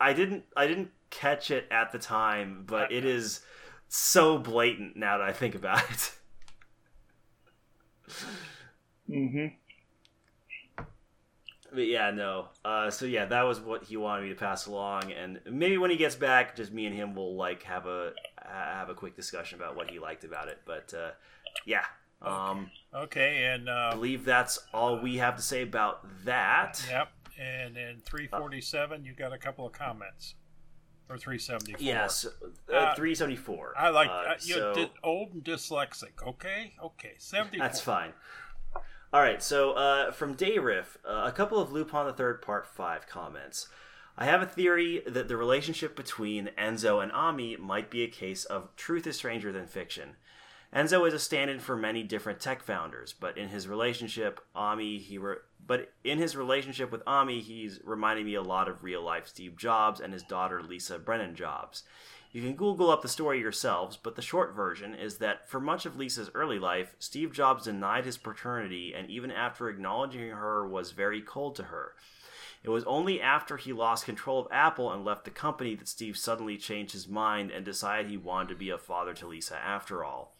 i 0.00 0.12
didn't 0.12 0.44
i 0.56 0.66
didn't 0.66 0.90
catch 1.10 1.50
it 1.50 1.66
at 1.70 1.92
the 1.92 1.98
time 1.98 2.64
but 2.66 2.92
it 2.92 3.04
is 3.04 3.40
so 3.88 4.38
blatant 4.38 4.96
now 4.96 5.18
that 5.18 5.26
i 5.26 5.32
think 5.32 5.54
about 5.54 5.82
it. 5.90 6.12
Mm-hmm. 9.08 9.46
But 11.72 11.86
yeah 11.86 12.10
no. 12.10 12.48
Uh 12.64 12.90
so 12.90 13.06
yeah 13.06 13.26
that 13.26 13.42
was 13.42 13.60
what 13.60 13.84
he 13.84 13.96
wanted 13.96 14.22
me 14.22 14.28
to 14.30 14.34
pass 14.34 14.66
along 14.66 15.12
and 15.12 15.40
maybe 15.50 15.78
when 15.78 15.90
he 15.90 15.96
gets 15.96 16.14
back 16.14 16.56
just 16.56 16.72
me 16.72 16.86
and 16.86 16.94
him 16.94 17.14
will 17.14 17.36
like 17.36 17.62
have 17.64 17.86
a 17.86 18.12
have 18.44 18.88
a 18.88 18.94
quick 18.94 19.16
discussion 19.16 19.58
about 19.58 19.76
what 19.76 19.90
he 19.90 19.98
liked 19.98 20.24
about 20.24 20.48
it. 20.48 20.58
But 20.64 20.94
uh 20.94 21.10
yeah 21.64 21.84
um 22.22 22.70
Okay, 22.94 23.44
and 23.44 23.68
uh, 23.68 23.72
i 23.72 23.88
uh, 23.88 23.94
believe 23.94 24.24
that's 24.24 24.58
all 24.72 24.98
we 24.98 25.16
have 25.18 25.36
to 25.36 25.42
say 25.42 25.62
about 25.62 26.06
that 26.24 26.84
yep, 26.90 27.10
and 27.38 27.76
in 27.76 27.98
three 28.00 28.26
forty 28.26 28.60
seven, 28.60 29.04
you 29.04 29.12
got 29.12 29.32
a 29.32 29.38
couple 29.38 29.66
of 29.66 29.72
comments, 29.72 30.34
or 31.10 31.18
three 31.18 31.38
seventy 31.38 31.72
four. 31.72 31.82
Yes, 31.82 32.24
uh, 32.72 32.74
Uh, 32.74 32.94
374. 32.94 33.74
I 33.76 33.90
like 33.90 34.08
Uh, 34.08 34.12
uh, 34.12 34.34
you 34.40 34.54
so 34.54 34.74
did 34.74 34.90
old 35.02 35.32
and 35.34 35.44
dyslexic. 35.44 36.26
Okay, 36.26 36.74
okay, 36.82 37.14
seventy. 37.18 37.58
that's 37.58 37.80
fine. 37.80 38.12
All 39.12 39.20
right, 39.20 39.42
so 39.42 39.72
uh, 39.72 40.10
from 40.10 40.34
Dayriff, 40.34 40.96
uh, 41.06 41.22
a 41.26 41.32
couple 41.32 41.58
of 41.60 41.70
Lupin 41.72 42.06
the 42.06 42.12
Third 42.12 42.40
Part 42.42 42.66
Five 42.66 43.06
comments. 43.06 43.68
I 44.18 44.24
have 44.24 44.40
a 44.40 44.46
theory 44.46 45.02
that 45.06 45.28
the 45.28 45.36
relationship 45.36 45.94
between 45.94 46.48
Enzo 46.58 47.02
and 47.02 47.12
Ami 47.12 47.56
might 47.56 47.90
be 47.90 48.02
a 48.02 48.08
case 48.08 48.46
of 48.46 48.74
truth 48.74 49.06
is 49.06 49.16
stranger 49.16 49.52
than 49.52 49.66
fiction. 49.66 50.16
Enzo 50.74 51.06
is 51.06 51.14
a 51.14 51.18
stand-in 51.18 51.60
for 51.60 51.76
many 51.76 52.02
different 52.02 52.40
tech 52.40 52.62
founders, 52.62 53.14
but 53.18 53.38
in 53.38 53.48
his 53.48 53.68
relationship, 53.68 54.40
Ami, 54.54 54.98
he 54.98 55.16
re- 55.16 55.36
but 55.64 55.92
in 56.04 56.18
his 56.18 56.36
relationship 56.36 56.92
with 56.92 57.02
Ami, 57.06 57.40
he's 57.40 57.80
reminding 57.84 58.26
me 58.26 58.34
a 58.34 58.42
lot 58.42 58.68
of 58.68 58.84
real-life 58.84 59.26
Steve 59.28 59.56
Jobs 59.56 60.00
and 60.00 60.12
his 60.12 60.22
daughter 60.22 60.62
Lisa 60.62 60.98
Brennan 60.98 61.34
Jobs. 61.34 61.82
You 62.32 62.42
can 62.42 62.54
Google 62.54 62.90
up 62.90 63.00
the 63.02 63.08
story 63.08 63.40
yourselves, 63.40 63.96
but 63.96 64.14
the 64.14 64.22
short 64.22 64.54
version 64.54 64.94
is 64.94 65.18
that 65.18 65.48
for 65.48 65.58
much 65.58 65.86
of 65.86 65.96
Lisa's 65.96 66.30
early 66.34 66.58
life, 66.58 66.94
Steve 66.98 67.32
Jobs 67.32 67.64
denied 67.64 68.04
his 68.04 68.18
paternity 68.18 68.92
and 68.94 69.08
even 69.08 69.30
after 69.30 69.68
acknowledging 69.68 70.28
her 70.28 70.68
was 70.68 70.90
very 70.90 71.22
cold 71.22 71.56
to 71.56 71.64
her. 71.64 71.92
It 72.62 72.70
was 72.70 72.84
only 72.84 73.22
after 73.22 73.56
he 73.56 73.72
lost 73.72 74.04
control 74.04 74.40
of 74.40 74.48
Apple 74.50 74.92
and 74.92 75.04
left 75.04 75.24
the 75.24 75.30
company 75.30 75.74
that 75.76 75.88
Steve 75.88 76.18
suddenly 76.18 76.58
changed 76.58 76.92
his 76.92 77.08
mind 77.08 77.50
and 77.50 77.64
decided 77.64 78.10
he 78.10 78.16
wanted 78.18 78.48
to 78.50 78.56
be 78.56 78.70
a 78.70 78.76
father 78.76 79.14
to 79.14 79.26
Lisa 79.26 79.56
after 79.56 80.04
all. 80.04 80.35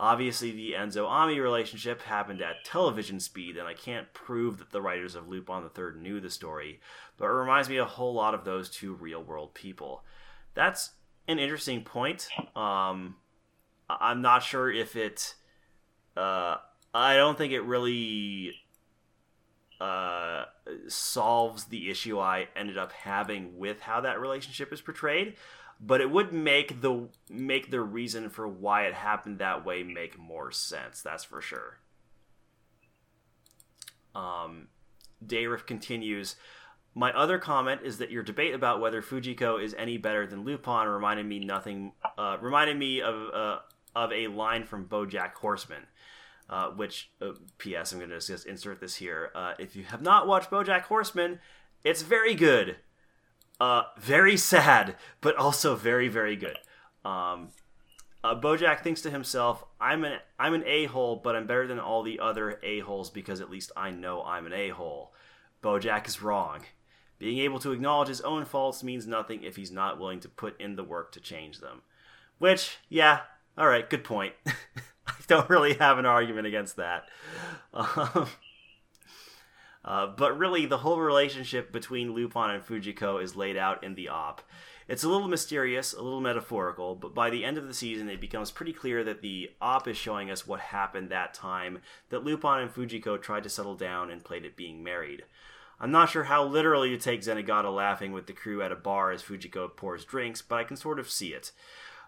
Obviously, 0.00 0.52
the 0.52 0.74
Enzo 0.74 1.08
Ami 1.08 1.40
relationship 1.40 2.02
happened 2.02 2.40
at 2.40 2.64
television 2.64 3.18
speed, 3.18 3.56
and 3.56 3.66
I 3.66 3.74
can't 3.74 4.12
prove 4.14 4.58
that 4.58 4.70
the 4.70 4.80
writers 4.80 5.16
of 5.16 5.28
Lupin 5.28 5.64
the 5.64 5.68
Third 5.68 6.00
knew 6.00 6.20
the 6.20 6.30
story, 6.30 6.80
but 7.16 7.24
it 7.24 7.32
reminds 7.32 7.68
me 7.68 7.78
a 7.78 7.84
whole 7.84 8.14
lot 8.14 8.32
of 8.32 8.44
those 8.44 8.70
two 8.70 8.94
real 8.94 9.20
world 9.20 9.54
people. 9.54 10.04
That's 10.54 10.90
an 11.26 11.40
interesting 11.40 11.82
point. 11.82 12.28
Um, 12.54 13.16
I'm 13.90 14.22
not 14.22 14.44
sure 14.44 14.70
if 14.70 14.94
it. 14.94 15.34
Uh, 16.16 16.58
I 16.94 17.16
don't 17.16 17.36
think 17.36 17.52
it 17.52 17.62
really 17.62 18.54
uh, 19.80 20.44
solves 20.86 21.64
the 21.64 21.90
issue 21.90 22.20
I 22.20 22.48
ended 22.56 22.78
up 22.78 22.92
having 22.92 23.58
with 23.58 23.80
how 23.80 24.00
that 24.02 24.20
relationship 24.20 24.72
is 24.72 24.80
portrayed, 24.80 25.34
but 25.80 26.00
it 26.00 26.10
would 26.10 26.32
make 26.32 26.80
the 26.80 27.08
make 27.30 27.70
the 27.70 27.80
reason 27.80 28.30
for 28.30 28.48
why 28.48 28.82
it 28.82 28.94
happened 28.94 29.38
that 29.38 29.64
way 29.64 29.82
make 29.82 30.18
more 30.18 30.50
sense. 30.50 31.02
That's 31.02 31.24
for 31.24 31.40
sure. 31.40 31.78
Um, 34.14 34.68
Dayriff 35.24 35.66
continues. 35.66 36.36
My 36.94 37.12
other 37.12 37.38
comment 37.38 37.82
is 37.84 37.98
that 37.98 38.10
your 38.10 38.24
debate 38.24 38.54
about 38.54 38.80
whether 38.80 39.00
Fujiko 39.02 39.62
is 39.62 39.74
any 39.78 39.98
better 39.98 40.26
than 40.26 40.44
Lupin 40.44 40.88
reminded 40.88 41.26
me 41.26 41.38
nothing. 41.38 41.92
Uh, 42.16 42.38
reminded 42.40 42.76
me 42.76 43.00
of 43.00 43.14
uh, 43.32 43.58
of 43.94 44.12
a 44.12 44.26
line 44.28 44.64
from 44.64 44.86
BoJack 44.86 45.34
Horseman, 45.34 45.86
uh, 46.50 46.70
which 46.70 47.10
uh, 47.22 47.32
P.S. 47.58 47.92
I'm 47.92 47.98
going 47.98 48.10
to 48.10 48.20
just 48.20 48.46
insert 48.46 48.80
this 48.80 48.96
here. 48.96 49.30
Uh, 49.34 49.52
if 49.58 49.76
you 49.76 49.84
have 49.84 50.02
not 50.02 50.26
watched 50.26 50.50
BoJack 50.50 50.82
Horseman, 50.82 51.38
it's 51.84 52.02
very 52.02 52.34
good, 52.34 52.76
uh, 53.60 53.84
very 53.98 54.36
sad, 54.36 54.96
but 55.20 55.36
also 55.36 55.74
very 55.74 56.08
very 56.08 56.36
good. 56.36 56.58
Um, 57.04 57.48
uh, 58.24 58.38
Bojack 58.38 58.80
thinks 58.80 59.02
to 59.02 59.10
himself, 59.10 59.64
"I'm 59.80 60.04
an 60.04 60.18
I'm 60.38 60.54
an 60.54 60.64
a 60.66 60.86
hole, 60.86 61.16
but 61.22 61.36
I'm 61.36 61.46
better 61.46 61.66
than 61.66 61.78
all 61.78 62.02
the 62.02 62.20
other 62.20 62.58
a 62.62 62.80
holes 62.80 63.10
because 63.10 63.40
at 63.40 63.50
least 63.50 63.72
I 63.76 63.90
know 63.90 64.22
I'm 64.22 64.46
an 64.46 64.52
a 64.52 64.70
hole." 64.70 65.12
Bojack 65.62 66.06
is 66.06 66.22
wrong. 66.22 66.60
Being 67.18 67.38
able 67.38 67.58
to 67.60 67.72
acknowledge 67.72 68.08
his 68.08 68.20
own 68.20 68.44
faults 68.44 68.84
means 68.84 69.06
nothing 69.06 69.42
if 69.42 69.56
he's 69.56 69.72
not 69.72 69.98
willing 69.98 70.20
to 70.20 70.28
put 70.28 70.60
in 70.60 70.76
the 70.76 70.84
work 70.84 71.10
to 71.12 71.20
change 71.20 71.58
them. 71.58 71.82
Which, 72.38 72.76
yeah, 72.88 73.22
all 73.56 73.66
right, 73.66 73.88
good 73.88 74.04
point. 74.04 74.34
I 74.46 75.14
don't 75.26 75.50
really 75.50 75.74
have 75.74 75.98
an 75.98 76.06
argument 76.06 76.46
against 76.46 76.76
that. 76.76 77.08
Um, 77.74 78.28
uh, 79.84 80.06
but 80.06 80.38
really, 80.38 80.66
the 80.66 80.78
whole 80.78 81.00
relationship 81.00 81.72
between 81.72 82.12
Lupin 82.12 82.50
and 82.50 82.62
Fujiko 82.64 83.22
is 83.22 83.36
laid 83.36 83.56
out 83.56 83.82
in 83.84 83.94
the 83.94 84.08
op. 84.08 84.42
It's 84.88 85.04
a 85.04 85.08
little 85.08 85.28
mysterious, 85.28 85.92
a 85.92 86.00
little 86.00 86.20
metaphorical, 86.20 86.94
but 86.94 87.14
by 87.14 87.28
the 87.28 87.44
end 87.44 87.58
of 87.58 87.68
the 87.68 87.74
season, 87.74 88.08
it 88.08 88.22
becomes 88.22 88.50
pretty 88.50 88.72
clear 88.72 89.04
that 89.04 89.20
the 89.20 89.50
op 89.60 89.86
is 89.86 89.98
showing 89.98 90.30
us 90.30 90.46
what 90.46 90.60
happened 90.60 91.10
that 91.10 91.34
time 91.34 91.80
that 92.08 92.24
Lupin 92.24 92.60
and 92.60 92.70
Fujiko 92.70 93.20
tried 93.20 93.42
to 93.42 93.50
settle 93.50 93.74
down 93.74 94.10
and 94.10 94.24
played 94.24 94.46
at 94.46 94.56
being 94.56 94.82
married. 94.82 95.24
I'm 95.78 95.90
not 95.92 96.08
sure 96.08 96.24
how 96.24 96.42
literally 96.44 96.88
to 96.90 96.98
take 96.98 97.20
Zenigata 97.20 97.72
laughing 97.72 98.12
with 98.12 98.26
the 98.26 98.32
crew 98.32 98.62
at 98.62 98.72
a 98.72 98.76
bar 98.76 99.10
as 99.10 99.22
Fujiko 99.22 99.68
pours 99.76 100.04
drinks, 100.04 100.42
but 100.42 100.56
I 100.56 100.64
can 100.64 100.76
sort 100.76 100.98
of 100.98 101.10
see 101.10 101.28
it. 101.28 101.52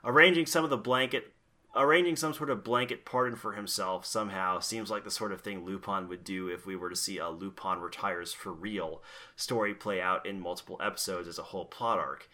Arranging 0.02 0.46
some 0.46 0.64
of 0.64 0.70
the 0.70 0.76
blanket 0.78 1.34
arranging 1.74 2.16
some 2.16 2.34
sort 2.34 2.50
of 2.50 2.64
blanket 2.64 3.04
pardon 3.04 3.36
for 3.36 3.52
himself 3.52 4.04
somehow 4.04 4.58
seems 4.58 4.90
like 4.90 5.04
the 5.04 5.10
sort 5.10 5.32
of 5.32 5.40
thing 5.40 5.64
Lupin 5.64 6.08
would 6.08 6.24
do 6.24 6.48
if 6.48 6.66
we 6.66 6.74
were 6.74 6.90
to 6.90 6.96
see 6.96 7.18
a 7.18 7.28
Lupin 7.28 7.78
retires 7.78 8.32
for 8.32 8.52
real 8.52 9.02
story 9.36 9.74
play 9.74 10.00
out 10.00 10.26
in 10.26 10.40
multiple 10.40 10.80
episodes 10.82 11.28
as 11.28 11.38
a 11.38 11.44
whole 11.44 11.66
plot 11.66 11.98
arc. 11.98 12.28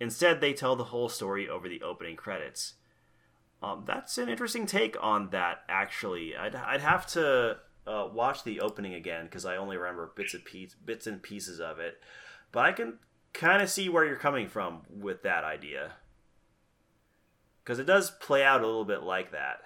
Instead, 0.00 0.40
they 0.40 0.52
tell 0.52 0.74
the 0.74 0.84
whole 0.84 1.08
story 1.08 1.48
over 1.48 1.68
the 1.68 1.82
opening 1.82 2.16
credits. 2.16 2.74
Um, 3.62 3.84
that's 3.86 4.16
an 4.18 4.28
interesting 4.28 4.66
take 4.66 4.96
on 5.00 5.30
that, 5.30 5.58
actually. 5.68 6.34
I'd, 6.34 6.54
I'd 6.54 6.80
have 6.80 7.06
to 7.08 7.58
uh, 7.86 8.08
watch 8.12 8.42
the 8.42 8.60
opening 8.60 8.94
again 8.94 9.26
because 9.26 9.44
I 9.44 9.56
only 9.56 9.76
remember 9.76 10.10
bits 10.16 10.34
and 10.34 10.44
piece, 10.44 10.74
bits 10.74 11.06
and 11.06 11.22
pieces 11.22 11.60
of 11.60 11.78
it. 11.78 12.00
But 12.50 12.64
I 12.64 12.72
can 12.72 12.98
kind 13.34 13.62
of 13.62 13.68
see 13.68 13.88
where 13.88 14.04
you're 14.04 14.16
coming 14.16 14.48
from 14.48 14.82
with 14.88 15.22
that 15.22 15.44
idea 15.44 15.92
because 17.70 17.78
it 17.78 17.84
does 17.86 18.10
play 18.10 18.42
out 18.44 18.62
a 18.62 18.66
little 18.66 18.84
bit 18.84 19.04
like 19.04 19.30
that. 19.30 19.60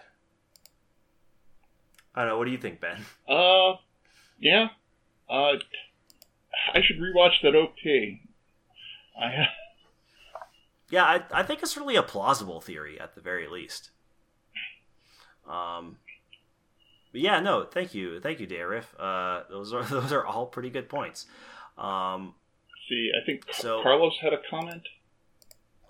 I 2.14 2.20
don't 2.20 2.28
know. 2.28 2.36
What 2.36 2.44
do 2.44 2.50
you 2.50 2.58
think, 2.58 2.78
Ben? 2.78 2.98
Uh, 3.26 3.76
yeah. 4.38 4.68
Uh, 5.26 5.54
I 6.74 6.82
should 6.82 6.98
rewatch 6.98 7.40
that 7.42 7.54
OP. 7.56 7.72
I. 9.18 9.46
Yeah, 10.90 11.04
I, 11.04 11.22
I 11.32 11.42
think 11.44 11.62
it's 11.62 11.78
really 11.78 11.96
a 11.96 12.02
plausible 12.02 12.60
theory 12.60 13.00
at 13.00 13.14
the 13.14 13.22
very 13.22 13.48
least. 13.48 13.88
Um, 15.48 15.96
but 17.10 17.22
yeah, 17.22 17.40
no, 17.40 17.64
thank 17.64 17.94
you, 17.94 18.20
thank 18.20 18.38
you, 18.38 18.46
Dariff. 18.46 18.94
Uh, 19.00 19.44
those 19.48 19.72
are 19.72 19.82
those 19.90 20.12
are 20.12 20.26
all 20.26 20.44
pretty 20.44 20.68
good 20.68 20.90
points. 20.90 21.24
Um, 21.78 22.34
see, 22.86 23.10
I 23.18 23.24
think 23.24 23.44
So- 23.50 23.82
Carlos 23.82 24.18
had 24.20 24.34
a 24.34 24.40
comment. 24.50 24.82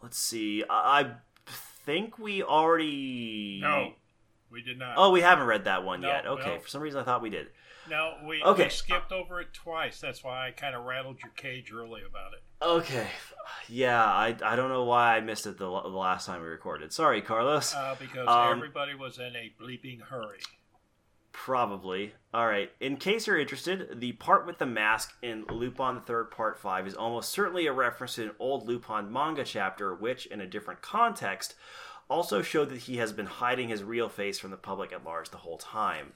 let's 0.01 0.17
see. 0.19 0.62
I, 0.71 1.01
I 1.01 1.11
think 1.85 2.18
we 2.18 2.43
already. 2.43 3.59
No, 3.62 3.93
we 4.51 4.62
did 4.62 4.78
not. 4.78 4.95
Oh, 4.97 5.11
we 5.11 5.20
haven't 5.20 5.47
read 5.47 5.64
that 5.64 5.85
one 5.85 6.01
No, 6.01 6.09
yet. 6.09 6.26
Okay, 6.26 6.55
no. 6.55 6.61
for 6.61 6.68
some 6.68 6.82
reason 6.82 7.01
I 7.01 7.05
thought 7.05 7.22
we 7.22 7.30
did. 7.30 7.49
No, 7.91 8.14
we, 8.26 8.43
Okay. 8.43 8.64
we 8.64 8.70
skipped 8.70 9.12
over 9.12 9.41
it 9.43 9.53
twice. 9.53 10.01
That's 10.01 10.24
why 10.24 10.47
I 10.49 10.53
kind 10.53 10.74
of 10.74 10.85
rattled 10.85 11.20
your 11.22 11.32
cage 11.37 11.70
early 11.72 12.01
about 12.09 12.32
it. 12.32 12.43
Okay, 12.62 13.07
yeah, 13.68 14.03
I, 14.03 14.35
I 14.43 14.57
don't 14.57 14.70
know 14.70 14.85
why 14.85 15.16
I 15.16 15.20
missed 15.20 15.47
it 15.47 15.59
the, 15.59 15.66
the 15.66 15.89
last 15.89 16.24
time 16.24 16.41
we 16.41 16.47
recorded. 16.49 16.95
Sorry, 16.95 17.20
Carlos. 17.20 17.74
Uh, 17.74 17.95
because 18.01 18.26
Um, 18.26 18.57
everybody 18.57 18.95
was 18.95 19.18
in 19.18 19.37
a 19.37 19.53
bleeping 19.61 20.01
hurry. 20.01 20.39
Probably. 21.35 22.14
All 22.32 22.47
right. 22.47 22.70
In 22.80 22.97
case 22.97 23.26
you're 23.26 23.39
interested, 23.39 24.01
the 24.01 24.12
part 24.12 24.47
with 24.47 24.59
the 24.59 24.66
mask 24.66 25.14
in 25.20 25.45
Lupin 25.51 26.01
Third 26.01 26.30
Part 26.30 26.57
Five 26.57 26.87
is 26.87 26.95
almost 26.95 27.32
certainly 27.32 27.66
a 27.66 27.72
reference 27.72 28.14
to 28.14 28.22
an 28.22 28.30
old 28.39 28.66
Lupin 28.66 29.12
manga 29.12 29.45
chapter, 29.45 29.93
which, 29.95 30.26
in 30.26 30.41
a 30.41 30.47
different 30.47 30.80
context, 30.80 31.57
also 32.09 32.41
showed 32.41 32.70
that 32.70 32.82
he 32.82 32.99
has 32.99 33.12
been 33.12 33.26
hiding 33.26 33.68
his 33.68 33.82
real 33.82 34.09
face 34.09 34.39
from 34.39 34.53
the 34.53 34.57
public 34.57 34.93
at 34.93 35.05
large 35.05 35.30
the 35.30 35.39
whole 35.39 35.59
time. 35.59 36.12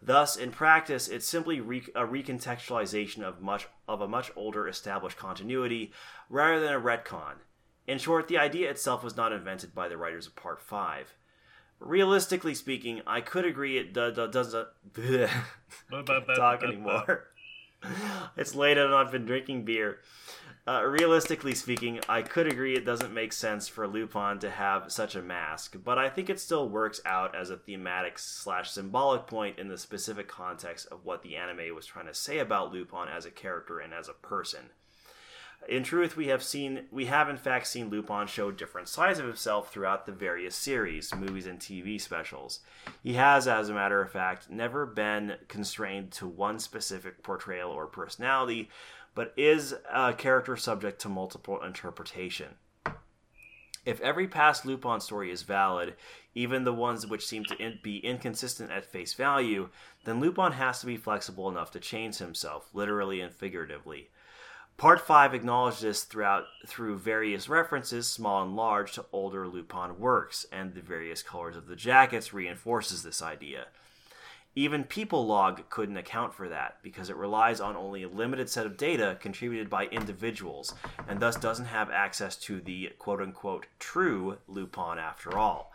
Thus, 0.00 0.36
in 0.36 0.50
practice, 0.52 1.06
it's 1.06 1.28
simply 1.28 1.60
re- 1.60 1.92
a 1.94 2.04
recontextualization 2.04 3.22
of 3.22 3.42
much 3.42 3.68
of 3.86 4.00
a 4.00 4.08
much 4.08 4.32
older 4.36 4.66
established 4.66 5.18
continuity 5.18 5.92
rather 6.30 6.60
than 6.60 6.72
a 6.72 6.80
retcon. 6.80 7.34
In 7.86 7.98
short, 7.98 8.26
the 8.26 8.38
idea 8.38 8.70
itself 8.70 9.04
was 9.04 9.16
not 9.16 9.32
invented 9.32 9.74
by 9.74 9.88
the 9.88 9.98
writers 9.98 10.26
of 10.26 10.34
Part 10.34 10.60
Five. 10.60 11.14
Realistically 11.78 12.54
speaking, 12.54 13.02
I 13.06 13.20
could 13.20 13.44
agree 13.44 13.78
it 13.78 13.92
do- 13.92 14.12
do- 14.12 14.28
doesn't 14.30 14.68
talk 16.36 16.62
anymore. 16.62 17.24
it's 18.36 18.54
late 18.54 18.78
and 18.78 18.94
I've 18.94 19.12
been 19.12 19.26
drinking 19.26 19.64
beer. 19.64 19.98
Uh, 20.68 20.82
realistically 20.82 21.54
speaking, 21.54 22.00
I 22.08 22.22
could 22.22 22.48
agree 22.50 22.74
it 22.74 22.84
doesn't 22.84 23.14
make 23.14 23.32
sense 23.32 23.68
for 23.68 23.86
Lupin 23.86 24.40
to 24.40 24.50
have 24.50 24.90
such 24.90 25.14
a 25.14 25.22
mask, 25.22 25.76
but 25.84 25.96
I 25.96 26.08
think 26.08 26.28
it 26.28 26.40
still 26.40 26.68
works 26.68 27.00
out 27.04 27.36
as 27.36 27.50
a 27.50 27.56
thematic 27.56 28.18
slash 28.18 28.72
symbolic 28.72 29.28
point 29.28 29.60
in 29.60 29.68
the 29.68 29.78
specific 29.78 30.26
context 30.26 30.88
of 30.90 31.04
what 31.04 31.22
the 31.22 31.36
anime 31.36 31.72
was 31.72 31.86
trying 31.86 32.06
to 32.06 32.14
say 32.14 32.38
about 32.40 32.72
Lupin 32.72 33.06
as 33.08 33.26
a 33.26 33.30
character 33.30 33.78
and 33.78 33.94
as 33.94 34.08
a 34.08 34.12
person. 34.12 34.70
In 35.68 35.82
truth, 35.82 36.16
we 36.16 36.28
have 36.28 36.44
seen 36.44 36.86
we 36.92 37.06
have 37.06 37.28
in 37.28 37.36
fact 37.36 37.66
seen 37.66 37.90
Lupin 37.90 38.28
show 38.28 38.52
different 38.52 38.88
sides 38.88 39.18
of 39.18 39.26
himself 39.26 39.72
throughout 39.72 40.06
the 40.06 40.12
various 40.12 40.54
series, 40.54 41.12
movies, 41.14 41.46
and 41.46 41.58
TV 41.58 42.00
specials. 42.00 42.60
He 43.02 43.14
has, 43.14 43.48
as 43.48 43.68
a 43.68 43.74
matter 43.74 44.00
of 44.00 44.12
fact, 44.12 44.48
never 44.48 44.86
been 44.86 45.36
constrained 45.48 46.12
to 46.12 46.28
one 46.28 46.60
specific 46.60 47.22
portrayal 47.24 47.70
or 47.70 47.86
personality, 47.86 48.70
but 49.14 49.32
is 49.36 49.74
a 49.92 50.12
character 50.12 50.56
subject 50.56 51.00
to 51.00 51.08
multiple 51.08 51.60
interpretation. 51.62 52.54
If 53.84 54.00
every 54.00 54.26
past 54.26 54.66
Lupin 54.66 55.00
story 55.00 55.30
is 55.30 55.42
valid, 55.42 55.94
even 56.34 56.64
the 56.64 56.72
ones 56.72 57.06
which 57.06 57.26
seem 57.26 57.44
to 57.44 57.56
in- 57.56 57.78
be 57.82 57.98
inconsistent 57.98 58.70
at 58.70 58.84
face 58.84 59.14
value, 59.14 59.70
then 60.04 60.20
Lupin 60.20 60.52
has 60.52 60.80
to 60.80 60.86
be 60.86 60.96
flexible 60.96 61.48
enough 61.48 61.70
to 61.70 61.80
change 61.80 62.18
himself, 62.18 62.68
literally 62.72 63.20
and 63.20 63.32
figuratively. 63.32 64.10
Part 64.76 65.00
5 65.00 65.32
acknowledged 65.32 65.80
this 65.80 66.04
throughout 66.04 66.44
through 66.66 66.98
various 66.98 67.48
references, 67.48 68.06
small 68.06 68.42
and 68.42 68.54
large, 68.54 68.92
to 68.92 69.06
older 69.10 69.48
Lupin 69.48 69.98
works, 69.98 70.44
and 70.52 70.74
the 70.74 70.82
various 70.82 71.22
colors 71.22 71.56
of 71.56 71.66
the 71.66 71.76
jackets 71.76 72.34
reinforces 72.34 73.02
this 73.02 73.22
idea. 73.22 73.68
Even 74.54 74.84
People 74.84 75.26
Log 75.26 75.68
couldn't 75.70 75.96
account 75.96 76.34
for 76.34 76.50
that 76.50 76.76
because 76.82 77.08
it 77.08 77.16
relies 77.16 77.58
on 77.58 77.74
only 77.74 78.02
a 78.02 78.08
limited 78.08 78.50
set 78.50 78.66
of 78.66 78.76
data 78.76 79.16
contributed 79.18 79.70
by 79.70 79.86
individuals 79.86 80.74
and 81.08 81.20
thus 81.20 81.36
doesn't 81.36 81.66
have 81.66 81.90
access 81.90 82.36
to 82.36 82.60
the 82.60 82.92
quote 82.98 83.22
unquote 83.22 83.66
true 83.78 84.36
Lupin 84.46 84.98
after 84.98 85.38
all, 85.38 85.72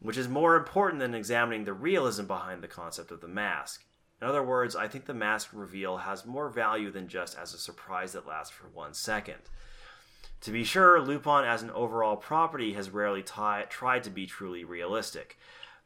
which 0.00 0.16
is 0.16 0.28
more 0.28 0.56
important 0.56 1.00
than 1.00 1.14
examining 1.14 1.64
the 1.64 1.74
realism 1.74 2.24
behind 2.24 2.62
the 2.62 2.68
concept 2.68 3.10
of 3.10 3.20
the 3.20 3.28
mask. 3.28 3.84
In 4.22 4.28
other 4.28 4.42
words, 4.44 4.76
I 4.76 4.86
think 4.86 5.06
the 5.06 5.14
mask 5.14 5.48
reveal 5.52 5.96
has 5.96 6.24
more 6.24 6.48
value 6.48 6.92
than 6.92 7.08
just 7.08 7.36
as 7.36 7.52
a 7.52 7.58
surprise 7.58 8.12
that 8.12 8.24
lasts 8.24 8.54
for 8.54 8.68
one 8.68 8.94
second. 8.94 9.40
To 10.42 10.52
be 10.52 10.62
sure, 10.62 11.00
Lupin 11.00 11.44
as 11.44 11.60
an 11.62 11.72
overall 11.72 12.14
property 12.14 12.74
has 12.74 12.88
rarely 12.88 13.24
ti- 13.24 13.66
tried 13.68 14.04
to 14.04 14.10
be 14.10 14.26
truly 14.26 14.62
realistic. 14.62 15.38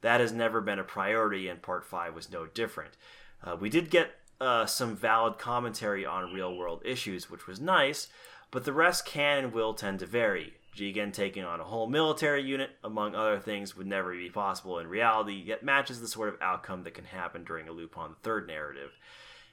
That 0.02 0.20
has 0.20 0.32
never 0.32 0.60
been 0.60 0.78
a 0.78 0.84
priority, 0.84 1.48
and 1.48 1.62
Part 1.62 1.86
5 1.86 2.14
was 2.14 2.30
no 2.30 2.44
different. 2.44 2.98
Uh, 3.42 3.56
we 3.58 3.70
did 3.70 3.88
get 3.88 4.10
uh, 4.38 4.66
some 4.66 4.94
valid 4.94 5.38
commentary 5.38 6.04
on 6.04 6.34
real 6.34 6.54
world 6.54 6.82
issues, 6.84 7.30
which 7.30 7.46
was 7.46 7.58
nice, 7.58 8.08
but 8.50 8.66
the 8.66 8.72
rest 8.74 9.06
can 9.06 9.44
and 9.44 9.52
will 9.54 9.72
tend 9.72 10.00
to 10.00 10.06
vary. 10.06 10.58
Jigen 10.76 11.12
taking 11.12 11.44
on 11.44 11.60
a 11.60 11.64
whole 11.64 11.86
military 11.86 12.42
unit, 12.42 12.70
among 12.84 13.14
other 13.14 13.38
things, 13.38 13.76
would 13.76 13.86
never 13.86 14.14
be 14.14 14.28
possible 14.28 14.78
in 14.78 14.86
reality, 14.86 15.32
yet 15.32 15.64
matches 15.64 16.00
the 16.00 16.08
sort 16.08 16.28
of 16.28 16.40
outcome 16.42 16.82
that 16.82 16.94
can 16.94 17.06
happen 17.06 17.44
during 17.44 17.66
a 17.66 17.72
Lupin 17.72 18.14
Third 18.22 18.46
narrative. 18.46 18.90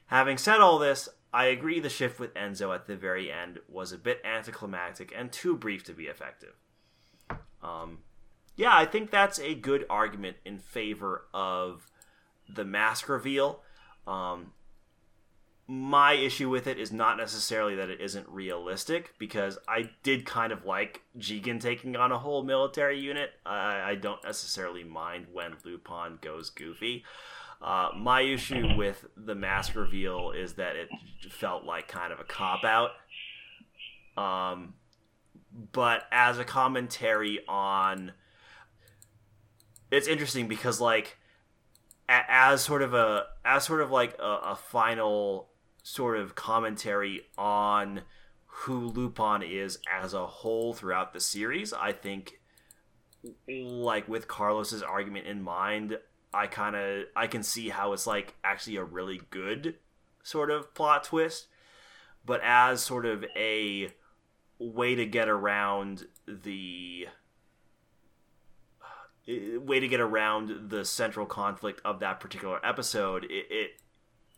Having 0.06 0.38
said 0.38 0.60
all 0.60 0.78
this, 0.78 1.08
I 1.32 1.46
agree 1.46 1.80
the 1.80 1.88
shift 1.88 2.20
with 2.20 2.34
Enzo 2.34 2.74
at 2.74 2.86
the 2.86 2.94
very 2.94 3.32
end 3.32 3.58
was 3.68 3.90
a 3.90 3.98
bit 3.98 4.20
anticlimactic 4.24 5.12
and 5.16 5.32
too 5.32 5.56
brief 5.56 5.82
to 5.84 5.92
be 5.92 6.04
effective. 6.04 6.54
Um, 7.62 8.00
yeah, 8.56 8.76
I 8.76 8.84
think 8.84 9.10
that's 9.10 9.40
a 9.40 9.54
good 9.54 9.86
argument 9.88 10.36
in 10.44 10.58
favor 10.58 11.24
of 11.32 11.90
the 12.48 12.64
mask 12.64 13.08
reveal. 13.08 13.62
Um, 14.06 14.52
my 15.66 16.12
issue 16.12 16.50
with 16.50 16.66
it 16.66 16.78
is 16.78 16.92
not 16.92 17.16
necessarily 17.16 17.74
that 17.76 17.88
it 17.88 18.00
isn't 18.00 18.28
realistic, 18.28 19.14
because 19.18 19.58
I 19.66 19.90
did 20.02 20.26
kind 20.26 20.52
of 20.52 20.64
like 20.66 21.02
Jigen 21.18 21.60
taking 21.60 21.96
on 21.96 22.12
a 22.12 22.18
whole 22.18 22.42
military 22.42 23.00
unit. 23.00 23.30
I, 23.46 23.92
I 23.92 23.94
don't 23.94 24.22
necessarily 24.22 24.84
mind 24.84 25.26
when 25.32 25.56
Lupin 25.64 26.18
goes 26.20 26.50
goofy. 26.50 27.04
Uh, 27.62 27.88
my 27.96 28.20
issue 28.20 28.76
with 28.76 29.06
the 29.16 29.34
mask 29.34 29.74
reveal 29.74 30.32
is 30.32 30.54
that 30.54 30.76
it 30.76 30.90
felt 31.30 31.64
like 31.64 31.88
kind 31.88 32.12
of 32.12 32.20
a 32.20 32.24
cop 32.24 32.62
out. 32.62 32.90
Um, 34.18 34.74
but 35.72 36.02
as 36.12 36.38
a 36.38 36.44
commentary 36.44 37.40
on, 37.48 38.12
it's 39.90 40.08
interesting 40.08 40.46
because 40.46 40.78
like 40.78 41.16
as 42.06 42.60
sort 42.60 42.82
of 42.82 42.92
a 42.92 43.24
as 43.46 43.64
sort 43.64 43.80
of 43.80 43.90
like 43.90 44.14
a, 44.18 44.40
a 44.50 44.56
final 44.56 45.48
sort 45.84 46.18
of 46.18 46.34
commentary 46.34 47.20
on 47.36 48.00
who 48.46 48.88
Lupin 48.88 49.42
is 49.42 49.78
as 49.92 50.14
a 50.14 50.26
whole 50.26 50.72
throughout 50.72 51.12
the 51.12 51.20
series, 51.20 51.72
I 51.72 51.92
think 51.92 52.40
like 53.48 54.08
with 54.08 54.26
Carlos's 54.26 54.82
argument 54.82 55.26
in 55.26 55.42
mind, 55.42 55.98
I 56.32 56.46
kind 56.46 56.74
of 56.74 57.04
I 57.14 57.26
can 57.26 57.42
see 57.42 57.68
how 57.68 57.92
it's 57.92 58.06
like 58.06 58.34
actually 58.42 58.76
a 58.76 58.84
really 58.84 59.20
good 59.30 59.76
sort 60.22 60.50
of 60.50 60.74
plot 60.74 61.04
twist, 61.04 61.48
but 62.24 62.40
as 62.42 62.82
sort 62.82 63.04
of 63.04 63.24
a 63.36 63.92
way 64.58 64.94
to 64.94 65.04
get 65.04 65.28
around 65.28 66.06
the 66.26 67.08
way 69.26 69.80
to 69.80 69.88
get 69.88 70.00
around 70.00 70.70
the 70.70 70.84
central 70.84 71.26
conflict 71.26 71.82
of 71.84 72.00
that 72.00 72.20
particular 72.20 72.64
episode, 72.64 73.24
it 73.24 73.46
it, 73.50 73.70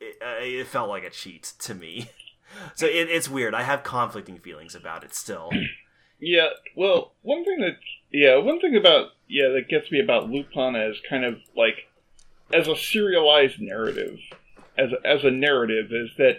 it, 0.01 0.17
uh, 0.23 0.41
it 0.41 0.67
felt 0.67 0.89
like 0.89 1.05
a 1.05 1.11
cheat 1.11 1.53
to 1.61 1.75
me. 1.75 2.11
So 2.75 2.87
it, 2.87 3.09
it's 3.11 3.29
weird. 3.29 3.55
I 3.55 3.63
have 3.65 3.83
conflicting 3.83 4.39
feelings 4.39 4.75
about 4.75 5.05
it 5.05 5.15
still. 5.15 5.51
Yeah, 6.19 6.49
well, 6.75 7.13
one 7.23 7.45
thing 7.45 7.61
that 7.61 7.77
yeah, 8.11 8.39
one 8.39 8.61
thing 8.61 8.77
about 8.77 9.11
yeah 9.29 9.49
that 9.49 9.69
gets 9.69 9.91
me 9.91 10.01
about 10.01 10.31
Lupin 10.31 10.75
as 10.75 10.97
kind 11.11 11.25
of 11.25 11.39
like 11.55 11.89
as 12.53 12.69
a 12.69 12.77
serialized 12.77 13.61
narrative, 13.61 14.19
as 14.79 14.93
a, 14.93 15.07
as 15.07 15.25
a 15.25 15.31
narrative 15.31 15.93
is 15.93 16.11
that 16.19 16.37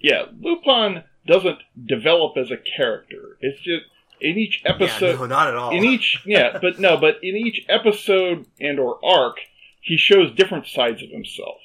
yeah, 0.00 0.24
Lupin 0.38 1.04
doesn't 1.26 1.58
develop 1.86 2.36
as 2.36 2.50
a 2.50 2.56
character. 2.56 3.38
It's 3.40 3.60
just 3.60 3.84
in 4.20 4.36
each 4.36 4.62
episode 4.66 5.12
yeah, 5.12 5.16
no, 5.16 5.26
not 5.26 5.48
at 5.48 5.56
all. 5.56 5.70
in 5.70 5.84
each 5.84 6.22
yeah, 6.26 6.58
but 6.60 6.78
no, 6.78 6.96
but 6.96 7.16
in 7.22 7.36
each 7.36 7.64
episode 7.68 8.46
and 8.60 8.78
or 8.78 8.98
arc, 9.04 9.38
he 9.80 9.96
shows 9.96 10.34
different 10.34 10.66
sides 10.66 11.02
of 11.02 11.10
himself, 11.10 11.59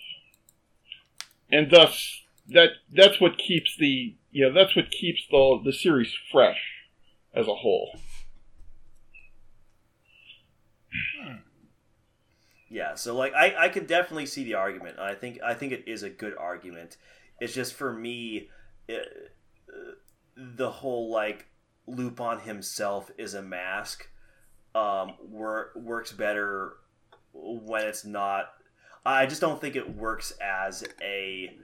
and 1.56 1.72
thus 1.72 2.22
that 2.50 2.70
that's 2.94 3.22
what 3.22 3.38
keeps 3.38 3.76
the 3.78 4.16
you 4.32 4.46
know 4.46 4.54
that's 4.54 4.76
what 4.76 4.92
keeps 4.92 5.26
the 5.32 5.62
the 5.64 5.72
series 5.72 6.14
fresh 6.32 6.60
as 7.34 7.48
a 7.48 7.56
whole. 7.56 8.00
Yeah, 12.70 12.96
so 12.96 13.16
like 13.16 13.34
I, 13.34 13.56
I 13.58 13.70
could 13.70 13.88
definitely 13.88 14.26
see 14.26 14.44
the 14.44 14.56
argument. 14.56 15.00
I 15.00 15.16
think 15.16 15.40
I 15.42 15.54
think 15.54 15.72
it 15.72 15.88
is 15.88 16.04
a 16.04 16.10
good 16.10 16.36
argument. 16.38 16.98
It's 17.40 17.54
just 17.54 17.74
for 17.74 17.94
me, 17.94 18.50
it, 18.88 19.32
uh, 19.70 19.92
the 20.36 20.70
whole 20.70 21.10
like 21.10 21.48
Lupin 21.88 22.40
himself 22.40 23.12
is 23.18 23.34
a 23.34 23.42
mask. 23.42 24.10
Um, 24.74 25.14
wor- 25.22 25.72
works 25.76 26.12
better 26.12 26.74
when 27.34 27.86
it's 27.86 28.04
not. 28.04 28.50
I 29.06 29.26
just 29.26 29.42
don't 29.42 29.62
think 29.62 29.76
it 29.76 29.96
works 29.96 30.34
as 30.42 30.84
a 31.02 31.56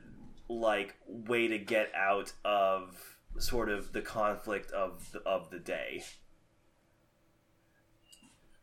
like 0.47 0.95
way 1.07 1.47
to 1.47 1.57
get 1.57 1.91
out 1.95 2.33
of 2.43 3.17
sort 3.37 3.69
of 3.69 3.93
the 3.93 4.01
conflict 4.01 4.71
of 4.71 5.11
the, 5.11 5.19
of 5.19 5.49
the 5.49 5.59
day. 5.59 6.03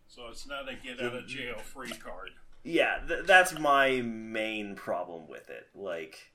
So 0.06 0.26
it's 0.30 0.46
not 0.46 0.68
a 0.68 0.74
get 0.74 1.00
out 1.00 1.14
of 1.14 1.26
jail 1.26 1.58
free 1.58 1.90
card. 1.90 2.30
Yeah, 2.62 2.98
th- 3.06 3.24
that's 3.26 3.58
my 3.58 4.00
main 4.02 4.74
problem 4.74 5.28
with 5.28 5.48
it. 5.48 5.68
Like, 5.74 6.32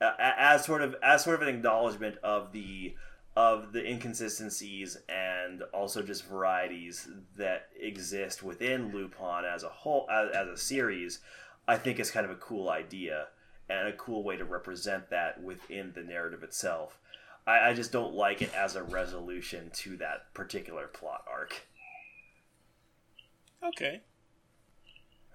uh, 0.00 0.12
as 0.18 0.64
sort 0.64 0.82
of 0.82 0.94
as 1.02 1.24
sort 1.24 1.40
of 1.40 1.48
an 1.48 1.54
acknowledgement 1.54 2.16
of 2.22 2.52
the 2.52 2.94
of 3.38 3.72
the 3.72 3.88
inconsistencies 3.88 4.98
and 5.08 5.62
also 5.72 6.02
just 6.02 6.26
varieties 6.26 7.08
that 7.36 7.68
exist 7.80 8.42
within 8.42 8.90
Lupin 8.90 9.44
as 9.44 9.62
a 9.62 9.68
whole 9.68 10.08
as, 10.10 10.30
as 10.34 10.48
a 10.48 10.56
series, 10.56 11.20
I 11.68 11.76
think 11.76 12.00
is 12.00 12.10
kind 12.10 12.26
of 12.26 12.32
a 12.32 12.40
cool 12.40 12.68
idea 12.68 13.28
and 13.70 13.86
a 13.86 13.92
cool 13.92 14.24
way 14.24 14.36
to 14.36 14.44
represent 14.44 15.10
that 15.10 15.40
within 15.40 15.92
the 15.94 16.02
narrative 16.02 16.42
itself. 16.42 16.98
I, 17.46 17.70
I 17.70 17.74
just 17.74 17.92
don't 17.92 18.12
like 18.12 18.42
it 18.42 18.52
as 18.56 18.74
a 18.74 18.82
resolution 18.82 19.70
to 19.74 19.96
that 19.98 20.34
particular 20.34 20.88
plot 20.88 21.22
arc. 21.32 21.68
Okay. 23.62 24.00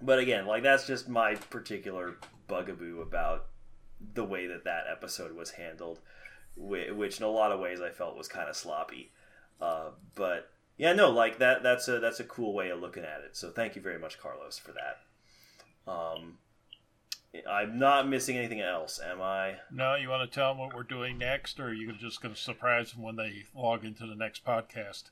But 0.02 0.18
again, 0.18 0.44
like 0.44 0.62
that's 0.62 0.86
just 0.86 1.08
my 1.08 1.36
particular 1.36 2.18
bugaboo 2.48 3.00
about 3.00 3.46
the 4.12 4.24
way 4.24 4.46
that 4.46 4.64
that 4.64 4.84
episode 4.92 5.34
was 5.34 5.52
handled, 5.52 6.00
which 6.56 7.18
in 7.18 7.24
a 7.24 7.28
lot 7.28 7.52
of 7.52 7.60
ways 7.60 7.80
I 7.80 7.90
felt 7.90 8.16
was 8.16 8.28
kind 8.28 8.48
of 8.48 8.56
sloppy. 8.56 9.10
Uh, 9.60 9.90
but 10.14 10.50
yeah, 10.76 10.92
no, 10.92 11.10
like 11.10 11.38
that. 11.38 11.62
That's 11.62 11.88
a 11.88 12.00
that's 12.00 12.20
a 12.20 12.24
cool 12.24 12.52
way 12.52 12.70
of 12.70 12.80
looking 12.80 13.04
at 13.04 13.20
it. 13.24 13.36
So 13.36 13.50
thank 13.50 13.76
you 13.76 13.82
very 13.82 13.98
much, 13.98 14.18
Carlos, 14.18 14.58
for 14.58 14.72
that. 14.72 15.90
Um, 15.90 16.38
I'm 17.48 17.78
not 17.78 18.08
missing 18.08 18.36
anything 18.36 18.60
else, 18.60 19.00
am 19.04 19.20
I? 19.20 19.56
No, 19.70 19.96
you 19.96 20.08
want 20.08 20.30
to 20.30 20.34
tell 20.34 20.50
them 20.50 20.58
what 20.58 20.74
we're 20.74 20.82
doing 20.84 21.18
next, 21.18 21.58
or 21.58 21.68
are 21.68 21.72
you 21.72 21.92
just 21.92 22.22
going 22.22 22.34
to 22.34 22.40
surprise 22.40 22.92
them 22.92 23.02
when 23.02 23.16
they 23.16 23.44
log 23.54 23.84
into 23.84 24.06
the 24.06 24.14
next 24.14 24.44
podcast? 24.44 25.04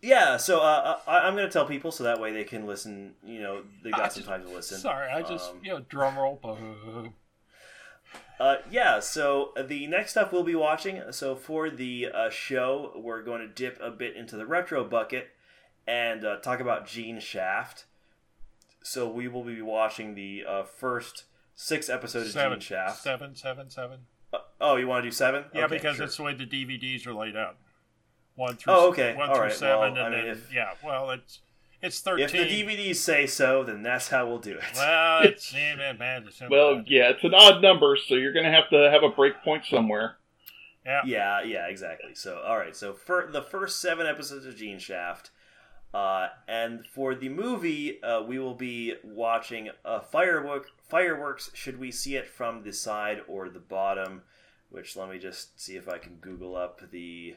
Yeah, 0.00 0.36
so 0.36 0.60
uh, 0.60 0.98
I, 1.06 1.20
I'm 1.20 1.34
going 1.34 1.46
to 1.46 1.52
tell 1.52 1.66
people 1.66 1.90
so 1.90 2.04
that 2.04 2.20
way 2.20 2.32
they 2.32 2.44
can 2.44 2.66
listen. 2.66 3.14
You 3.24 3.40
know, 3.40 3.62
they 3.82 3.90
got 3.90 4.12
some 4.12 4.22
time 4.22 4.42
to 4.42 4.48
listen. 4.48 4.78
Sorry, 4.78 5.10
I 5.10 5.22
just 5.22 5.50
um, 5.50 5.60
you 5.62 5.70
know 5.72 5.80
drum 5.88 6.16
roll. 6.16 7.12
Uh, 8.40 8.56
yeah, 8.70 9.00
so 9.00 9.52
the 9.60 9.86
next 9.86 10.12
stuff 10.12 10.32
we'll 10.32 10.44
be 10.44 10.54
watching. 10.54 11.02
So 11.10 11.34
for 11.34 11.70
the 11.70 12.08
uh, 12.14 12.30
show, 12.30 12.92
we're 12.96 13.22
going 13.22 13.40
to 13.40 13.48
dip 13.48 13.78
a 13.82 13.90
bit 13.90 14.16
into 14.16 14.36
the 14.36 14.46
retro 14.46 14.84
bucket 14.84 15.30
and 15.86 16.24
uh, 16.24 16.36
talk 16.36 16.60
about 16.60 16.86
Gene 16.86 17.18
Shaft. 17.18 17.86
So 18.82 19.08
we 19.10 19.26
will 19.26 19.42
be 19.42 19.60
watching 19.60 20.14
the 20.14 20.44
uh, 20.48 20.62
first 20.62 21.24
six 21.54 21.88
episodes 21.88 22.32
seven, 22.32 22.54
of 22.54 22.58
Gene 22.60 22.66
Shaft. 22.68 23.02
Seven, 23.02 23.34
seven, 23.34 23.70
seven. 23.70 24.00
Uh, 24.32 24.38
oh, 24.60 24.76
you 24.76 24.86
want 24.86 25.02
to 25.02 25.10
do 25.10 25.14
seven? 25.14 25.44
Yeah, 25.52 25.64
okay, 25.64 25.76
because 25.76 25.96
sure. 25.96 26.06
that's 26.06 26.16
the 26.16 26.22
way 26.22 26.34
the 26.34 26.46
DVDs 26.46 27.06
are 27.06 27.14
laid 27.14 27.36
out. 27.36 27.56
One 28.36 28.54
through. 28.56 28.72
Oh, 28.72 28.88
okay. 28.90 29.16
One 29.16 29.30
All 29.30 29.34
through 29.34 29.44
right. 29.44 29.52
seven, 29.52 29.78
well, 29.80 29.88
and 29.88 29.98
I 29.98 30.10
mean, 30.10 30.26
then 30.26 30.28
if, 30.28 30.52
yeah. 30.54 30.74
Well, 30.84 31.10
it's 31.10 31.40
it's 31.82 32.00
thirteen. 32.00 32.24
if 32.24 32.32
the 32.32 32.38
DVDs 32.38 32.96
say 32.96 33.26
so, 33.26 33.62
then 33.64 33.82
that's 33.82 34.08
how 34.08 34.26
we'll 34.26 34.38
do 34.38 34.56
it. 34.56 34.64
Well, 34.74 35.22
it's 35.22 35.52
yeah, 35.52 35.92
man. 35.92 36.24
It's 36.26 36.40
Well, 36.48 36.82
yeah, 36.86 37.10
it's 37.10 37.24
an 37.24 37.34
odd 37.34 37.62
number, 37.62 37.96
so 37.96 38.14
you're 38.14 38.32
going 38.32 38.44
to 38.44 38.50
have 38.50 38.68
to 38.70 38.90
have 38.90 39.02
a 39.02 39.08
break 39.10 39.42
point 39.42 39.64
somewhere. 39.64 40.16
Yeah. 40.84 41.02
Yeah, 41.04 41.42
yeah, 41.42 41.66
exactly. 41.66 42.14
So, 42.14 42.40
all 42.40 42.56
right. 42.56 42.74
So, 42.74 42.94
for 42.94 43.28
the 43.30 43.42
first 43.42 43.80
seven 43.80 44.06
episodes 44.06 44.46
of 44.46 44.56
Gene 44.56 44.78
Shaft, 44.78 45.30
uh, 45.92 46.28
and 46.46 46.86
for 46.86 47.14
the 47.14 47.28
movie, 47.28 48.02
uh, 48.02 48.22
we 48.22 48.38
will 48.38 48.54
be 48.54 48.94
watching 49.04 49.70
a 49.84 50.00
firework. 50.00 50.68
Fireworks. 50.88 51.50
Should 51.54 51.78
we 51.78 51.90
see 51.90 52.16
it 52.16 52.28
from 52.28 52.62
the 52.62 52.72
side 52.72 53.20
or 53.28 53.48
the 53.48 53.58
bottom? 53.60 54.22
Which 54.70 54.96
let 54.96 55.10
me 55.10 55.18
just 55.18 55.60
see 55.60 55.76
if 55.76 55.88
I 55.88 55.98
can 55.98 56.16
Google 56.16 56.56
up 56.56 56.90
the 56.90 57.36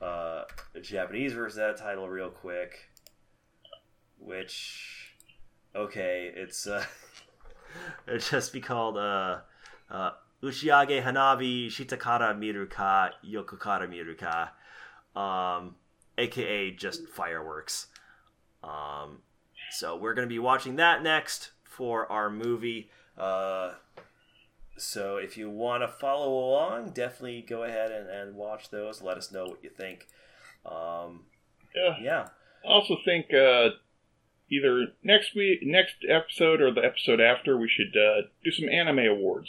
uh, 0.00 0.44
Japanese 0.80 1.32
version 1.32 1.62
of 1.62 1.76
that 1.76 1.82
title 1.82 2.08
real 2.08 2.30
quick. 2.30 2.90
Which, 4.24 5.14
okay, 5.74 6.32
it's 6.34 6.66
uh, 6.66 6.84
it 8.06 8.20
just 8.30 8.52
be 8.52 8.60
called 8.60 8.96
uh, 8.96 9.38
uh, 9.90 10.10
Uchiage 10.42 11.02
Hanabi 11.02 11.66
Shitakara 11.68 12.34
Miruka 12.38 13.10
Yokokara 13.28 13.88
Miruka, 13.88 15.20
um, 15.20 15.74
aka 16.18 16.70
just 16.70 17.08
fireworks. 17.08 17.88
Um, 18.62 19.18
so 19.70 19.96
we're 19.96 20.14
gonna 20.14 20.26
be 20.26 20.38
watching 20.38 20.76
that 20.76 21.02
next 21.02 21.50
for 21.64 22.10
our 22.10 22.30
movie. 22.30 22.90
Uh, 23.18 23.72
so 24.76 25.16
if 25.16 25.36
you 25.36 25.50
want 25.50 25.82
to 25.82 25.88
follow 25.88 26.32
along, 26.32 26.90
definitely 26.90 27.42
go 27.42 27.64
ahead 27.64 27.90
and, 27.90 28.08
and 28.08 28.34
watch 28.36 28.70
those. 28.70 29.02
Let 29.02 29.16
us 29.16 29.32
know 29.32 29.44
what 29.46 29.62
you 29.62 29.70
think. 29.70 30.06
Um, 30.64 31.24
Yeah. 31.74 31.96
yeah. 32.00 32.28
I 32.64 32.68
also 32.68 32.96
think 33.04 33.26
uh, 33.34 33.70
either 34.52 34.88
next 35.02 35.34
week, 35.34 35.60
next 35.62 35.94
episode, 36.08 36.60
or 36.60 36.70
the 36.72 36.84
episode 36.84 37.20
after, 37.20 37.56
we 37.56 37.68
should 37.68 37.96
uh, 37.96 38.28
do 38.44 38.50
some 38.50 38.68
anime 38.68 38.98
awards. 39.00 39.48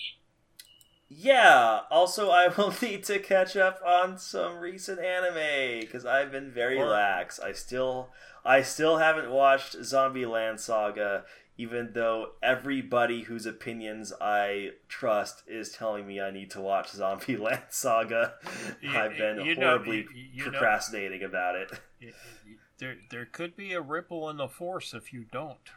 Yeah. 1.09 1.81
Also, 1.91 2.29
I 2.31 2.47
will 2.47 2.73
need 2.81 3.03
to 3.05 3.19
catch 3.19 3.55
up 3.55 3.79
on 3.85 4.17
some 4.17 4.57
recent 4.57 4.99
anime 4.99 5.81
because 5.81 6.05
I've 6.05 6.31
been 6.31 6.51
very 6.51 6.77
Or- 6.79 6.87
lax. 6.87 7.39
I 7.39 7.51
still, 7.51 8.09
I 8.45 8.61
still 8.61 8.97
haven't 8.97 9.29
watched 9.29 9.75
Zombie 9.83 10.25
Land 10.25 10.59
Saga, 10.59 11.25
even 11.57 11.91
though 11.93 12.29
everybody 12.41 13.21
whose 13.23 13.45
opinions 13.45 14.11
I 14.19 14.71
trust 14.87 15.43
is 15.47 15.71
telling 15.71 16.07
me 16.07 16.19
I 16.19 16.31
need 16.31 16.49
to 16.51 16.61
watch 16.61 16.89
Zombie 16.91 17.37
Land 17.47 17.61
Saga. 17.69 18.33
You- 18.81 18.89
I've 18.89 19.17
been 19.17 19.45
you 19.45 19.55
know- 19.55 19.67
horribly 19.77 19.97
you- 19.97 20.07
you 20.33 20.45
know- 20.45 20.51
procrastinating 20.51 21.23
about 21.23 21.55
it. 21.55 21.71
There, 22.79 22.95
there 23.11 23.25
could 23.25 23.55
be 23.55 23.73
a 23.73 23.81
ripple 23.81 24.29
in 24.29 24.37
the 24.37 24.47
force 24.47 24.93
if 24.93 25.13
you 25.13 25.25
don't. 25.31 25.69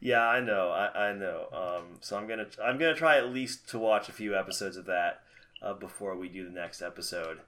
Yeah, 0.00 0.26
I 0.26 0.40
know, 0.40 0.70
I, 0.70 1.08
I 1.08 1.12
know. 1.12 1.46
Um, 1.52 1.98
so 2.00 2.16
I'm 2.16 2.26
gonna 2.26 2.46
I'm 2.62 2.78
gonna 2.78 2.94
try 2.94 3.18
at 3.18 3.32
least 3.32 3.68
to 3.70 3.78
watch 3.78 4.08
a 4.08 4.12
few 4.12 4.34
episodes 4.34 4.78
of 4.78 4.86
that 4.86 5.20
uh, 5.62 5.74
before 5.74 6.16
we 6.16 6.28
do 6.28 6.44
the 6.44 6.50
next 6.50 6.80
episode, 6.80 7.40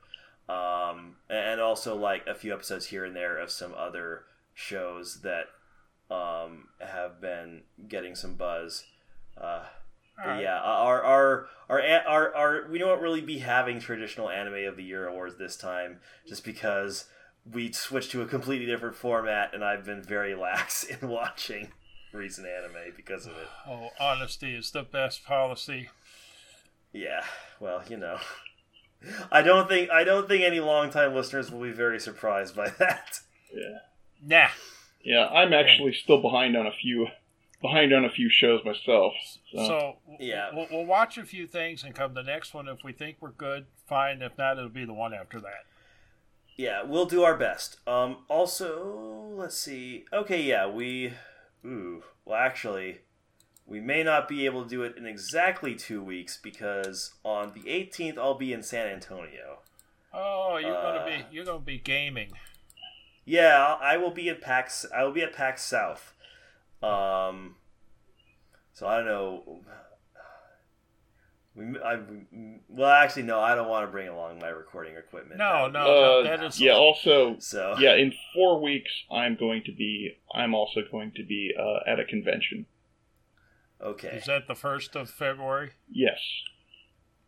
um, 0.51 1.17
and 1.31 1.63
also 1.63 1.97
like 1.97 2.27
a 2.27 2.35
few 2.35 2.53
episodes 2.53 2.87
here 2.87 3.07
and 3.07 3.17
there 3.17 3.39
of 3.39 3.51
some 3.51 3.73
other 3.75 4.25
shows 4.53 5.23
that 5.23 5.47
um, 6.11 6.69
have 6.79 7.23
been 7.23 7.63
getting 7.89 8.15
some 8.15 8.35
buzz. 8.35 8.85
Uh, 9.41 9.65
but 10.23 10.43
yeah, 10.43 10.61
our 10.61 11.03
our, 11.03 11.47
our 11.71 11.81
our 12.07 12.35
our 12.35 12.69
we 12.71 12.79
don't 12.79 13.01
really 13.01 13.23
be 13.23 13.39
having 13.39 13.81
traditional 13.81 14.29
anime 14.29 14.69
of 14.69 14.77
the 14.77 14.85
year 14.85 15.09
awards 15.09 15.37
this 15.39 15.57
time, 15.57 16.01
just 16.29 16.45
because 16.45 17.07
we 17.51 17.73
switched 17.73 18.11
to 18.13 18.23
a 18.23 18.27
completely 18.27 18.67
different 18.67 18.95
format, 18.95 19.53
and 19.55 19.65
I've 19.65 19.85
been 19.85 20.03
very 20.03 20.35
lax 20.35 20.85
in 21.03 21.09
watching 21.09 21.69
recent 22.13 22.47
anime 22.47 22.93
because 22.97 23.27
of 23.27 23.33
it. 23.33 23.49
Oh, 23.67 23.89
honesty 24.01 24.55
is 24.55 24.71
the 24.71 24.83
best 24.83 25.25
policy. 25.25 25.89
Yeah, 26.93 27.25
well, 27.59 27.83
you 27.89 27.97
know, 27.97 28.19
I 29.31 29.43
don't 29.43 29.69
think 29.69 29.91
I 29.91 30.05
don't 30.05 30.29
think 30.29 30.43
any 30.45 30.61
longtime 30.61 31.15
listeners 31.15 31.51
will 31.51 31.63
be 31.63 31.73
very 31.73 31.99
surprised 31.99 32.55
by 32.55 32.69
that. 32.79 33.21
Yeah. 33.53 33.79
Nah. 34.25 34.49
Yeah, 35.05 35.27
I'm 35.27 35.53
actually 35.53 35.95
still 35.95 36.23
behind 36.23 36.57
on 36.57 36.67
a 36.67 36.71
few, 36.71 37.09
behind 37.61 37.93
on 37.93 38.05
a 38.05 38.09
few 38.11 38.31
shows 38.31 38.65
myself. 38.65 39.15
So, 39.53 39.67
So 39.67 39.97
Yeah. 40.21 40.51
we'll, 40.55 40.69
we'll 40.71 40.87
watch 40.87 41.19
a 41.19 41.25
few 41.25 41.49
things 41.49 41.83
and 41.83 41.93
come 41.93 42.15
the 42.15 42.23
next 42.23 42.55
one. 42.55 42.69
If 42.69 42.85
we 42.85 42.93
think 42.93 43.17
we're 43.21 43.31
good, 43.33 43.67
fine. 43.89 44.23
If 44.23 44.39
not, 44.39 44.59
it'll 44.59 44.69
be 44.69 44.85
the 44.85 44.93
one 44.93 45.13
after 45.13 45.41
that. 45.41 45.65
Yeah, 46.57 46.83
we'll 46.83 47.07
do 47.07 47.23
our 47.23 47.37
best. 47.37 47.79
Um, 47.87 48.19
also, 48.29 49.33
let's 49.37 49.57
see. 49.57 50.05
Okay, 50.13 50.43
yeah, 50.43 50.67
we. 50.67 51.15
Ooh, 51.65 52.03
well, 52.25 52.39
actually, 52.39 53.01
we 53.67 53.81
may 53.81 54.03
not 54.03 54.29
be 54.29 54.45
able 54.47 54.65
to 54.65 54.69
do 54.69 54.83
it 54.83 54.97
in 54.97 55.07
exactly 55.07 55.75
two 55.75 56.03
weeks 56.03 56.39
because 56.43 57.15
on 57.25 57.53
the 57.55 57.63
18th 57.63 58.19
I'll 58.19 58.35
be 58.35 58.53
in 58.53 58.63
San 58.63 58.89
Antonio. 58.89 59.61
Oh, 60.13 60.59
you're 60.59 60.77
Uh, 60.77 60.83
gonna 60.99 61.07
be 61.07 61.35
you're 61.35 61.45
gonna 61.45 61.59
be 61.61 61.79
gaming. 61.79 62.33
Yeah, 63.25 63.77
I 63.81 63.97
will 63.97 64.11
be 64.11 64.29
at 64.29 64.41
PAX. 64.41 64.85
I 64.95 65.05
will 65.05 65.13
be 65.13 65.23
at 65.23 65.33
PAX 65.33 65.65
South. 65.65 66.13
Um, 66.83 67.55
so 68.75 68.87
I 68.89 68.97
don't 68.99 69.07
know. 69.07 69.61
We, 71.55 71.79
I, 71.85 71.99
well, 72.69 72.89
actually, 72.91 73.25
no. 73.25 73.39
I 73.41 73.55
don't 73.55 73.69
want 73.69 73.87
to 73.87 73.91
bring 73.93 74.09
along 74.09 74.39
my 74.39 74.49
recording 74.49 74.97
equipment. 74.97 75.39
No, 75.39 75.65
That- 75.65 75.73
no, 75.73 75.85
no. 75.85 76.21
Uh, 76.21 76.23
That 76.25 76.43
is 76.45 76.59
yeah. 76.61 76.73
Also, 76.73 77.37
So 77.41 77.77
yeah. 77.79 77.95
In 77.95 78.13
four 78.35 78.61
weeks, 78.63 78.91
I'm 79.11 79.37
going 79.37 79.63
to 79.65 79.73
be. 79.73 80.17
I'm 80.35 80.55
also 80.55 80.81
going 80.91 81.13
to 81.17 81.25
be 81.25 81.53
uh, 81.59 81.81
at 81.91 82.01
a 82.01 82.05
convention. 82.05 82.67
okay. 83.83 84.09
Is 84.17 84.25
that 84.27 84.47
the 84.49 84.55
first 84.55 84.97
of 84.97 85.11
February? 85.11 85.73
Yes. 85.91 86.19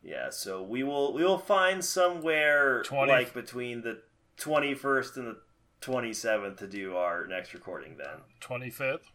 Yeah, 0.03 0.29
so 0.31 0.63
we 0.63 0.83
will 0.83 1.13
we 1.15 1.25
will 1.25 1.39
find 1.39 1.83
somewhere 1.85 2.83
20 2.83 3.11
like 3.13 3.33
between 3.35 3.81
the 3.83 4.03
twenty 4.37 4.75
first 4.75 5.17
and 5.17 5.27
the 5.27 5.37
twenty 5.81 6.13
seventh 6.13 6.59
to 6.59 6.67
do 6.67 6.95
our 6.97 7.27
next 7.27 7.55
recording. 7.55 7.97
Then, 7.97 8.21
Twenty 8.41 8.69
fifth, 8.69 9.11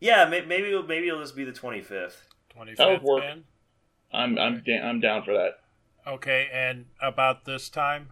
yeah, 0.00 0.24
may, 0.24 0.40
maybe 0.44 0.68
it'll, 0.68 0.82
maybe 0.84 1.08
it'll 1.08 1.20
just 1.20 1.36
be 1.36 1.44
the 1.44 1.52
twenty 1.52 1.80
fifth. 2.52 2.56
twenty 2.56 2.74
That 2.74 2.88
would 2.88 3.02
work. 3.02 3.22
Ben. 3.22 3.44
I'm. 4.12 4.38
I'm. 4.38 4.62
Da- 4.64 4.80
I'm 4.80 5.00
down 5.00 5.22
for 5.24 5.32
that. 5.32 5.58
Okay, 6.06 6.48
and 6.52 6.86
about 7.00 7.44
this 7.44 7.68
time. 7.68 8.08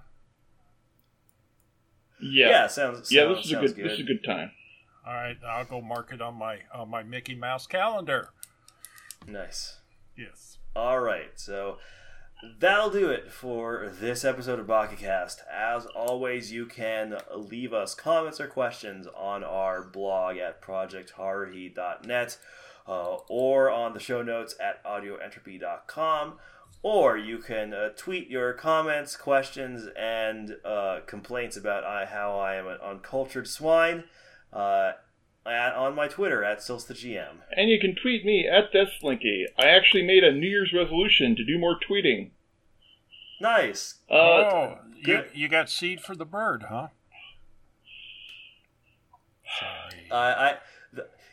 Yeah. 2.23 2.49
Yeah, 2.49 2.67
sounds 2.67 3.11
Yeah. 3.11 3.27
This 3.27 3.47
is 3.47 3.53
a 3.53 3.55
sounds 3.55 3.73
good, 3.73 3.85
This 3.85 3.93
is 3.95 4.01
a 4.01 4.03
good 4.05 4.25
time. 4.25 4.53
All 5.07 5.15
right, 5.15 5.37
I'll 5.47 5.65
go 5.65 5.81
mark 5.81 6.13
it 6.13 6.21
on 6.21 6.35
my 6.35 6.59
on 6.73 6.91
my 6.91 7.03
Mickey 7.03 7.35
Mouse 7.35 7.67
calendar. 7.67 8.31
Nice. 9.27 9.79
Yes. 10.17 10.59
All 10.77 11.01
right, 11.01 11.33
so 11.35 11.79
that'll 12.59 12.91
do 12.91 13.09
it 13.11 13.33
for 13.33 13.91
this 14.01 14.25
episode 14.25 14.59
of 14.59 14.67
BakaCast. 14.67 15.39
As 15.53 15.87
always, 15.87 16.53
you 16.53 16.67
can 16.67 17.17
leave 17.35 17.73
us 17.73 17.95
comments 17.95 18.41
or 18.41 18.47
questions 18.47 19.07
on 19.17 19.43
our 19.43 19.83
blog 19.83 20.37
at 20.37 20.63
projectharuhi.net 20.63 22.39
uh, 22.91 23.19
or 23.29 23.71
on 23.71 23.95
the 23.95 24.01
show 24.01 24.21
notes 24.21 24.57
at 24.61 24.85
audioentropy.com. 24.85 26.35
Or 26.83 27.17
you 27.17 27.39
can 27.39 27.73
uh, 27.73 27.91
tweet 27.97 28.29
your 28.29 28.53
comments, 28.55 29.17
questions, 29.17 29.87
and 29.97 30.57
uh, 30.65 31.01
complaints 31.07 31.57
about 31.57 31.85
I, 31.85 32.07
how 32.07 32.39
I 32.39 32.55
am 32.55 32.67
an 32.67 32.79
uncultured 32.83 33.47
swine 33.47 34.05
uh, 34.53 34.93
at, 35.47 35.75
on 35.75 35.95
my 35.95 36.09
Twitter 36.09 36.43
at 36.43 36.59
SilsTheGM. 36.59 37.37
And 37.55 37.71
you 37.71 37.79
can 37.79 37.95
tweet 37.95 38.25
me 38.25 38.49
at 38.49 38.73
DeathSlinky. 38.73 39.45
I 39.59 39.67
actually 39.67 40.05
made 40.05 40.25
a 40.25 40.33
New 40.33 40.49
Year's 40.49 40.73
resolution 40.73 41.37
to 41.37 41.45
do 41.45 41.59
more 41.59 41.79
tweeting. 41.79 42.31
Nice. 43.41 43.97
Uh, 44.11 44.15
oh, 44.15 44.79
you, 44.97 45.25
you 45.35 45.49
got 45.49 45.69
seed 45.69 46.01
for 46.01 46.17
the 46.17 46.25
bird, 46.25 46.65
huh? 46.71 46.89
Sorry. 49.59 50.11
I, 50.11 50.49
I 50.49 50.49
th- 50.49 50.63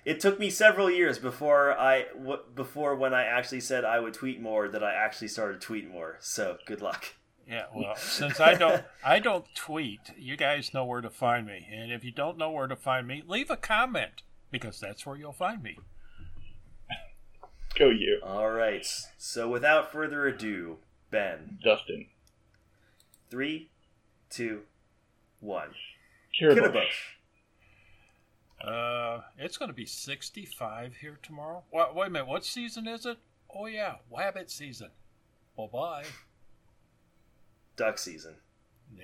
it 0.08 0.22
took 0.22 0.40
me 0.40 0.50
several 0.50 0.90
years 0.90 1.20
before 1.20 1.78
I 1.78 2.06
w- 2.18 2.40
before 2.56 2.96
when 2.96 3.14
I 3.14 3.26
actually 3.26 3.60
said 3.60 3.84
I 3.84 4.00
would 4.00 4.14
tweet 4.14 4.42
more 4.42 4.70
that 4.70 4.82
I 4.82 4.94
actually 4.94 5.28
started 5.28 5.60
tweeting 5.60 5.92
more. 5.92 6.16
So 6.22 6.58
good 6.66 6.82
luck. 6.82 7.08
Yeah, 7.46 7.66
well, 7.76 7.94
since 7.98 8.40
I 8.40 8.54
don't 8.54 8.86
I 9.06 9.20
don't 9.20 9.54
tweet, 9.54 10.00
you 10.18 10.38
guys 10.38 10.74
know 10.74 10.86
where 10.86 11.02
to 11.02 11.10
find 11.10 11.46
me. 11.46 11.68
And 11.70 11.92
if 11.92 12.06
you 12.06 12.12
don't 12.14 12.38
know 12.38 12.50
where 12.50 12.68
to 12.68 12.76
find 12.78 13.06
me, 13.06 13.22
leave 13.28 13.50
a 13.50 13.58
comment 13.58 14.22
because 14.50 14.80
that's 14.80 15.06
where 15.06 15.18
you'll 15.18 15.34
find 15.34 15.62
me. 15.62 15.78
go 17.78 17.90
you, 17.90 18.22
All 18.24 18.50
right. 18.50 18.88
So 19.18 19.50
without 19.50 19.92
further 19.92 20.26
ado, 20.26 20.78
Ben, 21.12 21.60
Dustin. 21.62 22.08
three, 23.30 23.72
two, 24.30 24.62
one. 25.42 25.72
Kirabush. 26.40 27.17
Uh, 28.62 29.22
it's 29.38 29.58
going 29.58 29.70
to 29.70 29.76
be 29.76 29.86
65 29.86 30.96
here 30.96 31.20
tomorrow. 31.22 31.64
Wait, 31.72 31.94
wait 31.94 32.08
a 32.08 32.10
minute, 32.10 32.28
what 32.28 32.44
season 32.44 32.88
is 32.88 33.06
it? 33.06 33.18
Oh 33.54 33.66
yeah, 33.68 33.96
Wabbit 34.12 34.50
season. 34.50 34.90
Bye 35.56 35.68
bye. 35.72 36.04
Duck 37.76 37.98
season. 37.98 38.36
Yeah. 38.96 39.04